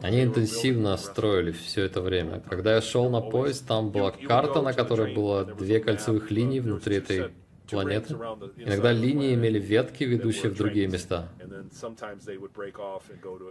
Они 0.01 0.23
интенсивно 0.23 0.95
строили 0.97 1.51
все 1.51 1.83
это 1.83 2.01
время. 2.01 2.41
Когда 2.47 2.75
я 2.75 2.81
шел 2.81 3.09
на 3.09 3.21
поезд, 3.21 3.67
там 3.67 3.91
была 3.91 4.11
карта, 4.11 4.61
на 4.61 4.73
которой 4.73 5.13
было 5.13 5.43
две 5.45 5.79
кольцевых 5.79 6.29
линии 6.29 6.59
внутри 6.59 6.97
этой 6.97 7.31
планеты. 7.69 8.13
Иногда 8.57 8.91
линии 8.91 9.33
имели 9.33 9.59
ветки, 9.59 10.03
ведущие 10.03 10.51
в 10.51 10.55
другие 10.55 10.87
места. 10.87 11.29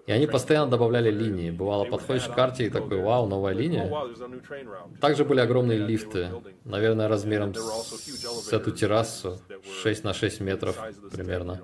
И 0.07 0.13
они 0.13 0.27
постоянно 0.27 0.71
добавляли 0.71 1.11
линии. 1.11 1.51
Бывало, 1.51 1.85
подходишь 1.85 2.25
к 2.25 2.35
карте 2.35 2.67
и 2.67 2.71
такой, 2.71 3.01
вау, 3.01 3.27
новая 3.27 3.53
линия. 3.53 3.93
Также 5.01 5.25
были 5.25 5.41
огромные 5.41 5.79
лифты, 5.79 6.31
наверное, 6.65 7.09
размером 7.09 7.55
с 7.55 8.53
эту 8.53 8.71
террасу, 8.73 9.39
6 9.83 10.05
на 10.05 10.15
6 10.15 10.41
метров 10.41 10.79
примерно. 11.13 11.63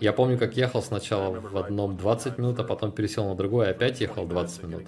Я 0.00 0.12
помню, 0.12 0.38
как 0.38 0.56
ехал 0.56 0.82
сначала 0.82 1.30
в 1.38 1.56
одном 1.56 1.96
20 1.96 2.38
минут, 2.38 2.58
а 2.60 2.64
потом 2.64 2.92
пересел 2.92 3.28
на 3.28 3.34
другой, 3.34 3.66
и 3.66 3.70
опять 3.70 4.00
ехал 4.00 4.26
20 4.26 4.62
минут. 4.64 4.84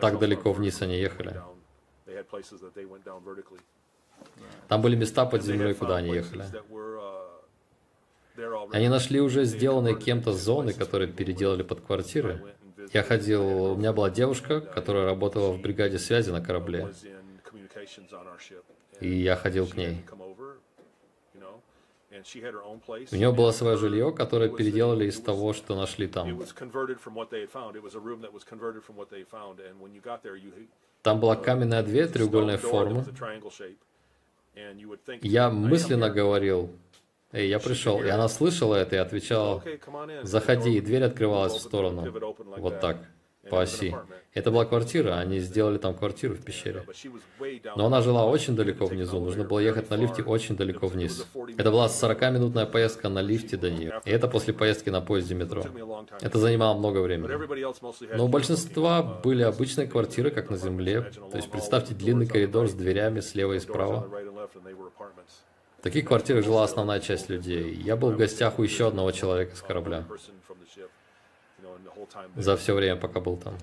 Так 0.00 0.18
далеко 0.18 0.52
вниз 0.52 0.82
они 0.82 0.98
ехали. 0.98 1.40
Там 4.68 4.80
были 4.82 4.96
места 4.96 5.26
под 5.26 5.42
землей, 5.42 5.74
куда 5.74 5.96
они 5.96 6.14
ехали. 6.14 6.44
Они 8.72 8.88
нашли 8.88 9.20
уже 9.20 9.44
сделанные 9.44 9.98
кем-то 9.98 10.32
зоны, 10.32 10.72
которые 10.72 11.12
переделали 11.12 11.62
под 11.62 11.80
квартиры. 11.80 12.42
Я 12.92 13.02
ходил, 13.02 13.72
у 13.72 13.76
меня 13.76 13.92
была 13.92 14.10
девушка, 14.10 14.60
которая 14.60 15.04
работала 15.04 15.52
в 15.52 15.60
бригаде 15.60 15.98
связи 15.98 16.30
на 16.30 16.40
корабле. 16.40 16.92
И 19.00 19.08
я 19.08 19.36
ходил 19.36 19.66
к 19.66 19.76
ней. 19.76 20.04
У 23.10 23.16
нее 23.16 23.32
было 23.32 23.50
свое 23.52 23.76
жилье, 23.76 24.12
которое 24.12 24.48
переделали 24.48 25.06
из 25.06 25.20
того, 25.20 25.52
что 25.52 25.74
нашли 25.74 26.06
там. 26.06 26.40
Там 31.02 31.20
была 31.20 31.36
каменная 31.36 31.82
дверь 31.82 32.08
треугольной 32.08 32.58
формы. 32.58 33.04
Я 35.22 35.50
мысленно 35.50 36.10
говорил, 36.10 36.70
Эй, 37.32 37.48
я 37.48 37.58
пришел, 37.58 38.02
и 38.02 38.08
она 38.08 38.28
слышала 38.28 38.74
это 38.74 38.96
и 38.96 38.98
отвечала, 38.98 39.62
заходи, 40.22 40.76
и 40.76 40.80
дверь 40.80 41.04
открывалась 41.04 41.54
в 41.54 41.60
сторону, 41.60 42.06
вот 42.58 42.80
так, 42.80 42.98
по 43.50 43.62
оси. 43.62 43.94
Это 44.34 44.50
была 44.50 44.64
квартира, 44.64 45.18
они 45.18 45.40
сделали 45.40 45.78
там 45.78 45.94
квартиру 45.94 46.34
в 46.34 46.42
пещере. 46.42 46.86
Но 47.76 47.86
она 47.86 48.00
жила 48.00 48.24
очень 48.24 48.56
далеко 48.56 48.86
внизу, 48.86 49.20
нужно 49.20 49.44
было 49.44 49.58
ехать 49.58 49.90
на 49.90 49.94
лифте 49.94 50.22
очень 50.22 50.56
далеко 50.56 50.86
вниз. 50.86 51.26
Это 51.58 51.70
была 51.70 51.86
40-минутная 51.86 52.66
поездка 52.66 53.08
на 53.08 53.20
лифте 53.20 53.56
до 53.56 53.70
нее, 53.70 54.00
и 54.04 54.10
это 54.10 54.28
после 54.28 54.54
поездки 54.54 54.90
на 54.90 55.00
поезде 55.00 55.34
метро. 55.34 55.62
Это 56.20 56.38
занимало 56.38 56.78
много 56.78 56.98
времени. 56.98 58.16
Но 58.16 58.24
у 58.24 58.28
большинства 58.28 59.02
были 59.02 59.42
обычные 59.42 59.86
квартиры, 59.86 60.30
как 60.30 60.50
на 60.50 60.56
земле, 60.56 61.02
то 61.02 61.36
есть 61.36 61.50
представьте 61.50 61.94
длинный 61.94 62.26
коридор 62.26 62.68
с 62.68 62.72
дверями 62.72 63.20
слева 63.20 63.52
и 63.52 63.60
справа. 63.60 64.08
В 65.78 65.82
таких 65.82 66.06
квартирах 66.06 66.44
жила 66.44 66.62
основная 66.62 67.00
часть 67.00 67.28
людей. 67.28 67.74
Я 67.74 67.96
был 67.96 68.12
в 68.12 68.16
гостях 68.16 68.60
у 68.60 68.62
еще 68.62 68.86
одного 68.86 69.10
человека 69.10 69.56
с 69.56 69.62
корабля. 69.62 70.04
За 72.36 72.56
все 72.56 72.74
время, 72.74 72.96
пока 72.96 73.20
был 73.20 73.36
там. 73.36 73.54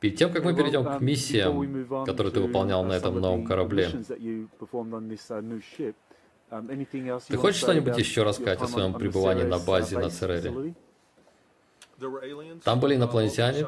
Перед 0.00 0.16
тем, 0.16 0.32
как 0.32 0.44
мы 0.44 0.54
перейдем 0.54 0.84
к 0.84 1.00
миссиям, 1.00 2.04
которые 2.06 2.32
ты 2.32 2.40
выполнял 2.40 2.84
на 2.84 2.94
этом 2.94 3.20
новом 3.20 3.44
корабле, 3.44 3.90
ты 7.28 7.36
хочешь 7.36 7.60
что-нибудь 7.60 7.98
еще 7.98 8.22
рассказать 8.22 8.60
о 8.62 8.66
своем 8.66 8.94
пребывании 8.94 9.44
на 9.44 9.58
базе 9.58 9.98
на 9.98 10.10
Церере? 10.10 10.74
Там 12.64 12.80
были 12.80 12.94
инопланетяне, 12.94 13.66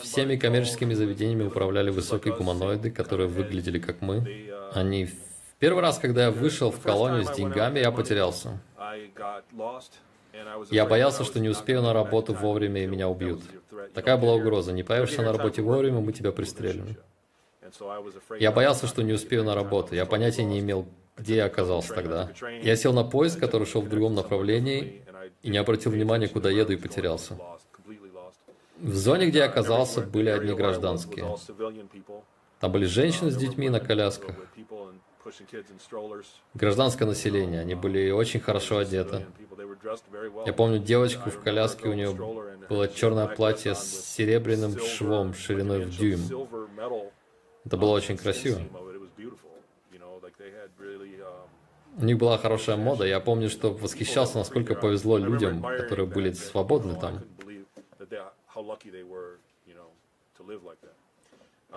всеми 0.00 0.36
коммерческими 0.36 0.94
заведениями 0.94 1.48
управляли 1.48 1.90
высокие 1.90 2.32
гуманоиды, 2.32 2.92
которые 2.92 3.28
выглядели 3.28 3.80
как 3.80 4.00
мы. 4.00 4.24
Они 4.72 5.08
Первый 5.58 5.80
раз, 5.80 5.98
когда 5.98 6.24
я 6.24 6.30
вышел 6.30 6.70
в 6.70 6.80
колонию 6.82 7.24
с 7.24 7.30
деньгами, 7.30 7.78
я 7.80 7.90
потерялся. 7.90 8.60
Я 10.70 10.86
боялся, 10.86 11.24
что 11.24 11.40
не 11.40 11.48
успею 11.48 11.82
на 11.82 11.92
работу 11.92 12.34
вовремя 12.34 12.84
и 12.84 12.86
меня 12.86 13.08
убьют. 13.08 13.42
Такая 13.94 14.16
была 14.16 14.34
угроза. 14.34 14.72
Не 14.72 14.82
появишься 14.82 15.22
на 15.22 15.32
работе 15.32 15.62
вовремя, 15.62 16.00
мы 16.00 16.12
тебя 16.12 16.32
пристрелим. 16.32 16.96
Я 18.38 18.52
боялся, 18.52 18.86
что 18.86 19.02
не 19.02 19.12
успею 19.12 19.44
на 19.44 19.54
работу. 19.54 19.94
Я 19.94 20.06
понятия 20.06 20.44
не 20.44 20.60
имел, 20.60 20.86
где 21.16 21.36
я 21.36 21.46
оказался 21.46 21.94
тогда. 21.94 22.30
Я 22.62 22.76
сел 22.76 22.92
на 22.92 23.04
поезд, 23.04 23.40
который 23.40 23.66
шел 23.66 23.82
в 23.82 23.88
другом 23.88 24.14
направлении, 24.14 25.02
и 25.42 25.50
не 25.50 25.58
обратил 25.58 25.92
внимания, 25.92 26.28
куда 26.28 26.50
еду, 26.50 26.72
и 26.72 26.76
потерялся. 26.76 27.38
В 28.78 28.94
зоне, 28.94 29.26
где 29.26 29.38
я 29.38 29.44
оказался, 29.46 30.02
были 30.02 30.28
одни 30.28 30.52
гражданские. 30.52 31.36
Там 32.60 32.72
были 32.72 32.84
женщины 32.84 33.30
с 33.30 33.36
детьми 33.36 33.68
на 33.68 33.80
колясках. 33.80 34.36
Гражданское 36.54 37.04
население, 37.04 37.60
они 37.60 37.74
были 37.74 38.10
очень 38.10 38.40
хорошо 38.40 38.78
одеты. 38.78 39.26
Я 40.44 40.52
помню 40.52 40.78
девочку 40.78 41.30
в 41.30 41.40
коляске, 41.40 41.88
у 41.88 41.92
нее 41.92 42.12
было 42.68 42.88
черное 42.88 43.26
платье 43.26 43.74
с 43.74 44.14
серебряным 44.14 44.78
швом 44.78 45.34
шириной 45.34 45.84
в 45.86 45.96
дюйм. 45.96 46.20
Это 47.64 47.76
было 47.76 47.90
очень 47.90 48.16
красиво. 48.16 48.60
У 51.98 52.04
них 52.04 52.18
была 52.18 52.36
хорошая 52.36 52.76
мода. 52.76 53.04
Я 53.04 53.20
помню, 53.20 53.48
что 53.48 53.72
восхищался, 53.72 54.38
насколько 54.38 54.74
повезло 54.74 55.16
людям, 55.16 55.62
которые 55.62 56.06
были 56.06 56.32
свободны 56.32 56.94
там. 57.00 57.22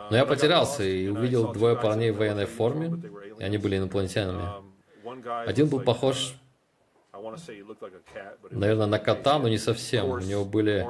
Но 0.10 0.18
я 0.18 0.26
потерялся 0.26 0.84
и 0.84 1.08
увидел 1.08 1.52
двое 1.52 1.76
парней 1.76 2.12
в 2.12 2.18
военной 2.18 2.46
форме, 2.46 3.02
и 3.40 3.44
они 3.44 3.58
были 3.58 3.78
инопланетянами. 3.78 4.50
Один 5.46 5.68
был 5.68 5.82
похож, 5.82 6.36
наверное, 8.52 8.86
на 8.86 9.00
кота, 9.00 9.40
но 9.40 9.48
не 9.50 9.58
совсем. 9.58 10.10
У 10.10 10.20
него 10.20 10.46
были 10.46 10.86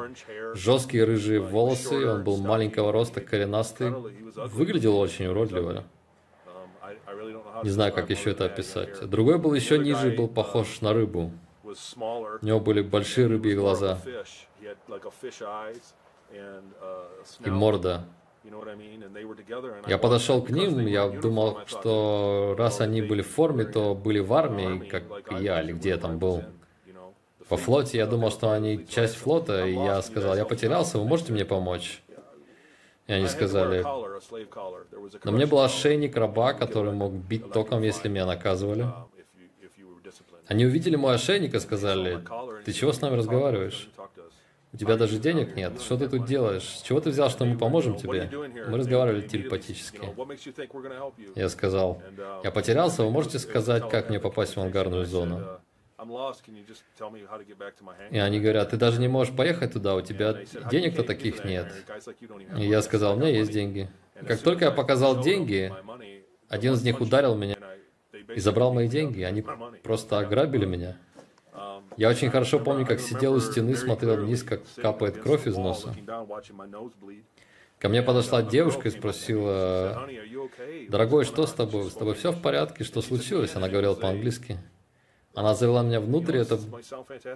жесткие 0.54 1.06
рыжие 1.06 1.40
волосы, 1.40 2.08
он 2.08 2.24
был 2.24 2.38
маленького 2.38 2.92
роста, 2.92 3.22
коренастый. 3.22 3.92
Выглядел 3.92 4.98
очень 4.98 5.28
уродливо. 5.28 5.84
Не 7.64 7.70
знаю, 7.70 7.94
как 7.94 8.10
еще 8.10 8.32
это 8.32 8.46
описать. 8.46 9.08
Другой 9.10 9.38
был 9.38 9.54
еще 9.54 9.78
ниже, 9.78 10.12
был 10.12 10.28
похож 10.28 10.82
на 10.82 10.94
рыбу. 10.94 11.32
У 11.64 12.46
него 12.46 12.60
были 12.60 12.82
большие 12.82 13.28
рыбьи 13.28 13.54
глаза 13.54 14.00
и 17.46 17.50
морда. 17.50 18.06
Я 19.88 19.98
подошел 19.98 20.42
к 20.42 20.50
ним, 20.50 20.86
я 20.88 21.10
думал, 21.10 21.60
что 21.66 22.56
раз 22.58 22.82
они 22.82 23.02
были 23.02 23.22
в 23.22 23.28
форме, 23.28 23.66
то 23.66 23.96
были 23.96 24.20
в 24.20 24.34
армии, 24.34 24.80
как 24.88 25.04
я, 25.40 25.62
или 25.62 25.74
где 25.74 25.90
я 25.90 25.98
там 25.98 26.18
был. 26.20 26.44
По 27.48 27.58
флоте 27.58 27.98
я 27.98 28.06
думал, 28.06 28.32
что 28.32 28.52
они 28.52 28.86
часть 28.88 29.16
флота, 29.16 29.66
и 29.66 29.74
я 29.74 30.02
сказал, 30.02 30.36
я 30.36 30.46
потерялся, 30.46 31.00
вы 31.00 31.06
можете 31.06 31.34
мне 31.34 31.46
помочь? 31.46 32.02
И 33.08 33.14
они 33.14 33.28
сказали, 33.28 33.84
но 35.24 35.32
мне 35.32 35.48
был 35.48 35.62
ошейник 35.62 36.16
раба, 36.16 36.54
который 36.54 36.94
мог 36.94 37.12
бить 37.12 37.52
током, 37.52 37.82
если 37.82 38.08
меня 38.08 38.28
наказывали. 38.28 38.86
Они 40.46 40.66
увидели 40.66 40.96
мой 40.96 41.16
ошейник 41.16 41.56
и 41.56 41.60
сказали, 41.60 42.24
ты 42.66 42.72
чего 42.72 42.94
с 42.94 43.02
нами 43.02 43.16
разговариваешь? 43.16 43.90
У 44.72 44.78
тебя 44.78 44.98
даже 44.98 45.18
денег 45.18 45.56
нет. 45.56 45.82
Что 45.82 45.98
ты 45.98 46.08
тут 46.08 46.26
делаешь? 46.26 46.64
С 46.64 46.82
чего 46.84 47.00
ты 47.00 47.10
взял, 47.10 47.30
что 47.30 47.46
мы 47.46 47.58
поможем 47.58 47.98
тебе? 47.98 48.30
Мы 48.68 48.78
разговаривали 48.78 49.28
телепатически. 49.28 50.02
Я 51.36 51.50
сказал, 51.50 52.02
я 52.44 52.52
потерялся, 52.52 53.04
вы 53.04 53.10
можете 53.10 53.40
сказать, 53.40 53.90
как 53.90 54.10
мне 54.10 54.20
попасть 54.20 54.56
в 54.56 54.60
ангарную 54.60 55.06
зону? 55.06 55.60
И 58.12 58.18
они 58.18 58.40
говорят, 58.40 58.70
ты 58.70 58.78
даже 58.78 59.02
не 59.02 59.08
можешь 59.08 59.36
поехать 59.36 59.74
туда, 59.74 59.96
у 59.96 60.02
тебя 60.02 60.38
денег-то 60.72 61.04
таких 61.04 61.44
нет. 61.44 61.74
И 62.58 62.68
я 62.68 62.82
сказал, 62.82 63.18
у 63.18 63.20
меня 63.20 63.30
есть 63.30 63.52
деньги. 63.52 63.90
Как 64.26 64.40
только 64.40 64.66
я 64.66 64.72
показал 64.72 65.22
деньги, 65.22 65.74
один 66.48 66.74
из 66.74 66.84
них 66.84 67.02
ударил 67.02 67.36
меня 67.36 67.56
и 68.34 68.40
забрал 68.40 68.74
мои 68.74 68.88
деньги. 68.88 69.24
Они 69.24 69.44
просто 69.84 70.20
ограбили 70.20 70.66
меня. 70.66 70.98
Я 71.98 72.10
очень 72.10 72.30
хорошо 72.30 72.60
помню, 72.60 72.86
как 72.86 73.00
сидел 73.00 73.34
у 73.34 73.40
стены, 73.40 73.76
смотрел 73.76 74.18
вниз, 74.18 74.44
как 74.44 74.62
капает 74.76 75.18
кровь 75.18 75.48
из 75.48 75.58
носа. 75.58 75.96
Ко 77.80 77.88
мне 77.88 78.02
подошла 78.02 78.42
девушка 78.42 78.90
и 78.90 78.92
спросила, 78.92 80.08
«Дорогой, 80.90 81.24
что 81.24 81.48
с 81.48 81.54
тобой? 81.54 81.90
С 81.90 81.94
тобой 81.94 82.14
все 82.16 82.32
в 82.32 82.42
порядке? 82.42 82.84
Что 82.84 83.02
случилось?» 83.02 83.56
Она 83.56 83.70
говорила 83.70 83.96
по-английски. 83.96 84.58
Она 85.40 85.56
завела 85.56 85.84
меня 85.84 86.02
внутрь, 86.02 86.36
это 86.36 86.60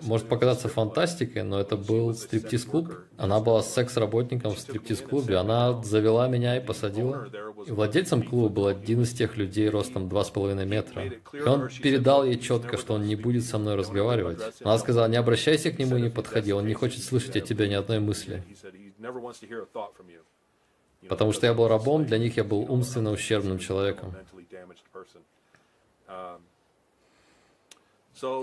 может 0.01 0.27
показаться 0.27 0.67
фантастикой, 0.67 1.43
но 1.43 1.61
это 1.61 1.77
был 1.77 2.13
стриптиз-клуб. 2.13 2.93
Она 3.15 3.39
была 3.39 3.63
секс-работником 3.63 4.53
в 4.53 4.59
стриптиз-клубе. 4.59 5.37
Она 5.37 5.81
завела 5.83 6.27
меня 6.27 6.57
и 6.57 6.59
посадила. 6.59 7.29
И 7.65 7.71
владельцем 7.71 8.21
клуба 8.21 8.49
был 8.49 8.67
один 8.67 9.03
из 9.03 9.13
тех 9.13 9.37
людей 9.37 9.69
ростом 9.69 10.09
2,5 10.09 10.65
метра. 10.65 11.03
И 11.31 11.41
он 11.43 11.69
передал 11.81 12.25
ей 12.25 12.37
четко, 12.37 12.75
что 12.75 12.95
он 12.95 13.03
не 13.03 13.15
будет 13.15 13.45
со 13.45 13.57
мной 13.57 13.75
разговаривать. 13.75 14.37
Она 14.61 14.77
сказала, 14.79 15.07
не 15.07 15.15
обращайся 15.15 15.71
к 15.71 15.79
нему 15.79 15.95
и 15.95 16.01
не 16.01 16.09
подходи, 16.09 16.51
он 16.51 16.67
не 16.67 16.73
хочет 16.73 17.05
слышать 17.05 17.37
от 17.37 17.45
тебя 17.45 17.69
ни 17.69 17.73
одной 17.73 18.01
мысли. 18.01 18.43
Потому 21.07 21.31
что 21.31 21.47
я 21.47 21.53
был 21.53 21.69
рабом, 21.69 22.03
для 22.03 22.17
них 22.17 22.35
я 22.35 22.43
был 22.43 22.69
умственно 22.69 23.11
ущербным 23.11 23.59
человеком. 23.59 24.13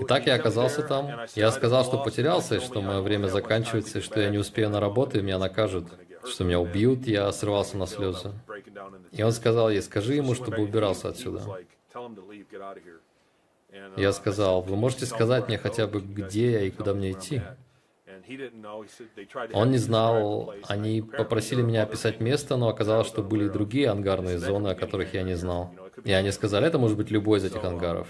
Итак, 0.03 0.27
я 0.27 0.35
оказался 0.35 0.83
там. 0.83 1.09
Я 1.35 1.51
сказал, 1.51 1.85
что 1.85 1.99
потерялся, 2.03 2.57
и 2.57 2.61
что 2.61 2.83
мое 2.83 3.01
время 3.01 3.29
заканчивается, 3.29 3.99
и 3.99 4.03
что 4.03 4.21
я 4.21 4.29
не 4.29 4.39
успею 4.39 4.71
на 4.71 4.81
работу, 4.81 5.19
и 5.19 5.23
меня 5.23 5.39
накажут, 5.39 5.87
что 6.25 6.45
меня 6.45 6.61
убьют, 6.61 7.07
я 7.07 7.31
срывался 7.33 7.77
на 7.77 7.87
слезы. 7.87 8.33
И 9.13 9.23
он 9.23 9.33
сказал 9.33 9.71
ей, 9.71 9.83
скажи 9.83 10.15
ему, 10.15 10.35
чтобы 10.35 10.63
убирался 10.63 11.09
отсюда. 11.09 11.43
Я 13.97 14.13
сказал, 14.13 14.63
вы 14.63 14.77
можете 14.77 15.07
сказать 15.07 15.49
мне 15.49 15.59
хотя 15.59 15.87
бы, 15.87 16.01
где 16.01 16.53
я 16.53 16.63
и 16.63 16.71
куда 16.71 16.93
мне 16.93 17.13
идти? 17.13 17.43
Он 19.53 19.71
не 19.71 19.79
знал, 19.79 20.53
они 20.69 21.03
попросили 21.03 21.63
меня 21.63 21.83
описать 21.85 22.21
место, 22.21 22.57
но 22.57 22.69
оказалось, 22.69 23.07
что 23.07 23.23
были 23.23 23.47
и 23.47 23.49
другие 23.49 23.89
ангарные 23.89 24.39
зоны, 24.39 24.69
о 24.69 24.75
которых 24.75 25.15
я 25.15 25.23
не 25.23 25.35
знал. 25.35 25.75
И 26.05 26.13
они 26.13 26.31
сказали, 26.31 26.67
это 26.67 26.79
может 26.79 26.97
быть 26.97 27.11
любой 27.11 27.39
из 27.39 27.45
этих 27.45 27.65
ангаров. 27.65 28.09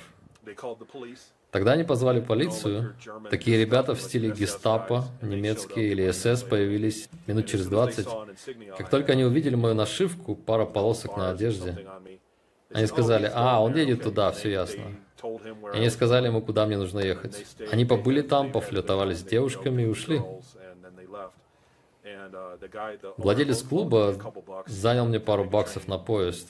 Тогда 1.50 1.72
они 1.72 1.84
позвали 1.84 2.20
полицию. 2.20 2.94
Такие 3.30 3.58
ребята 3.58 3.94
в 3.94 4.00
стиле 4.00 4.30
гестапо, 4.30 5.04
немецкие 5.20 5.88
или 5.88 6.10
СС 6.10 6.42
появились 6.42 7.08
минут 7.26 7.46
через 7.46 7.66
20. 7.66 8.06
Как 8.78 8.88
только 8.88 9.12
они 9.12 9.24
увидели 9.24 9.56
мою 9.56 9.74
нашивку, 9.74 10.36
пара 10.36 10.64
полосок 10.64 11.16
на 11.16 11.30
одежде, 11.30 11.86
они 12.72 12.86
сказали, 12.86 13.30
а, 13.34 13.60
он 13.60 13.74
едет 13.74 14.02
туда, 14.02 14.30
все 14.30 14.50
ясно. 14.50 14.82
И 15.74 15.76
они 15.76 15.90
сказали 15.90 16.26
ему, 16.28 16.40
куда 16.40 16.66
мне 16.66 16.78
нужно 16.78 17.00
ехать. 17.00 17.44
Они 17.72 17.84
побыли 17.84 18.22
там, 18.22 18.52
пофлетовали 18.52 19.14
с 19.14 19.22
девушками 19.22 19.82
и 19.82 19.86
ушли. 19.86 20.22
Владелец 23.16 23.62
клуба 23.62 24.14
занял 24.66 25.06
мне 25.06 25.20
пару 25.20 25.44
баксов 25.44 25.88
на 25.88 25.98
поезд. 25.98 26.48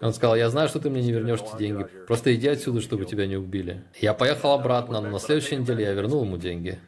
Он 0.00 0.12
сказал, 0.12 0.36
я 0.36 0.48
знаю, 0.50 0.68
что 0.68 0.80
ты 0.80 0.90
мне 0.90 1.02
не 1.02 1.12
вернешь 1.12 1.40
эти 1.40 1.56
деньги. 1.58 1.86
Просто 2.06 2.34
иди 2.34 2.48
отсюда, 2.48 2.80
чтобы 2.80 3.04
тебя 3.04 3.26
не 3.26 3.36
убили. 3.36 3.82
Я 4.00 4.14
поехал 4.14 4.52
обратно, 4.52 5.00
но 5.00 5.10
на 5.10 5.18
следующей 5.18 5.56
неделе 5.56 5.84
я 5.84 5.92
вернул 5.92 6.24
ему 6.24 6.36
деньги. 6.36 6.78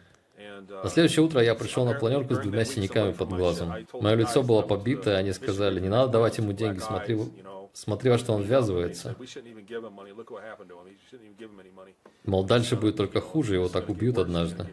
На 0.82 0.88
следующее 0.90 1.24
утро 1.24 1.42
я 1.42 1.54
пришел 1.54 1.84
на 1.84 1.94
планерку 1.94 2.34
с 2.34 2.38
двумя 2.38 2.64
синяками 2.64 3.12
под 3.12 3.30
глазом. 3.30 3.72
Мое 3.92 4.14
лицо 4.14 4.42
было 4.42 4.62
побито, 4.62 5.12
и 5.12 5.14
они 5.14 5.32
сказали, 5.32 5.80
не 5.80 5.88
надо 5.88 6.12
давать 6.12 6.38
ему 6.38 6.52
деньги, 6.52 6.78
смотри, 6.78 7.18
смотри, 7.72 8.10
во 8.10 8.18
что 8.18 8.32
он 8.32 8.42
ввязывается. 8.42 9.16
Мол, 12.24 12.44
дальше 12.44 12.76
будет 12.76 12.96
только 12.96 13.20
хуже, 13.20 13.54
его 13.54 13.68
так 13.68 13.88
убьют 13.88 14.18
однажды. 14.18 14.66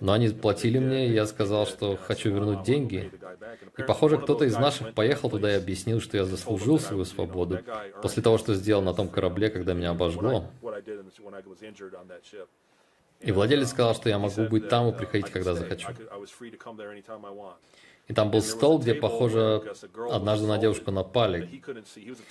Но 0.00 0.12
они 0.12 0.28
платили 0.28 0.78
мне, 0.78 1.08
и 1.08 1.12
я 1.12 1.26
сказал, 1.26 1.66
что 1.66 1.96
хочу 1.96 2.30
вернуть 2.30 2.62
деньги. 2.62 3.10
И, 3.78 3.82
похоже, 3.82 4.18
кто-то 4.18 4.44
из 4.44 4.54
наших 4.56 4.94
поехал 4.94 5.30
туда 5.30 5.52
и 5.52 5.56
объяснил, 5.56 6.00
что 6.00 6.16
я 6.16 6.24
заслужил 6.24 6.78
свою 6.78 7.04
свободу 7.04 7.60
после 8.02 8.22
того, 8.22 8.38
что 8.38 8.54
сделал 8.54 8.82
на 8.82 8.94
том 8.94 9.08
корабле, 9.08 9.50
когда 9.50 9.72
меня 9.74 9.90
обожгло. 9.90 10.46
И 13.20 13.32
владелец 13.32 13.70
сказал, 13.70 13.94
что 13.94 14.08
я 14.08 14.18
могу 14.18 14.42
быть 14.42 14.68
там 14.68 14.88
и 14.88 14.96
приходить, 14.96 15.30
когда 15.30 15.54
захочу. 15.54 15.88
И 18.06 18.12
там 18.12 18.30
был 18.30 18.42
стол, 18.42 18.78
где, 18.78 18.92
похоже, 18.94 19.62
однажды 20.10 20.46
на 20.46 20.58
девушку 20.58 20.90
напали. 20.90 21.62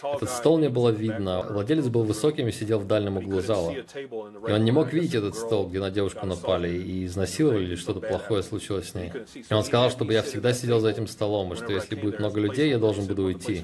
Этот 0.03 0.29
стол 0.29 0.59
не 0.59 0.69
было 0.69 0.89
видно. 0.89 1.41
Владелец 1.49 1.87
был 1.87 2.03
высоким 2.03 2.47
и 2.47 2.51
сидел 2.51 2.79
в 2.79 2.85
дальнем 2.85 3.17
углу 3.17 3.41
зала. 3.41 3.71
И 3.71 4.51
он 4.51 4.63
не 4.63 4.71
мог 4.71 4.93
видеть 4.93 5.15
этот 5.15 5.35
стол, 5.35 5.67
где 5.67 5.79
на 5.79 5.89
девушку 5.89 6.27
напали 6.27 6.69
и 6.69 7.05
изнасиловали, 7.05 7.63
или 7.63 7.75
что-то 7.75 8.01
плохое 8.01 8.43
случилось 8.43 8.89
с 8.89 8.93
ней. 8.93 9.11
И 9.49 9.53
он 9.53 9.63
сказал, 9.63 9.89
чтобы 9.89 10.13
я 10.13 10.21
всегда 10.21 10.53
сидел 10.53 10.79
за 10.79 10.89
этим 10.89 11.07
столом, 11.07 11.53
и 11.53 11.55
что 11.55 11.71
если 11.71 11.95
будет 11.95 12.19
много 12.19 12.39
людей, 12.39 12.69
я 12.69 12.77
должен 12.77 13.07
буду 13.07 13.23
уйти. 13.23 13.63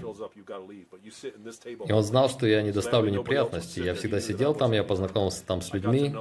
И 1.85 1.91
он 1.91 2.03
знал, 2.03 2.29
что 2.29 2.47
я 2.47 2.63
не 2.63 2.71
доставлю 2.71 3.11
неприятностей. 3.11 3.83
Я 3.83 3.93
всегда 3.93 4.19
сидел 4.19 4.55
там, 4.55 4.71
я 4.71 4.83
познакомился 4.83 5.45
там 5.45 5.61
с 5.61 5.71
людьми. 5.73 6.15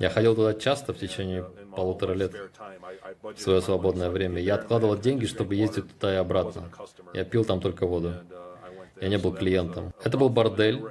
Я 0.00 0.10
ходил 0.10 0.34
туда 0.34 0.54
часто 0.54 0.92
в 0.92 0.98
течение 0.98 1.44
полутора 1.74 2.14
лет 2.14 2.32
в 3.22 3.40
свое 3.40 3.60
свободное 3.60 4.10
время. 4.10 4.40
Я 4.40 4.54
откладывал 4.56 4.96
деньги, 4.96 5.26
чтобы 5.26 5.54
ездить 5.54 5.90
туда 5.94 6.14
и 6.14 6.16
обратно. 6.16 6.70
Я 7.14 7.24
пил 7.24 7.44
там 7.44 7.60
только 7.60 7.86
воду. 7.86 8.14
Я 9.00 9.08
не 9.08 9.18
был 9.18 9.32
клиентом. 9.34 9.92
Это 10.02 10.16
был 10.16 10.28
бордель. 10.28 10.82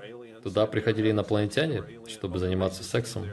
Туда 0.43 0.67
приходили 0.67 1.09
инопланетяне, 1.09 1.83
чтобы 2.07 2.37
заниматься 2.37 2.83
сексом. 2.83 3.25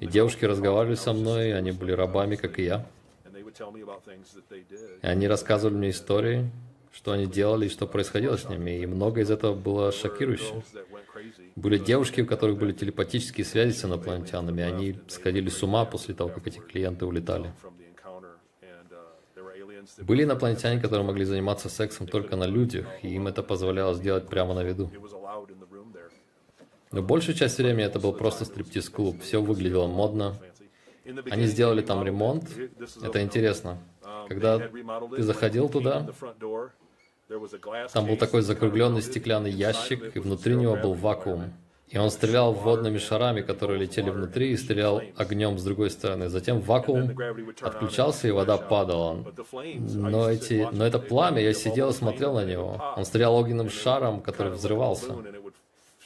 И 0.00 0.06
девушки 0.06 0.44
разговаривали 0.46 0.94
со 0.94 1.12
мной, 1.12 1.54
они 1.54 1.72
были 1.72 1.92
рабами, 1.92 2.36
как 2.36 2.58
и 2.58 2.64
я. 2.64 2.86
И 5.02 5.06
они 5.06 5.28
рассказывали 5.28 5.76
мне 5.76 5.90
истории, 5.90 6.50
что 6.92 7.12
они 7.12 7.26
делали 7.26 7.66
и 7.66 7.68
что 7.68 7.86
происходило 7.86 8.36
с 8.36 8.48
ними, 8.48 8.78
и 8.78 8.86
много 8.86 9.20
из 9.22 9.30
этого 9.30 9.54
было 9.54 9.92
шокирующе. 9.92 10.62
Были 11.56 11.78
девушки, 11.78 12.20
у 12.20 12.26
которых 12.26 12.58
были 12.58 12.72
телепатические 12.72 13.44
связи 13.44 13.72
с 13.72 13.84
инопланетянами, 13.84 14.62
они 14.62 14.98
сходили 15.08 15.48
с 15.48 15.62
ума 15.62 15.84
после 15.84 16.14
того, 16.14 16.30
как 16.30 16.46
эти 16.46 16.58
клиенты 16.58 17.06
улетали. 17.06 17.52
Были 19.98 20.24
инопланетяне, 20.24 20.80
которые 20.80 21.06
могли 21.06 21.24
заниматься 21.24 21.68
сексом 21.68 22.06
только 22.06 22.36
на 22.36 22.44
людях, 22.44 22.86
и 23.02 23.08
им 23.08 23.26
это 23.26 23.42
позволяло 23.42 23.94
сделать 23.94 24.28
прямо 24.28 24.54
на 24.54 24.62
виду. 24.62 24.90
Но 26.92 27.02
большую 27.02 27.34
часть 27.34 27.58
времени 27.58 27.84
это 27.84 27.98
был 27.98 28.12
просто 28.12 28.44
стриптиз-клуб. 28.44 29.22
Все 29.22 29.40
выглядело 29.40 29.86
модно. 29.86 30.38
Они 31.30 31.46
сделали 31.46 31.80
там 31.80 32.04
ремонт. 32.04 32.44
Это 33.02 33.22
интересно. 33.22 33.78
Когда 34.28 34.58
ты 34.58 35.22
заходил 35.22 35.68
туда, 35.68 36.06
там 37.92 38.06
был 38.06 38.16
такой 38.16 38.42
закругленный 38.42 39.02
стеклянный 39.02 39.50
ящик, 39.50 40.16
и 40.16 40.18
внутри 40.18 40.54
него 40.54 40.76
был 40.76 40.94
вакуум. 40.94 41.52
И 41.92 41.98
он 41.98 42.10
стрелял 42.10 42.54
водными 42.54 42.96
шарами, 42.96 43.42
которые 43.42 43.78
летели 43.78 44.08
внутри, 44.08 44.52
и 44.52 44.56
стрелял 44.56 45.02
огнем 45.14 45.58
с 45.58 45.62
другой 45.62 45.90
стороны. 45.90 46.30
Затем 46.30 46.60
вакуум 46.60 47.14
отключался, 47.60 48.28
и 48.28 48.30
вода 48.30 48.56
падала. 48.56 49.22
Но, 49.62 50.30
эти, 50.30 50.66
но 50.72 50.86
это 50.86 50.98
пламя, 50.98 51.42
я 51.42 51.52
сидел 51.52 51.90
и 51.90 51.92
смотрел 51.92 52.32
на 52.32 52.46
него. 52.46 52.82
Он 52.96 53.04
стрелял 53.04 53.34
огненным 53.34 53.68
шаром, 53.68 54.22
который 54.22 54.52
взрывался, 54.52 55.16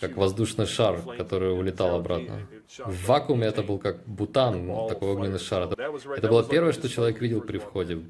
как 0.01 0.17
воздушный 0.17 0.67
шар, 0.67 1.01
который 1.17 1.57
улетал 1.57 1.95
обратно. 1.95 2.49
В 2.79 3.07
вакууме 3.07 3.47
это 3.47 3.63
был 3.63 3.79
как 3.79 4.05
бутан, 4.07 4.89
такой 4.89 5.11
огненный 5.11 5.39
шар. 5.39 5.69
Это 6.17 6.29
было 6.29 6.43
первое, 6.43 6.73
что 6.73 6.89
человек 6.89 7.21
видел 7.21 7.43
при 7.43 7.59
входе. 7.59 8.01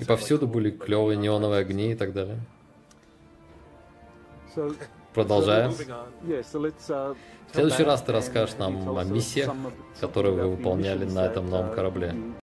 И 0.00 0.04
повсюду 0.04 0.46
были 0.46 0.70
клевые 0.70 1.16
неоновые 1.16 1.60
огни 1.60 1.92
и 1.92 1.94
так 1.94 2.12
далее. 2.12 2.38
Продолжаем. 5.14 5.72
В 5.72 7.54
следующий 7.54 7.84
раз 7.84 8.02
ты 8.02 8.12
расскажешь 8.12 8.56
нам 8.56 8.96
о 8.96 9.04
миссиях, 9.04 9.54
которые 10.00 10.34
вы 10.34 10.48
выполняли 10.56 11.04
на 11.04 11.26
этом 11.26 11.46
новом 11.48 11.72
корабле. 11.72 12.14